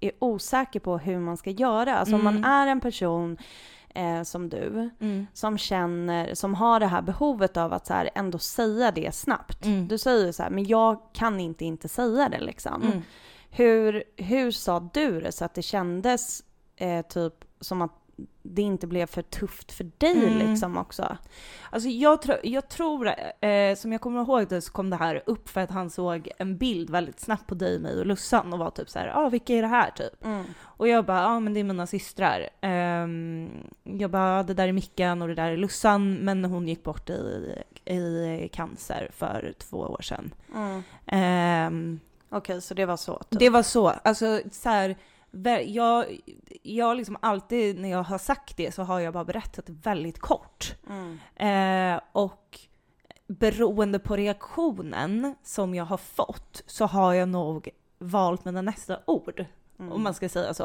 är 0.00 0.12
osäker 0.18 0.80
på 0.80 0.98
hur 0.98 1.18
man 1.18 1.36
ska 1.36 1.50
göra. 1.50 1.96
Alltså 1.98 2.14
om 2.14 2.24
man 2.24 2.36
Mm. 2.36 2.50
är 2.50 2.66
en 2.66 2.80
person 2.80 3.36
eh, 3.96 4.22
som 4.22 4.48
du, 4.48 4.90
som 5.32 5.58
känner, 5.58 6.34
som 6.34 6.54
har 6.54 6.80
det 6.80 6.86
här 6.86 7.02
behovet 7.02 7.56
av 7.56 7.72
att 7.72 7.86
så 7.86 7.94
här, 7.94 8.10
ändå 8.14 8.38
säga 8.38 8.90
det 8.90 9.14
snabbt. 9.14 9.64
Mm. 9.64 9.88
Du 9.88 9.98
säger 9.98 10.32
så 10.32 10.42
här, 10.42 10.50
men 10.50 10.64
jag 10.64 11.00
kan 11.12 11.40
inte 11.40 11.64
inte 11.64 11.88
säga 11.88 12.28
det 12.28 12.40
liksom. 12.40 12.82
Mm. 12.82 13.02
Hur, 13.50 14.04
hur 14.16 14.50
sa 14.50 14.90
du 14.94 15.20
det 15.20 15.32
så 15.32 15.44
att 15.44 15.54
det 15.54 15.62
kändes 15.62 16.42
eh, 16.76 17.06
typ 17.06 17.34
som 17.60 17.82
att 17.82 17.92
det 18.42 18.62
inte 18.62 18.86
blev 18.86 19.06
för 19.06 19.22
tufft 19.22 19.72
för 19.72 19.90
dig 19.98 20.26
Mm. 20.26 20.50
liksom 20.50 20.76
också? 20.76 21.16
Alltså 21.70 21.88
jag, 21.88 22.22
tro, 22.22 22.34
jag 22.42 22.68
tror, 22.68 23.10
eh, 23.40 23.74
som 23.76 23.92
jag 23.92 24.00
kommer 24.00 24.20
ihåg 24.20 24.48
det 24.48 24.60
så 24.60 24.72
kom 24.72 24.90
det 24.90 24.96
här 24.96 25.22
upp 25.26 25.48
för 25.48 25.60
att 25.60 25.70
han 25.70 25.90
såg 25.90 26.30
en 26.38 26.56
bild 26.56 26.90
väldigt 26.90 27.20
snabbt 27.20 27.46
på 27.46 27.54
dig, 27.54 27.78
mig 27.78 27.98
och 27.98 28.06
Lussan 28.06 28.52
och 28.52 28.58
var 28.58 28.70
typ 28.70 28.90
så 28.90 28.98
här, 28.98 29.06
ja 29.06 29.14
ah, 29.26 29.28
vilka 29.28 29.52
är 29.54 29.62
det 29.62 29.68
här 29.68 29.90
typ? 29.90 30.24
Mm. 30.24 30.44
Och 30.60 30.88
jag 30.88 31.04
bara, 31.04 31.20
ja 31.20 31.26
ah, 31.26 31.40
men 31.40 31.54
det 31.54 31.60
är 31.60 31.64
mina 31.64 31.86
systrar. 31.86 32.48
Ehm, 32.60 33.48
jag 33.82 34.10
bara, 34.10 34.42
det 34.42 34.54
där 34.54 34.68
är 34.68 34.72
Mickan 34.72 35.22
och 35.22 35.28
det 35.28 35.34
där 35.34 35.50
är 35.52 35.56
Lussan, 35.56 36.14
men 36.14 36.44
hon 36.44 36.68
gick 36.68 36.82
bort 36.82 37.10
i, 37.10 37.54
i 37.84 38.48
cancer 38.52 39.08
för 39.12 39.54
två 39.58 39.78
år 39.78 40.02
sedan. 40.02 40.34
Mm. 40.54 40.82
Ehm, 41.06 42.00
Okej, 42.28 42.62
så 42.62 42.74
det 42.74 42.86
var 42.86 42.96
så? 42.96 43.18
Typ. 43.18 43.38
det 43.38 43.50
var 43.50 43.62
så, 43.62 43.88
alltså 43.88 44.40
så 44.52 44.68
här, 44.68 44.96
jag, 45.66 46.20
jag 46.62 46.96
liksom 46.96 47.16
alltid 47.22 47.78
när 47.78 47.88
jag 47.88 48.02
har 48.02 48.18
sagt 48.18 48.56
det 48.56 48.74
så 48.74 48.82
har 48.82 49.00
jag 49.00 49.12
bara 49.12 49.24
berättat 49.24 49.68
väldigt 49.68 50.18
kort. 50.18 50.74
Mm. 50.88 51.18
Eh, 51.36 52.00
och 52.12 52.58
beroende 53.26 53.98
på 53.98 54.16
reaktionen 54.16 55.34
som 55.42 55.74
jag 55.74 55.84
har 55.84 55.96
fått 55.96 56.62
så 56.66 56.86
har 56.86 57.14
jag 57.14 57.28
nog 57.28 57.68
valt 57.98 58.44
mina 58.44 58.62
nästa 58.62 58.98
ord. 59.06 59.44
Mm. 59.78 59.92
Om 59.92 60.02
man 60.02 60.14
ska 60.14 60.28
säga 60.28 60.54
så. 60.54 60.64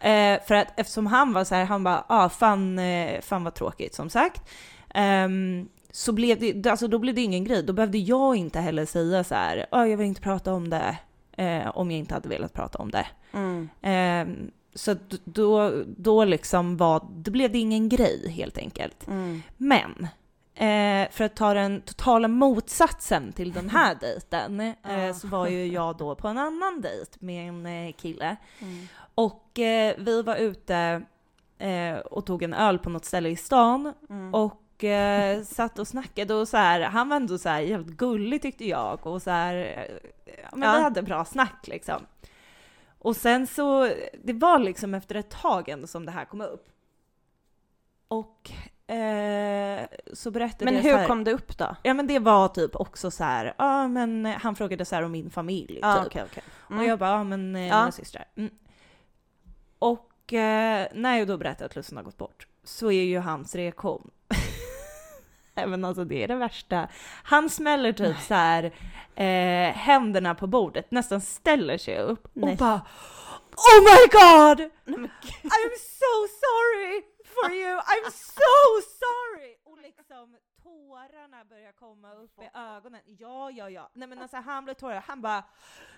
Eh, 0.00 0.40
för 0.46 0.54
att 0.54 0.80
eftersom 0.80 1.06
han 1.06 1.32
var 1.32 1.44
så 1.44 1.54
här, 1.54 1.64
han 1.64 1.84
bara 1.84 2.04
ah, 2.08 2.28
fan, 2.28 2.78
eh, 2.78 3.20
fan 3.20 3.44
vad 3.44 3.54
tråkigt 3.54 3.94
som 3.94 4.10
sagt. 4.10 4.50
Ehm, 4.94 5.68
så 5.90 6.12
blev 6.12 6.38
det, 6.40 6.70
alltså 6.70 6.88
då 6.88 6.98
blev 6.98 7.14
det 7.14 7.20
ingen 7.20 7.44
grej. 7.44 7.62
Då 7.62 7.72
behövde 7.72 7.98
jag 7.98 8.36
inte 8.36 8.60
heller 8.60 8.86
säga 8.86 9.24
så 9.24 9.34
här, 9.34 9.66
ah, 9.70 9.84
jag 9.84 9.96
vill 9.96 10.06
inte 10.06 10.20
prata 10.20 10.52
om 10.52 10.70
det. 10.70 10.96
Eh, 11.36 11.76
om 11.76 11.90
jag 11.90 11.98
inte 11.98 12.14
hade 12.14 12.28
velat 12.28 12.52
prata 12.52 12.78
om 12.78 12.90
det. 12.90 13.06
Mm. 13.32 13.68
Ehm, 13.82 14.50
så 14.74 14.96
då, 15.24 15.82
då 15.86 16.24
liksom 16.24 16.76
var, 16.76 17.06
då 17.16 17.30
blev 17.30 17.52
det 17.52 17.58
ingen 17.58 17.88
grej 17.88 18.30
helt 18.30 18.58
enkelt. 18.58 19.06
Mm. 19.08 19.42
Men 19.56 20.06
eh, 20.54 21.10
för 21.10 21.24
att 21.24 21.36
ta 21.36 21.54
den 21.54 21.80
totala 21.80 22.28
motsatsen 22.28 23.32
till 23.32 23.52
den 23.52 23.70
här 23.70 23.94
dejten 24.00 24.60
eh, 24.60 25.14
så 25.14 25.26
var 25.28 25.46
ju 25.48 25.66
jag 25.66 25.96
då 25.96 26.14
på 26.14 26.28
en 26.28 26.38
annan 26.38 26.80
dejt 26.80 27.10
med 27.20 27.48
en 27.48 27.66
eh, 27.66 27.92
kille. 27.92 28.36
Mm. 28.58 28.86
Och 29.14 29.58
eh, 29.58 29.94
vi 29.98 30.22
var 30.22 30.36
ute 30.36 31.02
eh, 31.58 31.94
och 31.96 32.26
tog 32.26 32.42
en 32.42 32.54
öl 32.54 32.78
på 32.78 32.90
något 32.90 33.04
ställe 33.04 33.28
i 33.28 33.36
stan 33.36 33.92
Mm. 34.10 34.34
och 34.34 34.84
eh, 34.84 35.42
satt 35.44 35.78
och 35.78 35.88
snackade 35.88 36.34
och 36.34 36.48
så 36.48 36.56
här, 36.56 36.80
han 36.80 37.08
var 37.08 37.16
ändå 37.16 37.38
så 37.38 37.48
här 37.48 37.60
jävligt 37.60 37.96
gullig 37.96 38.42
tyckte 38.42 38.68
jag 38.68 39.06
och 39.06 39.22
så 39.22 39.30
här, 39.30 39.54
eh, 39.56 40.34
men 40.52 40.68
Ja. 40.68 40.76
vi 40.76 40.82
hade 40.82 41.02
bra 41.02 41.24
snack 41.24 41.64
liksom. 41.66 42.06
Och 43.02 43.16
sen 43.16 43.46
så, 43.46 43.88
det 44.22 44.32
var 44.32 44.58
liksom 44.58 44.94
efter 44.94 45.14
ett 45.14 45.30
tag 45.30 45.68
ändå 45.68 45.86
som 45.86 46.06
det 46.06 46.12
här 46.12 46.24
kom 46.24 46.40
upp. 46.40 46.68
Och 48.08 48.50
eh, 48.94 49.86
så 50.12 50.30
berättade 50.30 50.64
Men 50.64 50.74
jag 50.74 50.82
hur 50.82 50.90
så 50.90 50.96
här, 50.96 51.06
kom 51.06 51.24
det 51.24 51.32
upp 51.32 51.58
då? 51.58 51.76
Ja 51.82 51.94
men 51.94 52.06
det 52.06 52.18
var 52.18 52.48
typ 52.48 52.76
också 52.76 53.10
så 53.10 53.24
här, 53.24 53.54
ja 53.58 53.88
men 53.88 54.24
han 54.26 54.56
frågade 54.56 54.84
så 54.84 54.94
här 54.94 55.02
om 55.02 55.12
min 55.12 55.30
familj 55.30 55.78
Ja, 55.82 55.96
typ. 55.96 56.06
okej, 56.06 56.24
okej. 56.30 56.42
Och 56.78 56.84
jag 56.84 56.98
bara, 56.98 57.10
ja 57.10 57.24
men 57.24 57.56
eh, 57.56 57.62
mina 57.62 57.92
systrar. 57.92 58.24
Mm. 58.36 58.50
Och 59.78 60.32
eh, 60.32 60.88
när 60.94 61.18
jag 61.18 61.28
då 61.28 61.36
berättar 61.36 61.66
att 61.66 61.76
Lussan 61.76 61.96
har 61.96 62.04
gått 62.04 62.18
bort 62.18 62.46
så 62.64 62.90
är 62.90 63.04
ju 63.04 63.18
hans 63.18 63.54
reaktion 63.54 64.10
men 65.66 65.84
alltså 65.84 66.04
det 66.04 66.22
är 66.22 66.28
det 66.28 66.34
värsta. 66.34 66.88
Han 67.24 67.50
smäller 67.50 67.92
typ 67.92 68.18
så 68.20 68.34
här 68.34 68.64
eh, 69.14 69.74
händerna 69.74 70.34
på 70.34 70.46
bordet, 70.46 70.90
nästan 70.90 71.20
ställer 71.20 71.78
sig 71.78 71.98
upp 71.98 72.28
Nej. 72.32 72.52
och 72.52 72.58
bara 72.58 72.80
Oh 73.56 73.80
my 73.80 74.06
god! 74.12 74.70
I'm 74.86 75.76
so 75.76 76.12
sorry 76.42 77.02
for 77.24 77.52
you, 77.62 77.78
I'm 77.78 78.10
so 78.10 78.80
sorry! 79.00 79.56
Och 79.64 79.78
liksom 79.78 80.36
tårarna 80.62 81.44
börjar 81.44 81.72
komma 81.72 82.14
upp 82.14 82.38
i 82.42 82.58
ögonen. 82.58 83.00
Ja, 83.06 83.50
ja, 83.50 83.70
ja. 83.70 83.90
Nej 83.94 84.08
men 84.08 84.18
alltså 84.18 84.36
han 84.36 84.64
blev 84.64 84.74
tårar, 84.74 85.04
han 85.06 85.22
bara 85.22 85.44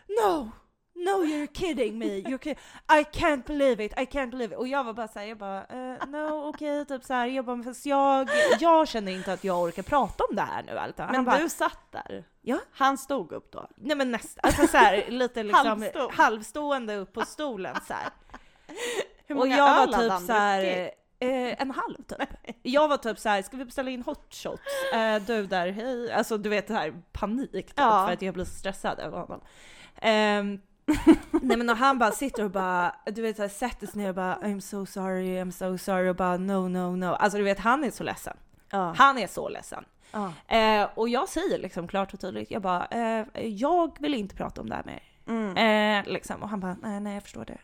No! 0.09 0.51
No 0.97 1.25
you're 1.25 1.47
kidding 1.55 1.99
me, 1.99 2.07
you're 2.07 2.39
kid 2.39 2.57
I 2.89 3.05
can't 3.05 3.47
believe 3.47 3.85
it, 3.85 3.93
I 3.99 4.05
can't 4.07 4.31
believe 4.31 4.53
it. 4.53 4.59
Och 4.59 4.69
jag 4.69 4.85
var 4.85 4.93
bara 4.93 5.09
såhär, 5.09 5.27
jag 5.27 5.39
bara 5.39 5.65
eh, 5.65 6.07
no 6.07 6.49
okej, 6.49 6.85
typ 6.87 7.05
såhär, 7.05 7.27
jag 7.27 7.45
bara 7.45 7.63
fast 7.63 7.87
jag, 7.87 8.29
jag 8.61 8.89
känner 8.89 9.13
inte 9.13 9.33
att 9.33 9.45
jag 9.45 9.63
orkar 9.63 9.83
prata 9.83 10.25
om 10.31 10.37
det 10.37 10.43
här 10.43 10.63
nu 10.63 10.79
allt. 10.79 10.99
Men 10.99 11.25
bara, 11.25 11.39
du 11.39 11.49
satt 11.49 11.79
där? 11.93 12.25
Ja. 12.43 12.59
Han 12.73 12.99
stod 12.99 13.33
upp 13.33 13.53
då? 13.53 13.69
Nej 13.77 13.97
men 13.97 14.11
nästan, 14.11 14.41
alltså 14.45 14.67
såhär 14.67 15.05
lite 15.09 15.43
liksom 15.43 15.67
Halvstå. 15.69 16.11
halvstående 16.13 16.97
upp 16.97 17.13
på 17.13 17.25
stolen 17.25 17.77
såhär. 17.87 18.09
Hur 19.27 19.35
Och 19.35 19.39
många 19.39 19.57
jag 19.57 19.83
öl 19.83 19.91
var 19.91 19.99
typ 20.01 20.11
han 20.11 20.27
såhär, 20.27 20.63
druckit? 20.63 20.95
eh, 21.21 21.63
en 21.63 21.71
halv 21.71 21.97
typ. 21.97 22.29
Jag 22.63 22.89
var 22.89 22.97
typ 22.97 23.19
såhär, 23.19 23.43
ska 23.43 23.57
vi 23.57 23.65
beställa 23.65 23.91
in 23.91 24.03
hot 24.03 24.35
shots? 24.35 24.93
Eh, 24.95 25.23
du 25.23 25.47
där, 25.47 25.71
hej. 25.73 26.13
Alltså 26.13 26.39
du 26.39 26.49
vet 26.49 26.67
det 26.67 26.75
här 26.75 27.03
panik 27.13 27.51
typ, 27.67 27.73
Ja. 27.77 28.07
för 28.07 28.13
att 28.13 28.23
jag 28.23 28.35
blir 28.35 28.45
så 28.45 28.55
stressad 28.55 28.99
över 29.01 29.19
honom. 29.19 29.41
Ehm, 29.97 30.61
nej 31.43 31.57
men 31.57 31.71
och 31.71 31.77
han 31.77 31.99
bara 31.99 32.11
sitter 32.13 32.45
och 32.45 32.51
bara, 32.51 32.95
du 33.07 33.23
vet 33.23 33.37
såhär 33.37 33.49
sätter 33.49 33.87
sig 33.87 34.01
ner 34.03 34.09
och 34.09 34.15
bara 34.15 34.37
I'm 34.37 34.61
so 34.61 34.87
sorry, 34.87 35.43
I'm 35.43 35.51
so 35.51 35.79
sorry 35.79 36.09
och 36.09 36.17
bara 36.17 36.37
no 36.37 36.69
no 36.69 36.97
no. 36.97 37.07
Alltså 37.07 37.39
du 37.39 37.45
vet 37.45 37.59
han 37.59 37.85
är 37.85 37.91
så 37.91 38.05
ledsen. 38.05 38.37
Ja. 38.71 38.95
Han 38.97 39.19
är 39.19 39.27
så 39.27 39.49
ledsen. 39.49 39.85
ja. 40.13 40.33
Eh, 40.57 40.89
och 40.95 41.09
jag 41.09 41.29
säger 41.29 41.59
liksom 41.59 41.89
klart 41.89 42.15
och 42.15 42.21
tydligt, 42.21 42.51
jag 42.51 42.63
bara 42.63 42.87
eh, 42.87 43.47
jag 43.47 43.97
vill 44.01 44.15
inte 44.15 44.37
prata 44.37 44.61
om 44.61 44.69
det 44.69 44.75
här 44.77 44.85
med 44.85 44.95
er. 44.95 45.03
Mm. 45.27 45.57
Eh, 46.07 46.13
liksom. 46.13 46.43
Och 46.43 46.49
han 46.49 46.61
bara, 46.61 46.77
nej, 46.83 47.01
nej 47.01 47.15
jag 47.15 47.23
förstår 47.23 47.45
det. 47.45 47.59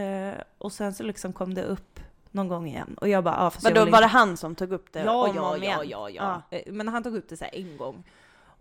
Eh, 0.00 0.34
och 0.58 0.72
sen 0.72 0.94
så 0.94 1.02
liksom 1.02 1.32
kom 1.32 1.54
det 1.54 1.62
upp 1.64 2.00
någon 2.30 2.48
gång 2.48 2.66
igen. 2.66 2.96
Och 3.00 3.08
jag 3.08 3.24
bara, 3.24 3.34
ja 3.36 3.50
fast 3.50 3.64
Vadå, 3.64 3.84
vill 3.84 3.92
var 3.92 4.00
det 4.00 4.04
inte... 4.04 4.16
han 4.16 4.36
som 4.36 4.54
tog 4.54 4.72
upp 4.72 4.92
det 4.92 5.00
Ja, 5.04 5.12
om 5.24 5.30
och 5.30 5.36
ja, 5.36 5.42
om 5.54 5.62
ja, 5.62 5.78
igen? 5.80 5.80
ja, 5.90 6.10
ja. 6.10 6.42
Eh, 6.58 6.72
Men 6.72 6.88
han 6.88 7.02
tog 7.02 7.16
upp 7.16 7.28
det 7.28 7.36
så 7.36 7.44
här 7.44 7.54
en 7.54 7.76
gång. 7.76 8.04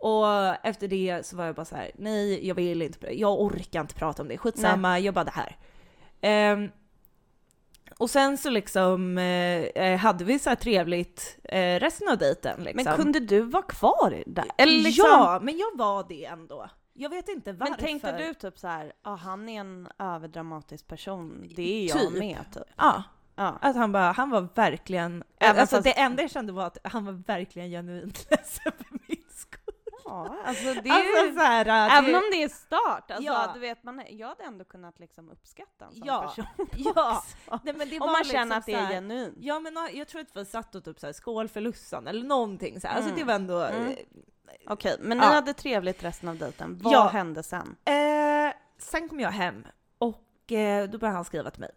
Och 0.03 0.65
efter 0.65 0.87
det 0.87 1.25
så 1.25 1.35
var 1.35 1.45
jag 1.45 1.55
bara 1.55 1.65
så 1.65 1.75
här: 1.75 1.91
nej 1.95 2.47
jag 2.47 2.55
vill 2.55 2.81
inte, 2.81 3.19
jag 3.19 3.41
orkar 3.41 3.81
inte 3.81 3.95
prata 3.95 4.21
om 4.21 4.27
det, 4.27 4.37
skitsamma, 4.37 4.99
jag 4.99 5.13
bara 5.13 5.23
det 5.25 5.31
här. 5.31 5.57
Ehm, 6.21 6.69
och 7.97 8.09
sen 8.09 8.37
så 8.37 8.49
liksom 8.49 9.17
eh, 9.17 9.97
hade 9.97 10.23
vi 10.23 10.39
så 10.39 10.49
här 10.49 10.55
trevligt 10.55 11.37
eh, 11.43 11.79
resten 11.79 12.07
av 12.09 12.17
dejten 12.17 12.63
liksom. 12.63 12.83
Men 12.85 12.95
kunde 12.95 13.19
du 13.19 13.41
vara 13.41 13.63
kvar 13.63 14.23
där? 14.27 14.45
Eller 14.57 14.83
liksom, 14.83 15.05
Ja, 15.09 15.39
men 15.43 15.57
jag 15.57 15.77
var 15.77 16.05
det 16.09 16.25
ändå. 16.25 16.69
Jag 16.93 17.09
vet 17.09 17.29
inte 17.29 17.53
varför. 17.53 17.71
men 17.71 17.79
tänkte 17.79 18.17
du 18.17 18.33
typ 18.33 18.59
så 18.59 18.67
här, 18.67 18.93
ja 19.03 19.15
han 19.15 19.49
är 19.49 19.59
en 19.59 19.87
överdramatisk 19.99 20.87
person, 20.87 21.49
det 21.55 21.83
är 21.83 21.89
jag 21.89 21.99
Typ. 22.11 22.19
med 22.19 22.37
typ? 22.53 22.63
Ja, 22.77 23.03
Ja. 23.35 23.57
att 23.61 23.75
han 23.75 23.91
bara, 23.91 24.11
han 24.11 24.29
var 24.29 24.47
verkligen, 24.55 25.23
Även 25.39 25.61
alltså 25.61 25.75
fast- 25.75 25.83
det 25.83 25.91
enda 25.99 26.21
jag 26.21 26.31
kände 26.31 26.53
var 26.53 26.65
att 26.65 26.77
han 26.83 27.05
var 27.05 27.13
verkligen 27.27 27.69
genuint 27.69 28.27
ledsen 28.31 28.71
för. 28.77 28.92
Ja, 30.05 30.35
alltså 30.45 30.63
det 30.63 30.89
är 30.89 30.93
Alltså 30.93 31.25
ju... 31.25 31.37
här, 31.39 31.65
äh, 31.65 31.97
Även 31.97 32.11
det- 32.11 32.17
om 32.17 32.23
det 32.31 32.43
är 32.43 32.49
start, 32.49 33.11
alltså 33.11 33.23
Ja. 33.31 33.51
du 33.53 33.59
vet, 33.59 33.83
man, 33.83 34.03
jag 34.09 34.27
hade 34.27 34.43
ändå 34.43 34.65
kunnat 34.65 34.99
liksom 34.99 35.29
uppskatta 35.29 35.85
en 35.85 35.91
sån 35.91 36.01
Ja. 36.07 36.21
person 36.21 36.45
Ja, 36.95 37.23
nej, 37.63 37.73
men 37.77 37.89
det 37.89 37.99
Om 37.99 38.05
man 38.11 38.19
liksom 38.19 38.31
känner 38.37 38.57
att 38.57 38.65
det 38.65 38.73
är 38.73 38.87
genuint. 38.87 39.35
Ja 39.39 39.59
men 39.59 39.73
ja, 39.75 39.89
jag 39.93 40.07
tror 40.07 40.21
att 40.21 40.35
vi 40.37 40.45
satt 40.45 40.75
och 40.75 40.83
typ 40.85 40.99
så 40.99 41.05
här, 41.05 41.13
skål 41.13 41.47
för 41.49 41.61
Lussan 41.61 42.07
eller 42.07 42.23
någonting 42.23 42.81
så 42.81 42.87
här. 42.87 42.95
Alltså 42.95 43.09
Mm. 43.09 43.19
det 43.19 43.25
var 43.25 43.33
ändå... 43.33 43.59
Mm. 43.61 43.95
Okej, 44.67 44.97
men 44.99 45.17
ni 45.17 45.23
Ja. 45.23 45.29
hade 45.29 45.53
trevligt 45.53 46.03
resten 46.03 46.29
av 46.29 46.37
dejten. 46.37 46.77
Vad 46.83 46.93
Ja. 46.93 47.07
hände 47.07 47.43
sen? 47.43 47.75
Eh, 47.85 48.53
sen 48.77 49.09
kom 49.09 49.19
jag 49.19 49.31
hem 49.31 49.65
och 49.97 50.51
eh, 50.51 50.89
då 50.89 50.97
började 50.97 51.15
han 51.17 51.25
skriva 51.25 51.51
till 51.51 51.61
mig 51.61 51.71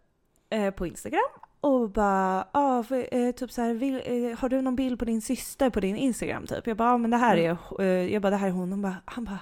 eh, 0.51 0.71
på 0.75 0.87
Instagram 0.87 1.21
och 1.61 1.91
bara 1.91 2.47
ah, 2.53 2.83
för, 2.83 3.09
eh, 3.15 3.31
typ 3.33 3.53
så 3.53 3.63
här, 3.63 3.75
vill, 3.75 3.95
eh, 4.05 4.39
har 4.39 4.49
du 4.49 4.61
någon 4.61 4.77
bild 4.77 4.99
på 4.99 5.05
din 5.05 5.23
syster 5.23 5.71
på 5.71 5.81
din 5.81 5.97
Instagram 5.97 6.47
typ? 6.47 6.67
Jag 6.67 6.77
bara 6.77 6.93
ah, 6.93 6.99
men 6.99 7.11
det 7.11 7.17
här 7.17 7.37
är, 7.37 7.59
eh, 7.81 8.13
jag 8.13 8.23
bara 8.23 8.31
det 8.31 8.37
här 8.37 8.49
är 8.49 8.53
hon. 8.53 8.71
hon 8.71 8.83
bara, 8.83 8.97
han 9.05 9.25
bara 9.25 9.39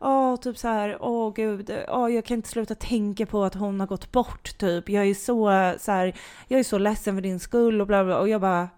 Åh, 0.00 0.36
typ 0.36 0.58
så 0.58 0.68
här, 0.68 0.98
åh 1.00 1.32
gud, 1.34 1.70
åh, 1.88 2.12
jag 2.12 2.24
kan 2.24 2.34
inte 2.34 2.48
sluta 2.48 2.74
tänka 2.74 3.26
på 3.26 3.44
att 3.44 3.54
hon 3.54 3.80
har 3.80 3.86
gått 3.86 4.12
bort 4.12 4.58
typ. 4.58 4.88
Jag 4.88 5.06
är 5.06 5.14
så, 5.14 5.50
så 5.78 5.92
här, 5.92 6.14
jag 6.48 6.60
är 6.60 6.64
så 6.64 6.78
ledsen 6.78 7.14
för 7.14 7.22
din 7.22 7.40
skull 7.40 7.80
och 7.80 7.86
bla 7.86 8.04
bla. 8.04 8.18
Och 8.18 8.28
jag 8.28 8.40
bara, 8.40 8.68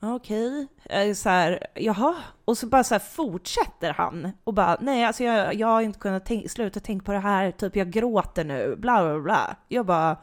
okej, 0.00 0.66
okay. 0.84 1.14
så 1.14 1.28
här, 1.28 1.66
jaha. 1.74 2.14
Och 2.44 2.58
så 2.58 2.66
bara 2.66 2.84
så 2.84 2.94
här 2.94 2.98
fortsätter 2.98 3.92
han 3.92 4.32
och 4.44 4.54
bara, 4.54 4.76
nej 4.80 5.04
alltså 5.04 5.24
jag, 5.24 5.54
jag 5.54 5.66
har 5.66 5.80
inte 5.80 5.98
kunnat 5.98 6.26
tänk, 6.26 6.50
sluta 6.50 6.80
tänka 6.80 7.04
på 7.04 7.12
det 7.12 7.18
här, 7.18 7.50
typ 7.50 7.76
jag 7.76 7.90
gråter 7.90 8.44
nu, 8.44 8.76
bla 8.76 9.02
bla 9.02 9.20
bla. 9.20 9.56
Jag 9.68 9.86
bara, 9.86 10.16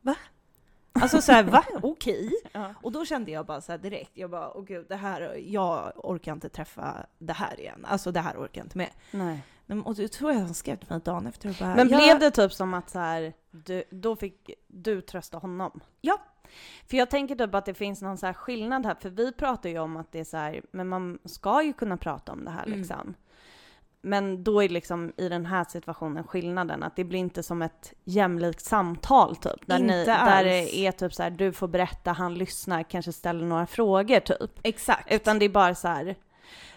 va? 0.00 0.14
Alltså 1.00 1.20
så 1.20 1.32
här, 1.32 1.42
va? 1.44 1.64
Okej. 1.82 2.30
Ja. 2.52 2.74
Och 2.82 2.92
då 2.92 3.04
kände 3.04 3.30
jag 3.30 3.46
bara 3.46 3.60
så 3.60 3.72
här 3.72 3.78
direkt, 3.78 4.10
jag 4.14 4.30
bara, 4.30 4.50
åh 4.56 4.64
gud, 4.64 4.86
det 4.88 4.96
här, 4.96 5.36
jag 5.46 5.92
orkar 5.96 6.32
inte 6.32 6.48
träffa 6.48 7.06
det 7.18 7.32
här 7.32 7.60
igen. 7.60 7.84
Alltså 7.88 8.12
det 8.12 8.20
här 8.20 8.34
orkar 8.36 8.60
jag 8.60 8.64
inte 8.66 8.78
med. 8.78 8.90
Nej. 9.10 9.38
Och 9.84 9.94
då 9.94 10.08
tror 10.08 10.32
jag 10.32 10.38
han 10.40 10.54
skrev 10.54 10.76
till 10.76 10.90
mig 10.90 11.00
dagen 11.04 11.26
efter 11.26 11.48
och 11.48 11.54
bara, 11.60 11.74
Men 11.76 11.88
jag- 11.88 11.98
blev 11.98 12.18
det 12.18 12.30
typ 12.30 12.52
som 12.52 12.74
att 12.74 12.90
så 12.90 12.98
här, 12.98 13.32
du, 13.50 13.84
då 13.90 14.16
fick 14.16 14.50
du 14.66 15.00
trösta 15.00 15.38
honom? 15.38 15.80
Ja. 16.00 16.18
För 16.86 16.96
jag 16.96 17.10
tänker 17.10 17.34
typ 17.36 17.54
att 17.54 17.64
det 17.66 17.74
finns 17.74 18.02
någon 18.02 18.18
så 18.18 18.26
här 18.26 18.32
skillnad 18.32 18.86
här, 18.86 18.96
för 19.00 19.10
vi 19.10 19.32
pratar 19.32 19.68
ju 19.70 19.78
om 19.78 19.96
att 19.96 20.12
det 20.12 20.20
är 20.20 20.24
så 20.24 20.36
här, 20.36 20.62
men 20.70 20.88
man 20.88 21.18
ska 21.24 21.62
ju 21.62 21.72
kunna 21.72 21.96
prata 21.96 22.32
om 22.32 22.44
det 22.44 22.50
här 22.50 22.66
Mm. 22.66 22.78
liksom. 22.78 23.14
Men 24.04 24.44
då 24.44 24.62
är 24.62 24.68
liksom 24.68 25.12
i 25.16 25.28
den 25.28 25.46
här 25.46 25.64
situationen 25.64 26.24
skillnaden 26.24 26.82
att 26.82 26.96
det 26.96 27.04
blir 27.04 27.18
inte 27.20 27.42
som 27.42 27.62
ett 27.62 27.92
jämlikt 28.04 28.60
samtal 28.60 29.36
typ. 29.36 29.66
Där, 29.66 29.78
ni, 29.78 30.04
där 30.04 30.44
det 30.44 30.76
är 30.76 30.92
typ 30.92 31.14
så 31.14 31.22
här, 31.22 31.30
du 31.30 31.52
får 31.52 31.68
berätta, 31.68 32.12
han 32.12 32.34
lyssnar, 32.34 32.82
kanske 32.82 33.12
ställer 33.12 33.46
några 33.46 33.66
frågor 33.66 34.20
typ. 34.20 34.50
Exakt. 34.62 35.12
Utan 35.12 35.38
det 35.38 35.44
är 35.44 35.48
bara 35.48 35.74
så 35.74 35.88
här. 35.88 36.04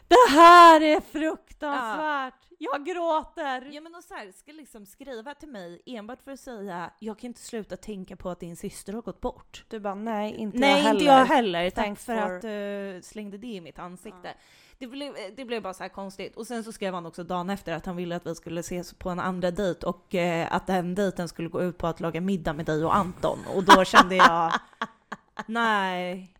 Det 0.07 0.32
här 0.36 0.82
är 0.82 1.01
fruktansvärt! 1.01 2.34
Jag 2.59 2.86
gråter! 2.86 3.69
Ja 3.71 3.82
men 3.82 3.95
och 3.95 4.03
så 4.03 4.13
här, 4.13 4.32
ska 4.32 4.51
liksom 4.51 4.86
skriva 4.86 5.34
till 5.34 5.49
mig 5.49 5.82
enbart 5.86 6.23
för 6.23 6.32
att 6.32 6.39
säga 6.39 6.91
jag 6.99 7.19
kan 7.19 7.28
inte 7.28 7.39
sluta 7.41 7.78
tänka 7.78 8.15
på 8.15 8.30
att 8.30 8.39
din 8.39 8.55
syster 8.55 8.93
har 8.93 9.01
gått 9.01 9.21
bort. 9.21 9.63
Du 9.67 9.80
bara 9.80 9.95
nej, 9.95 10.36
inte 10.36 10.57
Nej 10.57 10.69
jag 10.69 10.78
heller. 10.78 10.91
inte 10.99 11.05
jag 11.05 11.25
heller, 11.25 11.69
tack 11.69 11.86
Thanks 11.86 12.05
för 12.05 12.15
for- 12.17 12.36
att 12.36 12.41
du 12.41 12.99
slängde 13.03 13.38
det 13.38 13.47
i 13.47 13.61
mitt 13.61 13.80
ansikte. 13.80 14.34
Det, 14.80 14.88
blev, 14.88 15.13
det 15.36 15.45
blev 15.45 15.63
bara 15.63 15.73
så 15.73 15.84
här 15.84 15.89
konstigt. 15.89 16.36
Och 16.36 16.47
sen 16.47 16.63
så 16.63 16.71
skrev 16.71 16.93
han 16.93 17.05
också 17.05 17.23
dagen 17.23 17.49
efter 17.49 17.73
att 17.73 17.86
han 17.86 17.95
ville 17.95 18.15
att 18.15 18.28
vi 18.28 18.36
skulle 18.36 18.59
ses 18.59 18.93
på 18.93 19.09
en 19.09 19.19
andra 19.19 19.51
dejt 19.51 19.88
och 19.88 20.15
eh, 20.15 20.47
att 20.51 20.67
den 20.67 20.95
dejten 20.95 21.28
skulle 21.28 21.49
gå 21.49 21.61
ut 21.61 21.78
på 21.78 21.88
att 21.88 21.99
laga 21.99 22.21
middag 22.21 22.53
med 22.53 22.65
dig 22.65 22.86
och 22.86 22.95
Anton. 22.95 23.39
Och 23.55 23.63
då 23.63 23.86
kände 23.86 24.15
jag, 24.15 24.53
nej, 25.45 26.34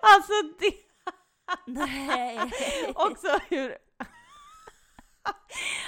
Alltså 0.00 0.32
det 0.58 0.74
nej. 1.66 2.38
också 2.94 3.38
hur... 3.48 3.76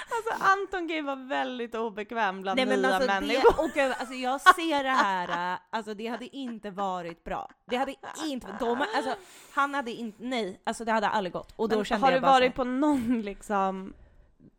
Alltså 0.09 0.45
Anton 0.45 0.87
kan 0.87 0.95
ju 0.95 1.01
vara 1.01 1.15
väldigt 1.15 1.75
obekväm 1.75 2.41
bland 2.41 2.57
Nej 2.57 2.65
men 2.65 2.81
nya 2.81 2.95
alltså, 2.95 3.07
människor. 3.11 3.67
det, 3.73 3.83
och, 3.83 3.99
alltså 3.99 4.15
jag 4.15 4.41
ser 4.41 4.83
det 4.83 4.89
här, 4.89 5.53
äh, 5.53 5.59
alltså 5.69 5.93
det 5.93 6.07
hade 6.07 6.35
inte 6.35 6.71
varit 6.71 7.23
bra. 7.23 7.49
Det 7.65 7.75
hade 7.75 7.95
inte, 8.25 8.47
de, 8.59 8.85
alltså 8.95 9.15
han 9.53 9.73
hade 9.73 9.91
inte, 9.91 10.23
nej, 10.23 10.61
alltså 10.63 10.85
det 10.85 10.91
hade 10.91 11.07
aldrig 11.07 11.33
gått. 11.33 11.53
Och 11.55 11.69
då 11.69 11.75
Men 11.75 11.85
kände 11.85 12.05
har 12.05 12.11
jag 12.11 12.21
du 12.21 12.21
bara 12.21 12.31
varit 12.31 12.51
så 12.51 12.55
på 12.55 12.63
någon 12.63 13.21
liksom... 13.21 13.93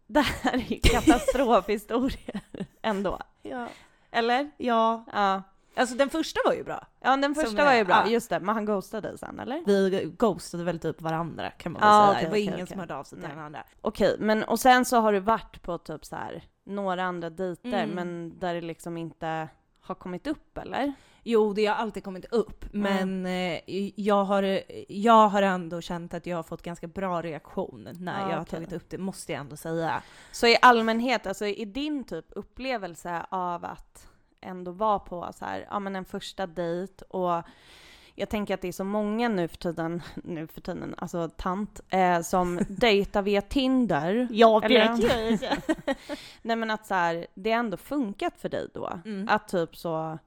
Det 0.07 0.20
här 0.20 0.53
är 0.55 0.59
ju 0.59 0.81
katastrofhistorier 0.81 2.41
ändå. 2.83 3.18
ja, 3.43 3.68
Eller? 4.11 4.51
ja, 4.57 5.05
Ja. 5.12 5.43
Alltså 5.77 5.95
den 5.97 6.11
första 6.11 6.41
var 6.45 6.53
ju 6.55 6.64
bra. 6.64 6.87
Ja, 7.01 7.16
den 7.16 7.35
Som 7.35 7.45
första 7.45 7.62
är- 7.62 7.66
var 7.66 7.75
ju 7.75 7.85
bra, 7.85 8.03
ja. 8.07 8.11
just 8.11 8.31
det. 8.31 8.41
Men 8.41 8.55
han 8.55 8.64
ghostade 8.64 9.18
sen, 9.18 9.41
eller? 9.41 9.62
Vi 9.66 10.12
ghostade 10.18 10.64
väl 10.64 10.79
typ 10.79 11.03
varandra 11.03 11.51
kan 11.51 11.72
man 11.72 11.81
väl 11.81 11.89
Ja, 11.89 12.01
säga. 12.07 12.11
okej, 12.12 12.25
det 12.25 12.31
var 12.31 12.37
ingen 12.37 12.55
okej. 12.55 12.66
som 12.66 12.79
hörde 12.81 12.97
av 12.97 13.05
sig 13.05 13.18
till 13.20 13.29
den 13.29 13.39
andra. 13.39 13.64
Okej, 13.81 14.16
men 14.18 14.45
och 14.45 14.61
sen 14.61 14.85
så 14.85 14.97
har 15.01 15.12
du 15.12 15.20
varit 15.20 15.62
på 15.62 15.79
typ 15.79 16.05
så 16.05 16.16
här 16.16 16.45
några 16.66 17.05
andra 17.05 17.31
dejter, 17.31 17.68
Mm. 17.85 17.91
men 17.91 18.39
där 18.39 18.55
det 18.55 18.61
liksom 18.61 18.97
inte 18.97 19.49
har 19.81 19.95
kommit 19.95 20.27
upp, 20.27 20.59
eller? 20.59 20.93
Jo, 21.27 21.53
det 21.53 21.66
har 21.66 21.75
alltid 21.77 22.05
kommit 22.05 22.25
upp, 22.25 22.64
men 22.72 23.27
eh, 23.27 23.61
jag, 24.01 24.25
har, 24.25 24.61
jag 24.89 25.29
har 25.29 25.43
ändå 25.43 25.81
känt 25.81 26.14
att 26.14 26.27
jag 26.27 26.37
har 26.37 26.43
fått 26.43 26.62
ganska 26.62 26.87
bra 26.87 27.22
reaktion 27.22 27.89
när 27.99 28.20
Ja, 28.20 28.31
jag 28.31 28.37
har 28.39 28.45
tagit 28.45 28.72
upp 28.72 28.91
det, 28.91 28.99
måste 28.99 29.33
jag 29.33 29.41
ändå 29.41 29.57
säga. 29.57 30.03
Så 30.33 30.47
i 30.47 30.57
allmänhet, 30.62 31.27
alltså 31.27 31.47
i 31.47 31.64
din 31.64 32.05
typ 32.05 32.25
upplevelse 32.31 33.27
av 33.29 33.64
att 33.64 34.09
ändå 34.45 34.70
vara 34.70 34.99
på 34.99 35.30
så 35.34 35.45
här, 35.45 35.66
ja 35.70 35.78
men 35.78 35.97
en 35.97 36.05
första 36.05 36.47
dejt 36.47 37.05
och 37.09 37.42
jag 38.14 38.28
tänker 38.28 38.55
att 38.55 38.61
det 38.61 38.68
är 38.68 38.72
så 38.72 38.84
många 38.84 39.28
nu 39.28 39.49
för 39.49 39.57
tiden, 39.57 40.03
nu 40.14 40.47
för 40.47 40.61
tiden, 40.61 40.95
alltså 40.99 41.28
tant, 41.36 41.80
eh, 41.88 42.20
som 42.20 42.61
dejtar 42.68 43.22
via 43.22 43.42
Tinder. 43.42 44.28
Ja, 44.30 44.62
Eller- 44.64 44.88
Nej 46.42 46.57
men 46.57 46.70
att 46.70 46.86
så 46.86 46.95
här, 46.95 47.26
det 47.34 47.53
har 47.53 47.59
ändå 47.59 47.76
funkat 47.76 48.34
för 48.38 48.49
dig 48.49 48.68
då. 48.74 49.01
Mm. 49.05 49.28
Att 49.28 49.49
typ 49.49 49.76
så 49.76 50.18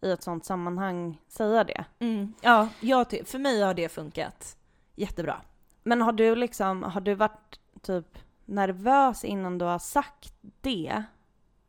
i 0.00 0.10
ett 0.10 0.22
sånt 0.22 0.44
sammanhang 0.44 1.20
säga 1.28 1.64
det. 1.64 1.84
Mm. 1.98 2.34
Ja, 2.40 2.68
jag 2.80 3.06
för 3.24 3.38
mig 3.38 3.62
har 3.62 3.74
det 3.74 3.88
funkat 3.88 4.56
jättebra. 4.94 5.40
Men 5.82 6.02
har 6.02 6.12
du 6.12 6.34
liksom, 6.34 6.82
har 6.82 7.00
du 7.00 7.14
varit 7.14 7.60
typ 7.82 8.18
nervös 8.44 9.24
innan 9.24 9.58
du 9.58 9.64
har 9.64 9.78
sagt 9.78 10.34
det? 10.60 11.02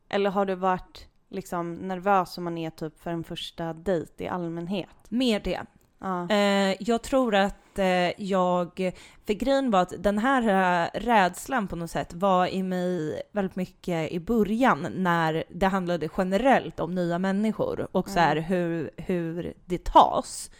Eller 0.08 0.30
har 0.30 0.46
du 0.46 0.54
varit 0.54 1.08
liksom 1.32 1.74
nervös 1.74 2.32
som 2.32 2.44
man 2.44 2.58
är 2.58 2.70
typ 2.70 3.00
för 3.00 3.10
en 3.10 3.24
första 3.24 3.72
dejt 3.72 4.24
i 4.24 4.28
allmänhet? 4.28 4.88
Mer 5.08 5.40
det. 5.40 5.60
Ja. 6.02 6.30
Eh, 6.30 6.76
jag 6.80 7.02
tror 7.02 7.34
att 7.34 7.78
eh, 7.78 8.22
jag, 8.22 8.92
för 9.26 9.32
grejen 9.32 9.70
var 9.70 9.82
att 9.82 9.92
den 9.98 10.18
här 10.18 10.42
eh, 10.42 11.00
rädslan 11.00 11.68
på 11.68 11.76
något 11.76 11.90
sätt 11.90 12.14
var 12.14 12.46
i 12.46 12.62
mig 12.62 13.22
väldigt 13.32 13.56
mycket 13.56 14.12
i 14.12 14.20
början 14.20 14.86
när 14.96 15.44
det 15.48 15.66
handlade 15.66 16.08
generellt 16.18 16.80
om 16.80 16.94
nya 16.94 17.18
människor 17.18 17.88
och 17.92 18.08
så 18.08 18.20
här 18.20 18.36
hur, 18.36 18.90
hur 18.96 19.54
det 19.64 19.84
tas. 19.84 20.50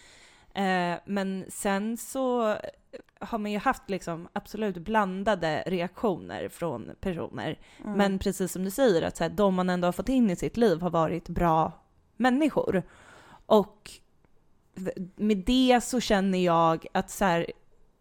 Eh, 0.54 0.94
men 1.04 1.44
sen 1.48 1.96
så 1.96 2.56
har 3.18 3.38
man 3.38 3.52
ju 3.52 3.58
haft 3.58 3.90
liksom 3.90 4.28
absolut 4.32 4.78
blandade 4.78 5.62
reaktioner 5.66 6.48
från 6.48 6.90
personer. 7.00 7.58
Mm. 7.84 7.98
Men 7.98 8.18
precis 8.18 8.52
som 8.52 8.64
du 8.64 8.70
säger, 8.70 9.02
att 9.02 9.16
så 9.16 9.24
här, 9.24 9.30
de 9.30 9.54
man 9.54 9.70
ändå 9.70 9.88
har 9.88 9.92
fått 9.92 10.08
in 10.08 10.30
i 10.30 10.36
sitt 10.36 10.56
liv 10.56 10.80
har 10.80 10.90
varit 10.90 11.28
bra 11.28 11.72
människor. 12.16 12.82
Och 13.46 13.90
med 15.16 15.36
det 15.36 15.80
så 15.84 16.00
känner 16.00 16.38
jag 16.38 16.86
att 16.92 17.10
så 17.10 17.24
här, 17.24 17.46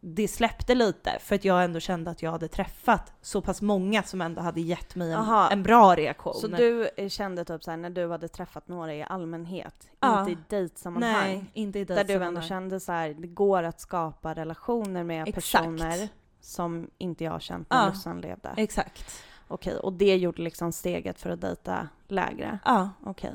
det 0.04 0.28
släppte 0.28 0.76
lite 0.76 1.18
för 1.20 1.36
att 1.36 1.46
jag 1.46 1.64
ändå 1.64 1.80
kände 1.80 2.12
att 2.12 2.22
jag 2.24 2.32
hade 2.32 2.48
träffat 2.48 3.14
så 3.22 3.42
pass 3.42 3.62
många 3.62 4.04
som 4.04 4.22
ändå 4.22 4.42
hade 4.42 4.62
gett 4.62 4.96
mig 4.96 5.12
en, 5.12 5.20
Aha. 5.20 5.50
en 5.50 5.64
bra 5.64 5.96
reaktion. 5.96 6.34
Så 6.34 6.48
du 6.48 6.90
kände 7.10 7.46
typ 7.46 7.64
såhär 7.64 7.78
när 7.78 7.90
du 7.90 8.10
hade 8.12 8.28
träffat 8.28 8.68
några 8.68 8.94
i 8.96 9.04
allmänhet, 9.04 9.88
Ja. 10.00 10.20
inte 10.20 10.32
i 10.32 10.38
dejtsammanhang? 10.50 11.14
Nej, 11.24 11.46
inte 11.54 11.80
i 11.80 11.86
Där 11.86 11.96
du 11.96 12.02
ändå 12.02 12.08
dejtsammanhang. 12.14 12.48
kände 12.48 12.80
så 12.80 12.92
här, 12.92 13.10
det 13.20 13.28
går 13.28 13.64
att 13.64 13.80
skapa 13.82 14.34
relationer 14.34 15.04
med 15.04 15.28
Exakt. 15.28 15.36
personer 15.66 16.10
som 16.40 16.90
inte 16.98 17.24
jag 17.24 17.32
har 17.32 17.40
känt 17.40 17.70
när 17.70 17.78
Ja. 17.84 17.90
Lussan 17.90 18.22
levde. 18.22 18.54
Exakt. 18.58 19.24
Okej, 19.48 19.76
och 19.78 19.94
det 19.94 20.16
gjorde 20.18 20.42
liksom 20.42 20.72
steget 20.72 21.20
för 21.20 21.30
att 21.30 21.42
dejta 21.42 21.88
lägre? 22.08 22.60
Ja. 22.66 22.90
Okej. 23.04 23.34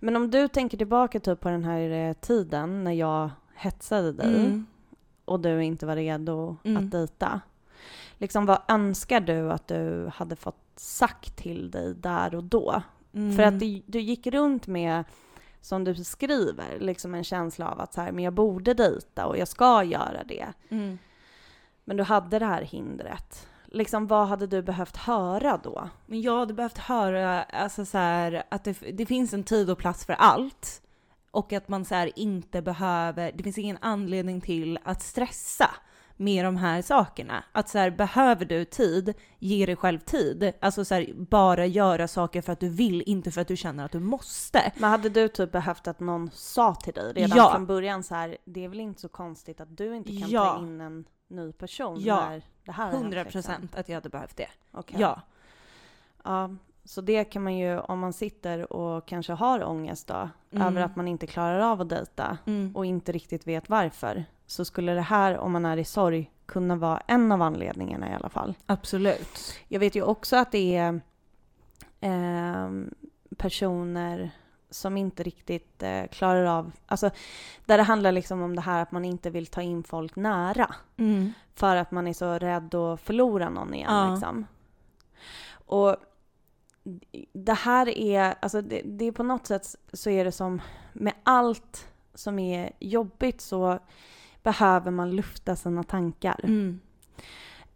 Men 0.00 0.16
om 0.16 0.30
du 0.30 0.48
tänker 0.48 0.78
tillbaka 0.78 1.20
typ 1.20 1.40
på 1.40 1.48
den 1.48 1.64
här 1.64 1.90
eh, 1.90 2.12
tiden 2.12 2.84
när 2.84 2.92
jag 2.92 3.30
hetsade 3.54 4.12
dig 4.12 4.26
Mm. 4.36 4.66
Och 5.24 5.40
du 5.40 5.64
inte 5.64 5.86
var 5.86 5.96
redo 5.96 6.56
Mm. 6.64 6.84
att 6.84 6.90
dejta. 6.90 7.40
liksom 8.18 8.46
vad 8.46 8.62
önskar 8.68 9.20
du 9.20 9.52
att 9.52 9.68
du 9.68 10.10
hade 10.14 10.36
fått 10.36 10.56
sagt 10.76 11.36
till 11.36 11.70
dig 11.70 11.94
där 11.94 12.34
och 12.34 12.44
då? 12.44 12.82
Mm. 13.14 13.36
För 13.36 13.42
att 13.42 13.60
du, 13.60 13.82
du 13.86 14.00
gick 14.00 14.26
runt 14.26 14.66
med, 14.66 15.04
som 15.60 15.84
du 15.84 15.94
skriver, 15.94 16.78
liksom 16.80 17.14
en 17.14 17.24
känsla 17.24 17.70
av 17.70 17.80
att 17.80 17.94
så 17.94 18.00
här, 18.00 18.12
men 18.12 18.24
jag 18.24 18.32
borde 18.32 18.74
dejta 18.74 19.26
och 19.26 19.38
jag 19.38 19.48
ska 19.48 19.84
göra 19.84 20.24
det. 20.24 20.46
Mm. 20.68 20.98
Men 21.84 21.96
du 21.96 22.02
hade 22.02 22.38
det 22.38 22.46
här 22.46 22.62
hindret. 22.62 23.46
Liksom 23.66 24.06
vad 24.06 24.28
hade 24.28 24.46
du 24.46 24.62
behövt 24.62 24.96
höra 24.96 25.60
då? 25.62 25.88
Men 26.06 26.20
jag 26.22 26.38
hade 26.38 26.54
behövt 26.54 26.78
höra 26.78 27.42
alltså 27.42 27.84
så 27.84 27.98
här, 27.98 28.42
att 28.48 28.64
det, 28.64 28.78
det 28.92 29.06
finns 29.06 29.32
en 29.32 29.44
tid 29.44 29.70
och 29.70 29.78
plats 29.78 30.04
för 30.04 30.12
allt. 30.12 30.82
Och 31.34 31.52
att 31.52 31.68
man 31.68 31.84
så 31.84 31.94
här, 31.94 32.18
inte 32.18 32.62
behöver, 32.62 33.32
det 33.34 33.42
finns 33.42 33.58
ingen 33.58 33.78
anledning 33.80 34.40
till 34.40 34.78
att 34.84 35.02
stressa 35.02 35.70
med 36.16 36.44
de 36.44 36.56
här 36.56 36.82
sakerna. 36.82 37.44
Att 37.52 37.68
så 37.68 37.78
här, 37.78 37.90
behöver 37.90 38.44
du 38.44 38.64
tid, 38.64 39.14
ge 39.38 39.66
dig 39.66 39.76
själv 39.76 39.98
tid. 39.98 40.52
Alltså 40.60 40.84
så 40.84 40.94
här, 40.94 41.12
bara 41.16 41.66
göra 41.66 42.08
saker 42.08 42.42
för 42.42 42.52
att 42.52 42.60
du 42.60 42.68
vill, 42.68 43.02
inte 43.06 43.30
för 43.30 43.40
att 43.40 43.48
du 43.48 43.56
känner 43.56 43.84
att 43.84 43.92
du 43.92 44.00
måste. 44.00 44.72
Men 44.76 44.90
hade 44.90 45.08
du 45.08 45.28
typ 45.28 45.52
behövt 45.52 45.86
att 45.88 46.00
någon 46.00 46.30
sa 46.32 46.74
till 46.74 46.94
dig 46.94 47.12
redan 47.12 47.38
Ja. 47.38 47.50
från 47.52 47.66
början 47.66 48.02
så 48.02 48.14
här, 48.14 48.36
det 48.44 48.64
är 48.64 48.68
väl 48.68 48.80
inte 48.80 49.00
så 49.00 49.08
konstigt 49.08 49.60
att 49.60 49.76
du 49.76 49.96
inte 49.96 50.16
kan 50.16 50.30
Ja. 50.30 50.54
ta 50.54 50.58
in 50.62 50.80
en 50.80 51.04
ny 51.28 51.52
person 51.52 52.00
Ja. 52.00 52.28
när 52.30 52.42
det 52.64 52.72
här 52.72 52.84
har 52.84 52.90
hänt, 52.92 53.02
100 53.02 53.22
liksom? 53.22 53.42
procent 53.42 53.74
att 53.76 53.88
jag 53.88 53.94
hade 53.96 54.08
behövt 54.08 54.36
det. 54.36 54.48
Okej. 54.72 54.96
Ja. 55.00 55.20
Ja, 56.24 56.50
så 56.84 57.00
det 57.00 57.24
kan 57.24 57.42
man 57.42 57.56
ju, 57.56 57.78
om 57.78 57.98
man 57.98 58.12
sitter 58.12 58.72
och 58.72 59.06
kanske 59.06 59.32
har 59.32 59.64
ångest 59.64 60.06
då, 60.06 60.28
Mm. 60.50 60.66
över 60.66 60.80
att 60.82 60.96
man 60.96 61.08
inte 61.08 61.26
klarar 61.26 61.60
av 61.60 61.80
att 61.80 61.88
dejta 61.88 62.38
Mm. 62.46 62.76
och 62.76 62.86
inte 62.86 63.12
riktigt 63.12 63.46
vet 63.46 63.68
varför, 63.68 64.24
så 64.46 64.64
skulle 64.64 64.92
det 64.94 65.00
här, 65.00 65.38
om 65.38 65.52
man 65.52 65.64
är 65.66 65.76
i 65.76 65.84
sorg, 65.84 66.30
kunna 66.46 66.76
vara 66.76 67.02
en 67.06 67.32
av 67.32 67.42
anledningarna 67.42 68.10
i 68.10 68.14
alla 68.14 68.28
fall. 68.28 68.54
Absolut. 68.66 69.54
Jag 69.68 69.80
vet 69.80 69.94
ju 69.94 70.02
också 70.02 70.36
att 70.36 70.52
det 70.52 70.76
är 70.76 71.00
ehm, 72.00 72.94
personer 73.36 74.30
som 74.70 74.96
inte 74.96 75.22
riktigt 75.22 75.82
eh, 75.82 76.06
klarar 76.06 76.44
av, 76.44 76.72
alltså 76.86 77.10
där 77.66 77.76
det 77.76 77.82
handlar 77.82 78.12
liksom 78.12 78.42
om 78.42 78.56
det 78.56 78.62
här 78.62 78.82
att 78.82 78.92
man 78.92 79.04
inte 79.04 79.30
vill 79.30 79.46
ta 79.46 79.62
in 79.62 79.82
folk 79.84 80.16
nära 80.16 80.74
Mm. 80.96 81.32
för 81.54 81.76
att 81.76 81.90
man 81.90 82.06
är 82.06 82.12
så 82.12 82.32
rädd 82.38 82.74
att 82.74 83.00
förlora 83.00 83.48
någon 83.50 83.74
igen 83.74 83.94
Ja. 83.94 84.10
liksom. 84.10 84.46
Och 85.66 85.96
det 87.32 87.52
här 87.52 87.98
är, 87.98 88.34
alltså 88.40 88.62
det, 88.62 88.82
det 88.84 89.04
är 89.04 89.12
på 89.12 89.22
något 89.22 89.46
sätt 89.46 89.76
så 89.92 90.10
är 90.10 90.24
det 90.24 90.32
som 90.32 90.62
med 90.92 91.12
allt 91.22 91.88
som 92.14 92.38
är 92.38 92.72
jobbigt 92.78 93.40
så 93.40 93.78
behöver 94.42 94.90
man 94.90 95.16
lufta 95.16 95.56
sina 95.56 95.82
tankar. 95.82 96.40
Mm. 96.44 96.80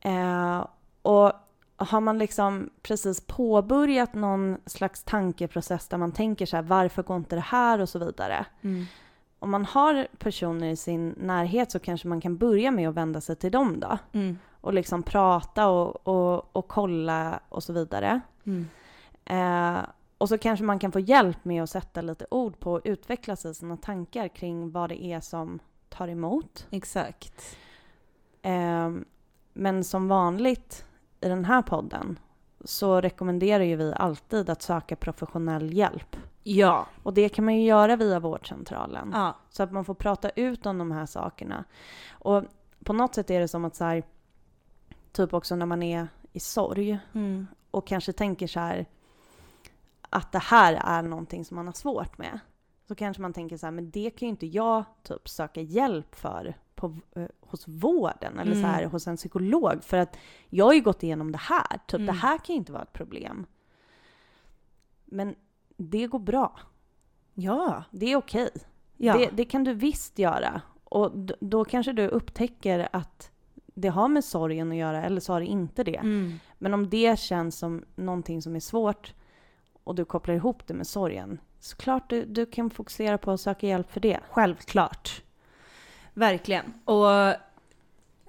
Eh, 0.01 0.67
och 1.03 1.33
har 1.77 2.01
man 2.01 2.19
liksom 2.19 2.71
precis 2.83 3.21
påbörjat 3.21 4.15
någon 4.15 4.59
slags 4.67 5.03
tankeprocess 5.05 5.89
där 5.89 5.99
man 5.99 6.13
tänker 6.13 6.47
så 6.47 6.57
här, 6.57 6.63
varför 6.63 7.03
går 7.03 7.17
inte 7.17 7.37
det 7.37 7.41
här 7.41 7.79
och 7.79 7.89
så 7.89 7.99
vidare. 7.99 8.47
Mm. 8.63 8.85
Om 9.39 9.51
man 9.51 9.65
har 9.65 10.09
personer 10.19 10.71
i 10.71 10.77
sin 10.77 11.09
närhet 11.09 11.73
så 11.73 11.79
kanske 11.79 12.09
man 12.09 12.21
kan 12.21 12.37
börja 12.37 12.71
med 12.71 12.89
att 12.89 12.95
vända 12.95 13.21
sig 13.21 13.37
till 13.37 13.53
dem 13.53 13.81
då. 13.81 13.99
Mm. 14.13 14.39
Och 14.61 14.75
liksom 14.75 15.03
prata 15.03 15.69
och, 15.69 16.09
och, 16.09 16.57
och 16.57 16.69
kolla 16.69 17.41
och 17.49 17.63
så 17.63 17.73
vidare. 17.73 18.21
Mm. 18.45 18.69
Eh, 19.29 19.79
och 20.19 20.29
så 20.29 20.39
kanske 20.39 20.65
man 20.65 20.79
kan 20.79 20.93
få 20.93 21.01
hjälp 21.01 21.45
med 21.45 21.63
att 21.63 21.71
sätta 21.71 22.01
lite 22.01 22.27
ord 22.31 22.61
på 22.61 22.73
och 22.73 22.81
utveckla 22.85 23.37
sig 23.37 23.55
sina 23.55 23.77
tankar 23.77 24.29
kring 24.29 24.71
vad 24.71 24.89
det 24.91 25.05
är 25.05 25.21
som 25.21 25.59
tar 25.89 26.09
emot. 26.09 26.67
Exakt. 26.71 27.57
Eh, 28.43 28.91
men 29.53 29.85
som 29.85 30.09
vanligt 30.09 30.85
i 31.21 31.29
den 31.29 31.45
här 31.45 31.63
podden 31.63 32.19
så 32.65 33.01
rekommenderar 33.01 33.65
ju 33.65 33.77
vi 33.77 33.93
alltid 33.97 34.51
att 34.51 34.63
söka 34.63 34.97
professionell 34.97 35.73
hjälp. 35.73 36.17
Ja. 36.43 36.87
Och 37.03 37.15
det 37.15 37.29
kan 37.29 37.45
man 37.45 37.55
ju 37.57 37.67
göra 37.67 37.97
via 37.97 38.21
vårdcentralen. 38.21 39.11
Ja. 39.15 39.37
Så 39.51 39.63
att 39.63 39.73
man 39.73 39.85
får 39.85 39.95
prata 39.95 40.31
ut 40.31 40.67
om 40.67 40.79
de 40.79 40.91
här 40.93 41.07
sakerna. 41.07 41.65
Och 42.11 42.45
på 42.85 42.93
något 42.93 43.15
sätt 43.15 43.31
är 43.31 43.41
det 43.41 43.49
som 43.49 43.65
att 43.65 43.77
så 43.77 43.85
här, 43.85 44.03
typ 45.13 45.35
också 45.35 45.57
när 45.57 45.67
man 45.67 45.83
är 45.83 46.09
i 46.33 46.41
sorg 46.41 46.99
Mm. 47.13 47.47
och 47.71 47.87
kanske 47.87 48.13
tänker 48.13 48.47
så 48.47 48.61
här 48.61 48.87
att 50.11 50.33
det 50.33 50.39
här 50.39 50.81
är 50.85 51.03
någonting 51.03 51.45
som 51.45 51.55
man 51.55 51.67
har 51.67 51.73
svårt 51.73 52.19
med. 52.19 52.39
Så 52.89 52.95
kanske 52.95 53.23
man 53.23 53.33
tänker 53.33 53.57
så 53.57 53.67
här, 53.67 53.71
men 53.71 53.91
det 53.91 54.11
kan 54.11 54.27
ju 54.27 54.31
inte 54.31 54.47
jag 54.47 54.85
typ 55.03 55.29
söka 55.29 55.61
hjälp 55.61 56.15
för 56.15 56.55
på, 56.75 56.97
eh, 57.17 57.27
hos 57.41 57.69
vården 57.69 58.39
eller 58.39 58.55
så 58.55 58.67
här 58.67 58.79
Mm. 58.79 58.91
hos 58.91 59.07
en 59.07 59.17
psykolog 59.17 59.85
för 59.85 59.97
att 59.97 60.17
jag 60.49 60.65
har 60.65 60.73
ju 60.73 60.81
gått 60.81 61.03
igenom 61.03 61.33
det 61.33 61.39
här. 61.39 61.79
Typ 61.87 61.95
Mm. 62.01 62.07
det 62.07 62.13
här 62.13 62.39
kan 62.39 62.55
ju 62.55 62.59
inte 62.59 62.73
vara 62.73 62.83
ett 62.83 62.93
problem. 62.93 63.47
Men 65.05 65.35
det 65.77 66.07
går 66.07 66.19
bra. 66.19 66.61
Ja. 67.35 67.85
Det 67.91 68.13
är 68.13 68.17
okej. 68.17 68.51
Ja. 68.97 69.19
Det, 69.19 69.31
det 69.33 69.45
kan 69.45 69.65
du 69.65 69.75
visst 69.75 70.19
göra. 70.19 70.61
Och 70.85 71.13
då 71.41 71.65
kanske 71.65 71.93
du 71.93 72.09
upptäcker 72.09 72.89
att 72.93 73.31
det 73.75 73.89
har 73.89 74.09
med 74.09 74.25
sorgen 74.25 74.71
att 74.71 74.77
göra 74.79 75.05
eller 75.05 75.21
så 75.21 75.33
har 75.33 75.41
det 75.41 75.47
inte 75.47 75.85
det. 75.85 75.97
Mm. 75.97 76.33
Men 76.59 76.75
om 76.75 76.89
det 76.91 77.19
känns 77.19 77.59
som 77.59 77.85
någonting 77.97 78.43
som 78.43 78.57
är 78.57 78.61
svårt 78.61 79.15
och 79.89 79.95
du 79.95 80.05
kopplar 80.05 80.35
ihop 80.35 80.67
det 80.67 80.75
med 80.75 80.87
sorgen, 80.87 81.39
Såklart 81.61 82.11
du, 82.11 82.25
du 82.25 82.47
kan 82.47 82.71
fokusera 82.71 83.19
på 83.19 83.31
att 83.31 83.41
söka 83.41 83.67
hjälp 83.67 83.93
för 83.93 84.01
det. 84.01 84.21
Självklart. 84.31 85.23
Verkligen. 86.15 86.75
Och 86.85 87.07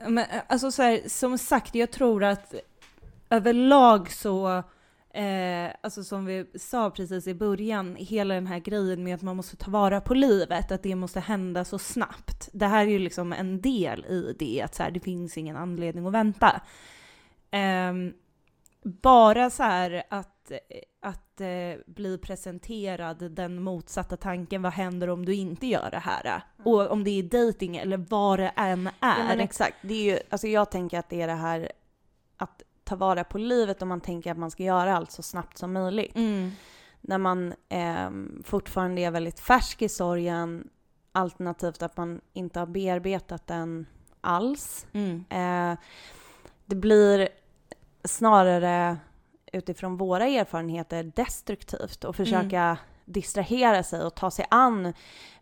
men, 0.08 0.26
alltså 0.48 0.72
så 0.72 0.82
här, 0.82 1.10
som 1.10 1.38
sagt, 1.38 1.76
jag 1.76 1.92
tror 1.92 2.24
att 2.24 2.54
överlag 3.30 4.12
så, 4.12 4.64
eh, 5.14 5.72
alltså 5.82 6.04
som 6.04 6.26
vi 6.26 6.46
sa 6.56 6.90
precis 6.90 7.28
i 7.28 7.34
början, 7.34 7.96
hela 7.96 8.34
den 8.34 8.48
här 8.48 8.60
grejen 8.60 9.04
med 9.04 9.16
att 9.16 9.22
man 9.22 9.36
måste 9.36 9.56
ta 9.56 9.72
vara 9.72 10.02
på 10.02 10.14
livet, 10.14 10.72
att 10.72 10.84
det 10.84 10.96
måste 10.96 11.20
hända 11.20 11.66
så 11.66 11.80
snabbt. 11.80 12.50
Det 12.54 12.66
här 12.66 12.82
är 12.86 12.90
ju 12.90 13.00
liksom 13.00 13.34
en 13.34 13.62
del 13.62 14.06
i 14.06 14.36
det, 14.40 14.62
att 14.62 14.76
så 14.76 14.84
här, 14.84 14.92
det 14.92 15.00
finns 15.00 15.38
ingen 15.38 15.56
anledning 15.56 16.06
att 16.06 16.14
vänta. 16.14 16.62
Eh, 17.52 17.94
bara 18.84 19.50
så 19.50 19.64
här 19.64 20.04
att, 20.10 20.52
att 21.02 21.42
eh, 21.42 21.48
bli 21.86 22.18
presenterad 22.18 23.32
den 23.32 23.64
motsatta 23.64 24.18
tanken, 24.18 24.62
vad 24.62 24.74
händer 24.74 25.10
om 25.10 25.26
du 25.26 25.36
inte 25.36 25.68
gör 25.68 25.92
det 25.92 26.00
här? 26.00 26.42
Och 26.64 26.92
om 26.92 27.04
det 27.04 27.10
är 27.10 27.24
dating 27.24 27.78
eller 27.78 27.98
vad 27.98 28.40
det 28.40 28.52
än 28.56 28.88
är. 28.88 28.92
Ja, 29.00 29.24
men 29.28 29.40
exakt. 29.40 29.76
Det 29.82 29.94
är 29.94 30.04
ju, 30.14 30.20
alltså 30.30 30.48
jag 30.48 30.72
tänker 30.72 31.00
att 31.00 31.10
det 31.10 31.22
är 31.22 31.28
det 31.28 31.34
här 31.34 31.72
att 32.38 32.64
ta 32.84 32.96
vara 32.96 33.24
på 33.24 33.38
livet 33.38 33.82
och 33.82 33.88
man 33.88 34.02
tänker 34.02 34.32
att 34.32 34.38
man 34.38 34.52
ska 34.52 34.64
göra 34.64 34.98
allt 34.98 35.12
så 35.12 35.24
snabbt 35.24 35.58
som 35.58 35.74
möjligt. 35.74 36.16
Mm. 36.16 36.52
När 37.02 37.18
man 37.18 37.54
ehm, 37.70 38.44
fortfarande 38.46 39.02
är 39.02 39.12
väldigt 39.12 39.40
färsk 39.40 39.82
i 39.82 39.90
sorgen, 39.90 40.70
alternativt 41.12 41.82
att 41.82 41.98
man 41.98 42.22
inte 42.34 42.60
har 42.60 42.68
bearbetat 42.68 43.48
den 43.48 43.86
alls. 44.22 44.88
Mm. 44.94 45.26
Eh, 45.30 45.80
det 46.66 46.76
blir 46.76 47.30
snarare 48.04 48.98
utifrån 49.54 49.98
våra 49.98 50.26
erfarenheter 50.28 51.04
destruktivt 51.04 52.06
att 52.06 52.16
försöka 52.16 52.78
distrahera 53.06 53.84
sig 53.84 54.04
och 54.06 54.16
ta 54.16 54.32
sig 54.32 54.46
an 54.50 54.94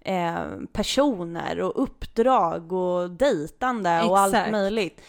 eh, 0.02 0.38
personer 0.74 1.62
och 1.62 1.84
uppdrag 1.84 2.74
och 2.74 3.10
dejtande 3.10 4.04
och 4.04 4.20
allt 4.20 4.34
Exakt. 4.34 4.52
möjligt 4.52 5.02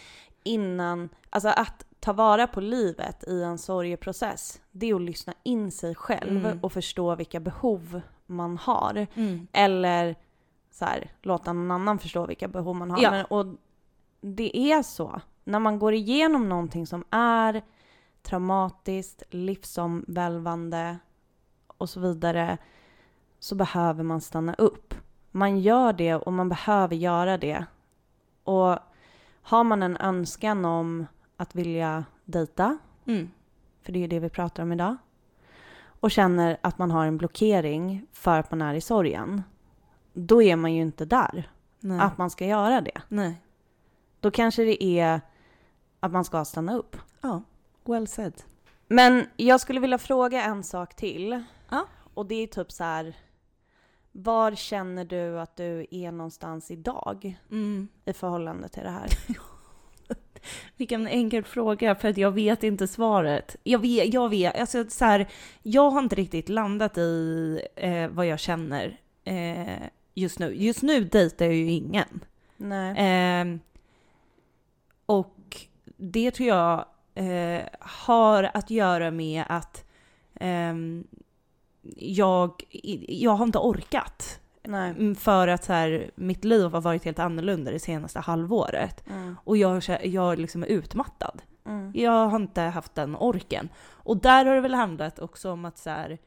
innan, 0.43 1.09
alltså 1.29 1.49
att 1.49 1.85
ta 1.99 2.13
vara 2.13 2.47
på 2.47 2.61
livet 2.61 3.23
i 3.27 3.41
en 3.43 3.57
sorgeprocess, 3.57 4.61
det 4.71 4.89
är 4.89 4.95
att 4.95 5.01
lyssna 5.01 5.33
in 5.43 5.71
sig 5.71 5.95
själv 5.95 6.45
Mm. 6.45 6.59
och 6.61 6.73
förstå 6.73 7.15
vilka 7.15 7.39
behov 7.39 8.01
man 8.25 8.57
har. 8.57 9.07
Mm. 9.15 9.47
Eller 9.51 10.15
så 10.71 10.85
här, 10.85 11.11
låta 11.21 11.53
någon 11.53 11.71
annan 11.71 11.99
förstå 11.99 12.25
vilka 12.25 12.47
behov 12.47 12.75
man 12.75 12.91
har. 12.91 13.01
Ja. 13.01 13.11
Men, 13.11 13.25
och 13.25 13.45
det 14.21 14.57
är 14.57 14.83
så. 14.83 15.21
När 15.43 15.59
man 15.59 15.79
går 15.79 15.93
igenom 15.93 16.49
någonting 16.49 16.87
som 16.87 17.03
är 17.09 17.61
traumatiskt, 18.23 19.23
livsomvälvande 19.29 20.97
och 21.67 21.89
så 21.89 21.99
vidare 21.99 22.57
så 23.39 23.55
behöver 23.55 24.03
man 24.03 24.21
stanna 24.21 24.53
upp. 24.53 24.93
Man 25.31 25.59
gör 25.59 25.93
det 25.93 26.15
och 26.15 26.33
man 26.33 26.49
behöver 26.49 26.95
göra 26.95 27.37
det. 27.37 27.65
Och 28.43 28.77
har 29.41 29.63
man 29.63 29.83
en 29.83 29.97
önskan 29.97 30.65
om 30.65 31.05
att 31.37 31.55
vilja 31.55 32.05
dejta, 32.25 32.77
Mm. 33.05 33.31
för 33.81 33.91
det 33.91 33.99
är 33.99 34.01
ju 34.01 34.07
det 34.07 34.19
vi 34.19 34.29
pratar 34.29 34.63
om 34.63 34.71
idag, 34.71 34.95
och 35.99 36.11
känner 36.11 36.57
att 36.61 36.77
man 36.77 36.91
har 36.91 37.05
en 37.05 37.17
blockering 37.17 38.05
för 38.11 38.39
att 38.39 38.51
man 38.51 38.61
är 38.61 38.73
i 38.73 38.81
sorgen, 38.81 39.43
då 40.13 40.41
är 40.41 40.55
man 40.55 40.73
ju 40.73 40.81
inte 40.81 41.05
där, 41.05 41.51
Nej. 41.79 41.99
att 41.99 42.17
man 42.17 42.29
ska 42.29 42.45
göra 42.45 42.81
det. 42.81 43.01
Nej. 43.07 43.41
Då 44.19 44.31
kanske 44.31 44.63
det 44.63 44.83
är 44.83 45.21
att 45.99 46.11
man 46.11 46.25
ska 46.25 46.45
stanna 46.45 46.75
upp. 46.75 46.97
Ja, 47.21 47.41
well 47.89 48.07
said. 48.07 48.33
Men 48.87 49.25
jag 49.37 49.61
skulle 49.61 49.79
vilja 49.79 49.97
fråga 49.97 50.43
en 50.43 50.63
sak 50.63 50.95
till. 50.95 51.43
Ja. 51.69 51.87
Och 52.13 52.25
det 52.25 52.35
är 52.35 52.47
typ 52.47 52.71
så 52.71 52.83
här, 52.83 53.13
var 54.11 54.55
känner 54.55 55.05
du 55.05 55.39
att 55.39 55.55
du 55.55 55.87
är 55.91 56.11
någonstans 56.11 56.71
idag 56.71 57.37
Mm. 57.51 57.87
i 58.05 58.13
förhållande 58.13 58.69
till 58.69 58.83
det 58.83 58.89
här? 58.89 59.09
Vilken 60.77 61.07
enkel 61.07 61.43
fråga, 61.43 61.95
för 61.95 62.07
att 62.07 62.17
jag 62.17 62.31
vet 62.31 62.63
inte 62.63 62.87
svaret. 62.87 63.55
Jag 63.63 63.79
vet, 63.79 64.13
jag 64.13 64.29
vet, 64.29 64.59
alltså 64.59 64.85
så 64.89 65.05
här, 65.05 65.27
jag 65.63 65.89
har 65.89 65.99
inte 65.99 66.15
riktigt 66.15 66.49
landat 66.49 66.97
i 66.97 67.61
eh, 67.75 68.07
vad 68.07 68.25
jag 68.25 68.39
känner 68.39 68.99
eh, 69.23 69.83
just 70.13 70.39
nu. 70.39 70.53
Just 70.55 70.81
nu 70.81 71.03
dejtar 71.03 71.45
jag 71.45 71.55
ju 71.55 71.71
ingen. 71.71 72.25
Nej. 72.57 72.97
Eh, 73.41 73.57
och 75.05 75.67
det 75.97 76.31
tror 76.31 76.49
jag 76.49 76.85
eh, 77.19 77.65
har 77.79 78.49
att 78.53 78.69
göra 78.69 79.11
med 79.11 79.43
att 79.47 79.85
ehm, 80.35 81.07
jag, 81.97 82.63
jag 83.07 83.31
har 83.31 83.45
inte 83.45 83.57
orkat. 83.57 84.39
Nej. 84.63 84.89
Mm, 84.89 85.15
För 85.15 85.47
att 85.47 85.63
så 85.63 85.73
här, 85.73 86.11
mitt 86.15 86.43
liv 86.43 86.71
har 86.71 86.81
varit 86.81 87.05
helt 87.05 87.19
annorlunda 87.19 87.71
det 87.71 87.79
senaste 87.79 88.19
halvåret. 88.19 89.09
Mm. 89.09 89.35
Och 89.43 89.57
jag, 89.57 89.83
jag 90.03 90.39
liksom 90.39 90.63
är 90.63 90.67
utmattad. 90.67 91.41
Mm. 91.65 91.91
Jag 91.95 92.27
har 92.27 92.39
inte 92.39 92.61
haft 92.61 92.95
den 92.95 93.15
orken. 93.15 93.69
Och 93.89 94.17
där 94.17 94.45
har 94.45 94.55
det 94.55 94.61
väl 94.61 94.73
handlat 94.73 95.19
också 95.19 95.51
om 95.51 95.65
att 95.65 95.77
så 95.77 95.89
här, 95.89 96.17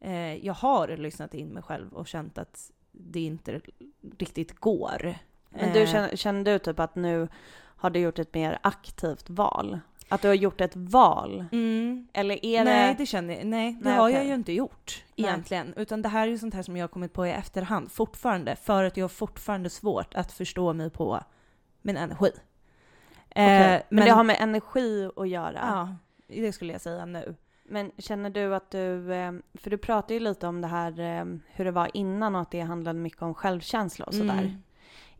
eh, 0.00 0.46
jag 0.46 0.54
har 0.54 0.88
lyssnat 0.88 1.34
in 1.34 1.48
mig 1.48 1.62
själv 1.62 1.92
och 1.92 2.06
känt 2.06 2.38
att 2.38 2.70
det 2.92 3.20
inte 3.20 3.60
riktigt 4.18 4.60
går. 4.60 5.14
Men 5.50 5.72
du 5.72 5.80
Eh, 5.80 5.86
känner, 5.86 6.16
känner 6.16 6.44
du 6.44 6.58
typ 6.58 6.80
att 6.80 6.94
nu 6.94 7.28
har 7.76 7.90
du 7.90 8.00
gjort 8.00 8.18
ett 8.18 8.34
mer 8.34 8.58
aktivt 8.62 9.30
val? 9.30 9.80
Att 10.10 10.22
du 10.22 10.28
har 10.28 10.34
gjort 10.34 10.60
ett 10.60 10.76
val? 10.76 11.44
Mm. 11.52 12.08
Eller 12.12 12.44
är 12.44 12.64
nej, 12.64 12.88
det... 12.88 12.98
det 12.98 13.06
känner 13.06 13.34
jag, 13.34 13.46
nej, 13.46 13.72
det 13.72 13.88
Nej, 13.88 13.98
har 13.98 14.08
okej. 14.08 14.16
jag 14.16 14.26
ju 14.26 14.34
inte 14.34 14.52
gjort 14.52 15.04
Nej. 15.16 15.28
egentligen. 15.28 15.74
Utan 15.76 16.02
det 16.02 16.08
här 16.08 16.26
är 16.26 16.30
ju 16.30 16.38
sånt 16.38 16.54
här 16.54 16.62
som 16.62 16.76
jag 16.76 16.82
har 16.82 16.88
kommit 16.88 17.12
på 17.12 17.26
i 17.26 17.30
efterhand 17.30 17.92
fortfarande. 17.92 18.56
För 18.56 18.84
att 18.84 18.96
jag 18.96 19.04
har 19.04 19.08
fortfarande 19.08 19.70
svårt 19.70 20.14
att 20.14 20.32
förstå 20.32 20.72
mig 20.72 20.90
på 20.90 21.20
min 21.82 21.96
energi. 21.96 22.30
Okej, 23.30 23.74
Eh, 23.74 23.82
men, 23.88 24.04
det 24.04 24.10
har 24.10 24.24
med 24.24 24.36
energi 24.40 25.10
att 25.16 25.28
göra? 25.28 25.58
Ja, 25.58 25.96
det 26.42 26.52
skulle 26.52 26.72
jag 26.72 26.80
säga 26.80 27.04
nu. 27.06 27.34
Men 27.64 27.90
känner 27.98 28.30
du 28.30 28.54
att 28.54 28.70
du, 28.70 29.12
eh, 29.12 29.32
för 29.54 29.70
du 29.70 29.78
pratade 29.78 30.14
ju 30.14 30.20
lite 30.20 30.46
om 30.46 30.60
det 30.60 30.68
här 30.68 31.00
eh, 31.00 31.24
hur 31.46 31.64
det 31.64 31.70
var 31.70 31.90
innan 31.94 32.34
och 32.34 32.40
att 32.40 32.50
det 32.50 32.60
handlade 32.60 32.98
mycket 32.98 33.22
om 33.22 33.34
självkänsla 33.34 34.04
och 34.04 34.14
sådär. 34.14 34.32
Mm. 34.32 34.62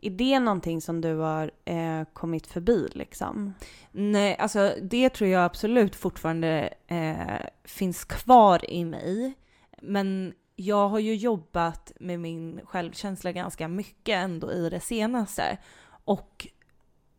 Är 0.02 0.10
det 0.10 0.40
någonting 0.40 0.80
som 0.80 1.00
du 1.00 1.14
har 1.14 1.50
eh, 1.64 2.04
kommit 2.12 2.46
förbi 2.46 2.88
liksom? 2.92 3.54
Nej, 3.90 4.36
alltså 4.36 4.74
det 4.82 5.10
tror 5.10 5.30
jag 5.30 5.44
absolut 5.44 5.96
fortfarande 5.96 6.74
eh, 6.86 7.46
finns 7.64 8.04
kvar 8.04 8.70
i 8.70 8.84
mig. 8.84 9.34
Men 9.82 10.34
jag 10.56 10.88
har 10.88 10.98
ju 10.98 11.14
jobbat 11.14 11.92
med 12.00 12.20
min 12.20 12.60
självkänsla 12.64 13.32
ganska 13.32 13.68
mycket 13.68 14.14
ändå 14.14 14.52
i 14.52 14.70
det 14.70 14.80
senaste. 14.80 15.58
Och 16.04 16.48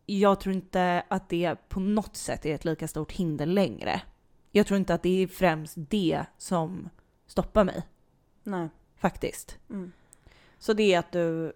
jag 0.06 0.40
tror 0.40 0.54
inte 0.54 1.04
att 1.08 1.28
det 1.28 1.68
på 1.68 1.80
något 1.80 2.16
sätt 2.16 2.46
är 2.46 2.54
ett 2.54 2.64
lika 2.64 2.88
stort 2.88 3.12
hinder 3.12 3.46
längre. 3.46 4.02
Jag 4.50 4.66
tror 4.66 4.78
inte 4.78 4.94
att 4.94 5.02
det 5.02 5.22
är 5.22 5.26
främst 5.26 5.74
det 5.76 6.24
som 6.38 6.88
stoppar 7.26 7.64
mig, 7.64 7.82
Nej. 8.42 8.68
faktiskt. 8.96 9.58
Mm. 9.70 9.92
Så 10.58 10.72
det 10.72 10.94
är 10.94 10.98
att 10.98 11.12
du 11.12 11.52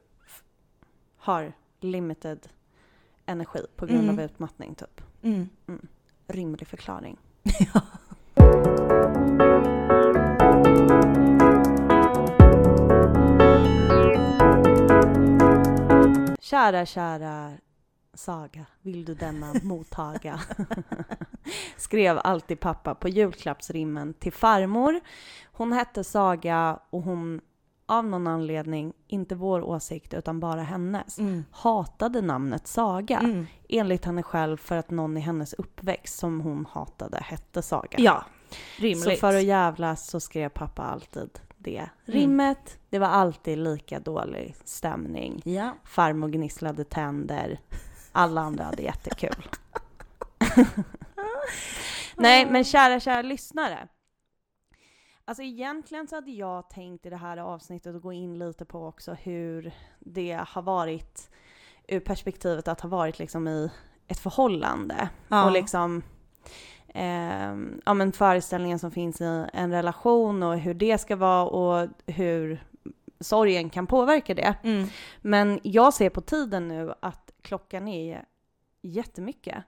har 1.26 1.52
limited 1.80 2.48
energi 3.26 3.60
på 3.76 3.86
grund 3.86 4.00
Mm. 4.04 4.18
av 4.18 4.24
utmattning 4.24 4.74
typ? 4.74 5.00
Mm. 5.22 5.48
Rimlig 6.26 6.66
förklaring. 6.68 7.16
Ja. 7.74 7.80
Kära, 16.40 16.86
kära 16.86 17.52
Saga, 18.14 18.64
vill 18.82 19.04
du 19.04 19.14
denna 19.14 19.54
mottaga? 19.62 20.40
Skrev 21.76 22.18
alltid 22.24 22.60
pappa 22.60 22.94
på 22.94 23.08
julklappsrimmen 23.08 24.14
till 24.14 24.32
farmor. 24.32 25.00
Hon 25.52 25.72
hette 25.72 26.04
Saga 26.04 26.78
och 26.90 27.02
hon, 27.02 27.40
av 27.86 28.04
någon 28.04 28.26
anledning, 28.26 28.92
inte 29.06 29.34
vår 29.34 29.60
åsikt 29.62 30.14
utan 30.14 30.40
bara 30.40 30.62
hennes, 30.62 31.18
Mm. 31.18 31.44
hatade 31.50 32.20
namnet 32.20 32.66
Saga. 32.66 33.18
Mm. 33.18 33.46
Enligt 33.68 34.04
henne 34.04 34.22
själv 34.22 34.56
för 34.56 34.76
att 34.76 34.90
någon 34.90 35.16
i 35.16 35.20
hennes 35.20 35.52
uppväxt 35.52 36.18
som 36.18 36.40
hon 36.40 36.66
hatade 36.70 37.18
hette 37.22 37.62
Saga. 37.62 37.98
Ja, 37.98 38.24
så 38.76 38.82
rimligt. 38.82 39.20
för 39.20 39.36
att 39.36 39.42
jävlas 39.44 40.06
så 40.08 40.20
skrev 40.20 40.48
pappa 40.48 40.82
alltid 40.82 41.38
det 41.58 41.78
Mm. 41.78 41.88
rimmet. 42.20 42.78
Det 42.90 42.98
var 42.98 43.06
alltid 43.08 43.58
lika 43.58 44.00
dålig 44.00 44.54
stämning. 44.64 45.42
Ja. 45.44 45.74
Farmor 45.84 46.28
gnisslade 46.28 46.84
tänder. 46.84 47.60
Alla 48.12 48.40
andra 48.40 48.64
hade 48.64 48.82
jättekul. 48.82 49.48
Nej, 52.16 52.46
men 52.50 52.64
kära, 52.64 53.00
kära 53.00 53.22
lyssnare. 53.22 53.88
Alltså 55.28 55.42
egentligen 55.42 56.08
så 56.08 56.14
hade 56.14 56.30
jag 56.30 56.70
tänkt 56.70 57.06
i 57.06 57.10
det 57.10 57.16
här 57.16 57.36
avsnittet 57.36 57.96
att 57.96 58.02
gå 58.02 58.12
in 58.12 58.38
lite 58.38 58.64
på 58.64 58.86
också 58.86 59.12
hur 59.12 59.72
det 59.98 60.40
har 60.48 60.62
varit 60.62 61.30
ur 61.88 62.00
perspektivet 62.00 62.68
att 62.68 62.80
ha 62.80 62.88
varit 62.88 63.18
liksom 63.18 63.48
i 63.48 63.70
ett 64.08 64.18
förhållande. 64.18 65.08
Ja. 65.28 65.44
Och 65.44 65.52
liksom 65.52 66.02
ehm, 66.88 67.80
ja, 67.86 67.94
men 67.94 68.12
föreställningen 68.12 68.78
som 68.78 68.90
finns 68.90 69.20
i 69.20 69.46
en 69.52 69.70
relation 69.70 70.42
och 70.42 70.58
hur 70.58 70.74
det 70.74 70.98
ska 70.98 71.16
vara 71.16 71.44
och 71.44 71.88
hur 72.06 72.64
sorgen 73.20 73.70
kan 73.70 73.86
påverka 73.86 74.34
det. 74.34 74.54
Mm. 74.62 74.88
Men 75.22 75.60
jag 75.62 75.94
ser 75.94 76.10
på 76.10 76.20
tiden 76.20 76.68
nu 76.68 76.94
att 77.00 77.30
klockan 77.42 77.88
är 77.88 78.24
jättemycket. 78.82 79.64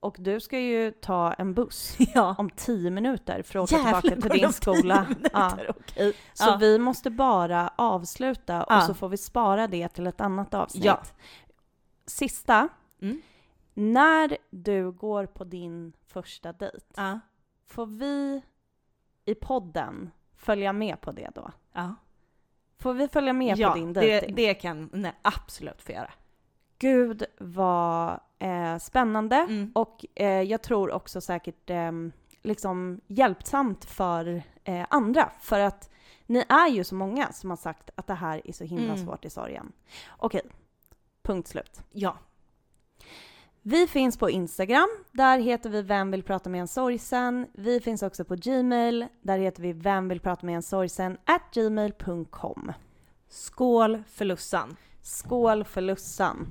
Och 0.00 0.16
du 0.18 0.40
ska 0.40 0.58
ju 0.58 0.90
ta 0.90 1.32
en 1.32 1.54
buss 1.54 1.96
Ja. 2.14 2.34
om 2.38 2.50
tio 2.50 2.90
minuter 2.90 3.42
för 3.42 3.58
att 3.58 3.72
åka 3.72 3.82
Jävlar, 3.82 4.00
tillbaka 4.00 4.20
till 4.22 4.30
det 4.30 4.46
din 4.46 4.52
skola. 4.52 5.06
Ja. 5.32 5.58
Okej. 5.68 6.16
Så 6.32 6.44
Ja. 6.50 6.56
vi 6.60 6.78
måste 6.78 7.10
bara 7.10 7.70
avsluta 7.76 8.64
och 8.64 8.72
Ja. 8.72 8.80
så 8.80 8.94
får 8.94 9.08
vi 9.08 9.16
spara 9.16 9.66
det 9.66 9.88
till 9.88 10.06
ett 10.06 10.20
annat 10.20 10.54
avsnitt. 10.54 10.84
Ja. 10.84 11.02
Sista. 12.06 12.68
Mm. 13.02 13.22
När 13.74 14.36
du 14.50 14.92
går 14.92 15.26
på 15.26 15.44
din 15.44 15.92
första 16.06 16.52
dejt, 16.52 16.86
Ja. 16.96 17.20
får 17.66 17.86
vi 17.86 18.42
i 19.24 19.34
podden 19.34 20.10
följa 20.36 20.72
med 20.72 21.00
på 21.00 21.12
det 21.12 21.30
då? 21.34 21.50
Ja. 21.72 21.94
Får 22.78 22.94
vi 22.94 23.08
följa 23.08 23.32
med 23.32 23.58
ja, 23.58 23.70
på 23.70 23.78
din 23.78 23.92
det, 23.92 24.00
dejting? 24.00 24.34
det 24.34 24.54
kan 24.54 24.90
nej, 24.92 25.14
absolut 25.22 25.82
få 25.82 25.92
göra. 25.92 26.12
Gud 26.78 27.24
vad 27.38 28.20
eh, 28.38 28.78
spännande 28.78 29.36
Mm. 29.36 29.72
och 29.74 30.04
eh, 30.14 30.42
jag 30.42 30.62
tror 30.62 30.90
också 30.92 31.20
säkert 31.20 31.70
eh, 31.70 31.92
liksom 32.42 33.00
hjälpsamt 33.06 33.84
för 33.84 34.42
eh, 34.64 34.86
andra 34.90 35.30
för 35.40 35.60
att 35.60 35.90
ni 36.26 36.44
är 36.48 36.68
ju 36.68 36.84
så 36.84 36.94
många 36.94 37.32
som 37.32 37.50
har 37.50 37.56
sagt 37.56 37.90
att 37.94 38.06
det 38.06 38.14
här 38.14 38.42
är 38.44 38.52
så 38.52 38.64
himla 38.64 38.92
Mm. 38.92 39.06
svårt 39.06 39.24
i 39.24 39.30
sorgen. 39.30 39.72
Okej, 40.18 40.42
punkt 41.22 41.48
slut. 41.48 41.80
Ja. 41.92 42.18
Vi 43.62 43.86
finns 43.86 44.18
på 44.18 44.30
Instagram, 44.30 44.88
där 45.12 45.38
heter 45.38 45.70
vi 45.70 45.82
Vem 45.82 46.10
vill 46.10 46.22
prata 46.22 46.50
med 46.50 46.60
en 46.60 46.68
sorgsen. 46.68 47.46
Vi 47.52 47.80
finns 47.80 48.02
också 48.02 48.24
på 48.24 48.34
Gmail, 48.34 49.06
där 49.22 49.38
heter 49.38 49.62
vi 49.62 49.72
Vem 49.72 50.08
vill 50.08 50.20
prata 50.20 50.46
med 50.46 50.54
en 50.56 50.62
sorgsen 50.62 51.18
at 51.24 51.42
gmail.com. 51.54 52.72
Skål 53.28 54.02
för 54.08 54.24
Lussan. 54.24 54.76
Skål 55.02 55.64
för 55.64 55.80
Lussan! 55.80 56.46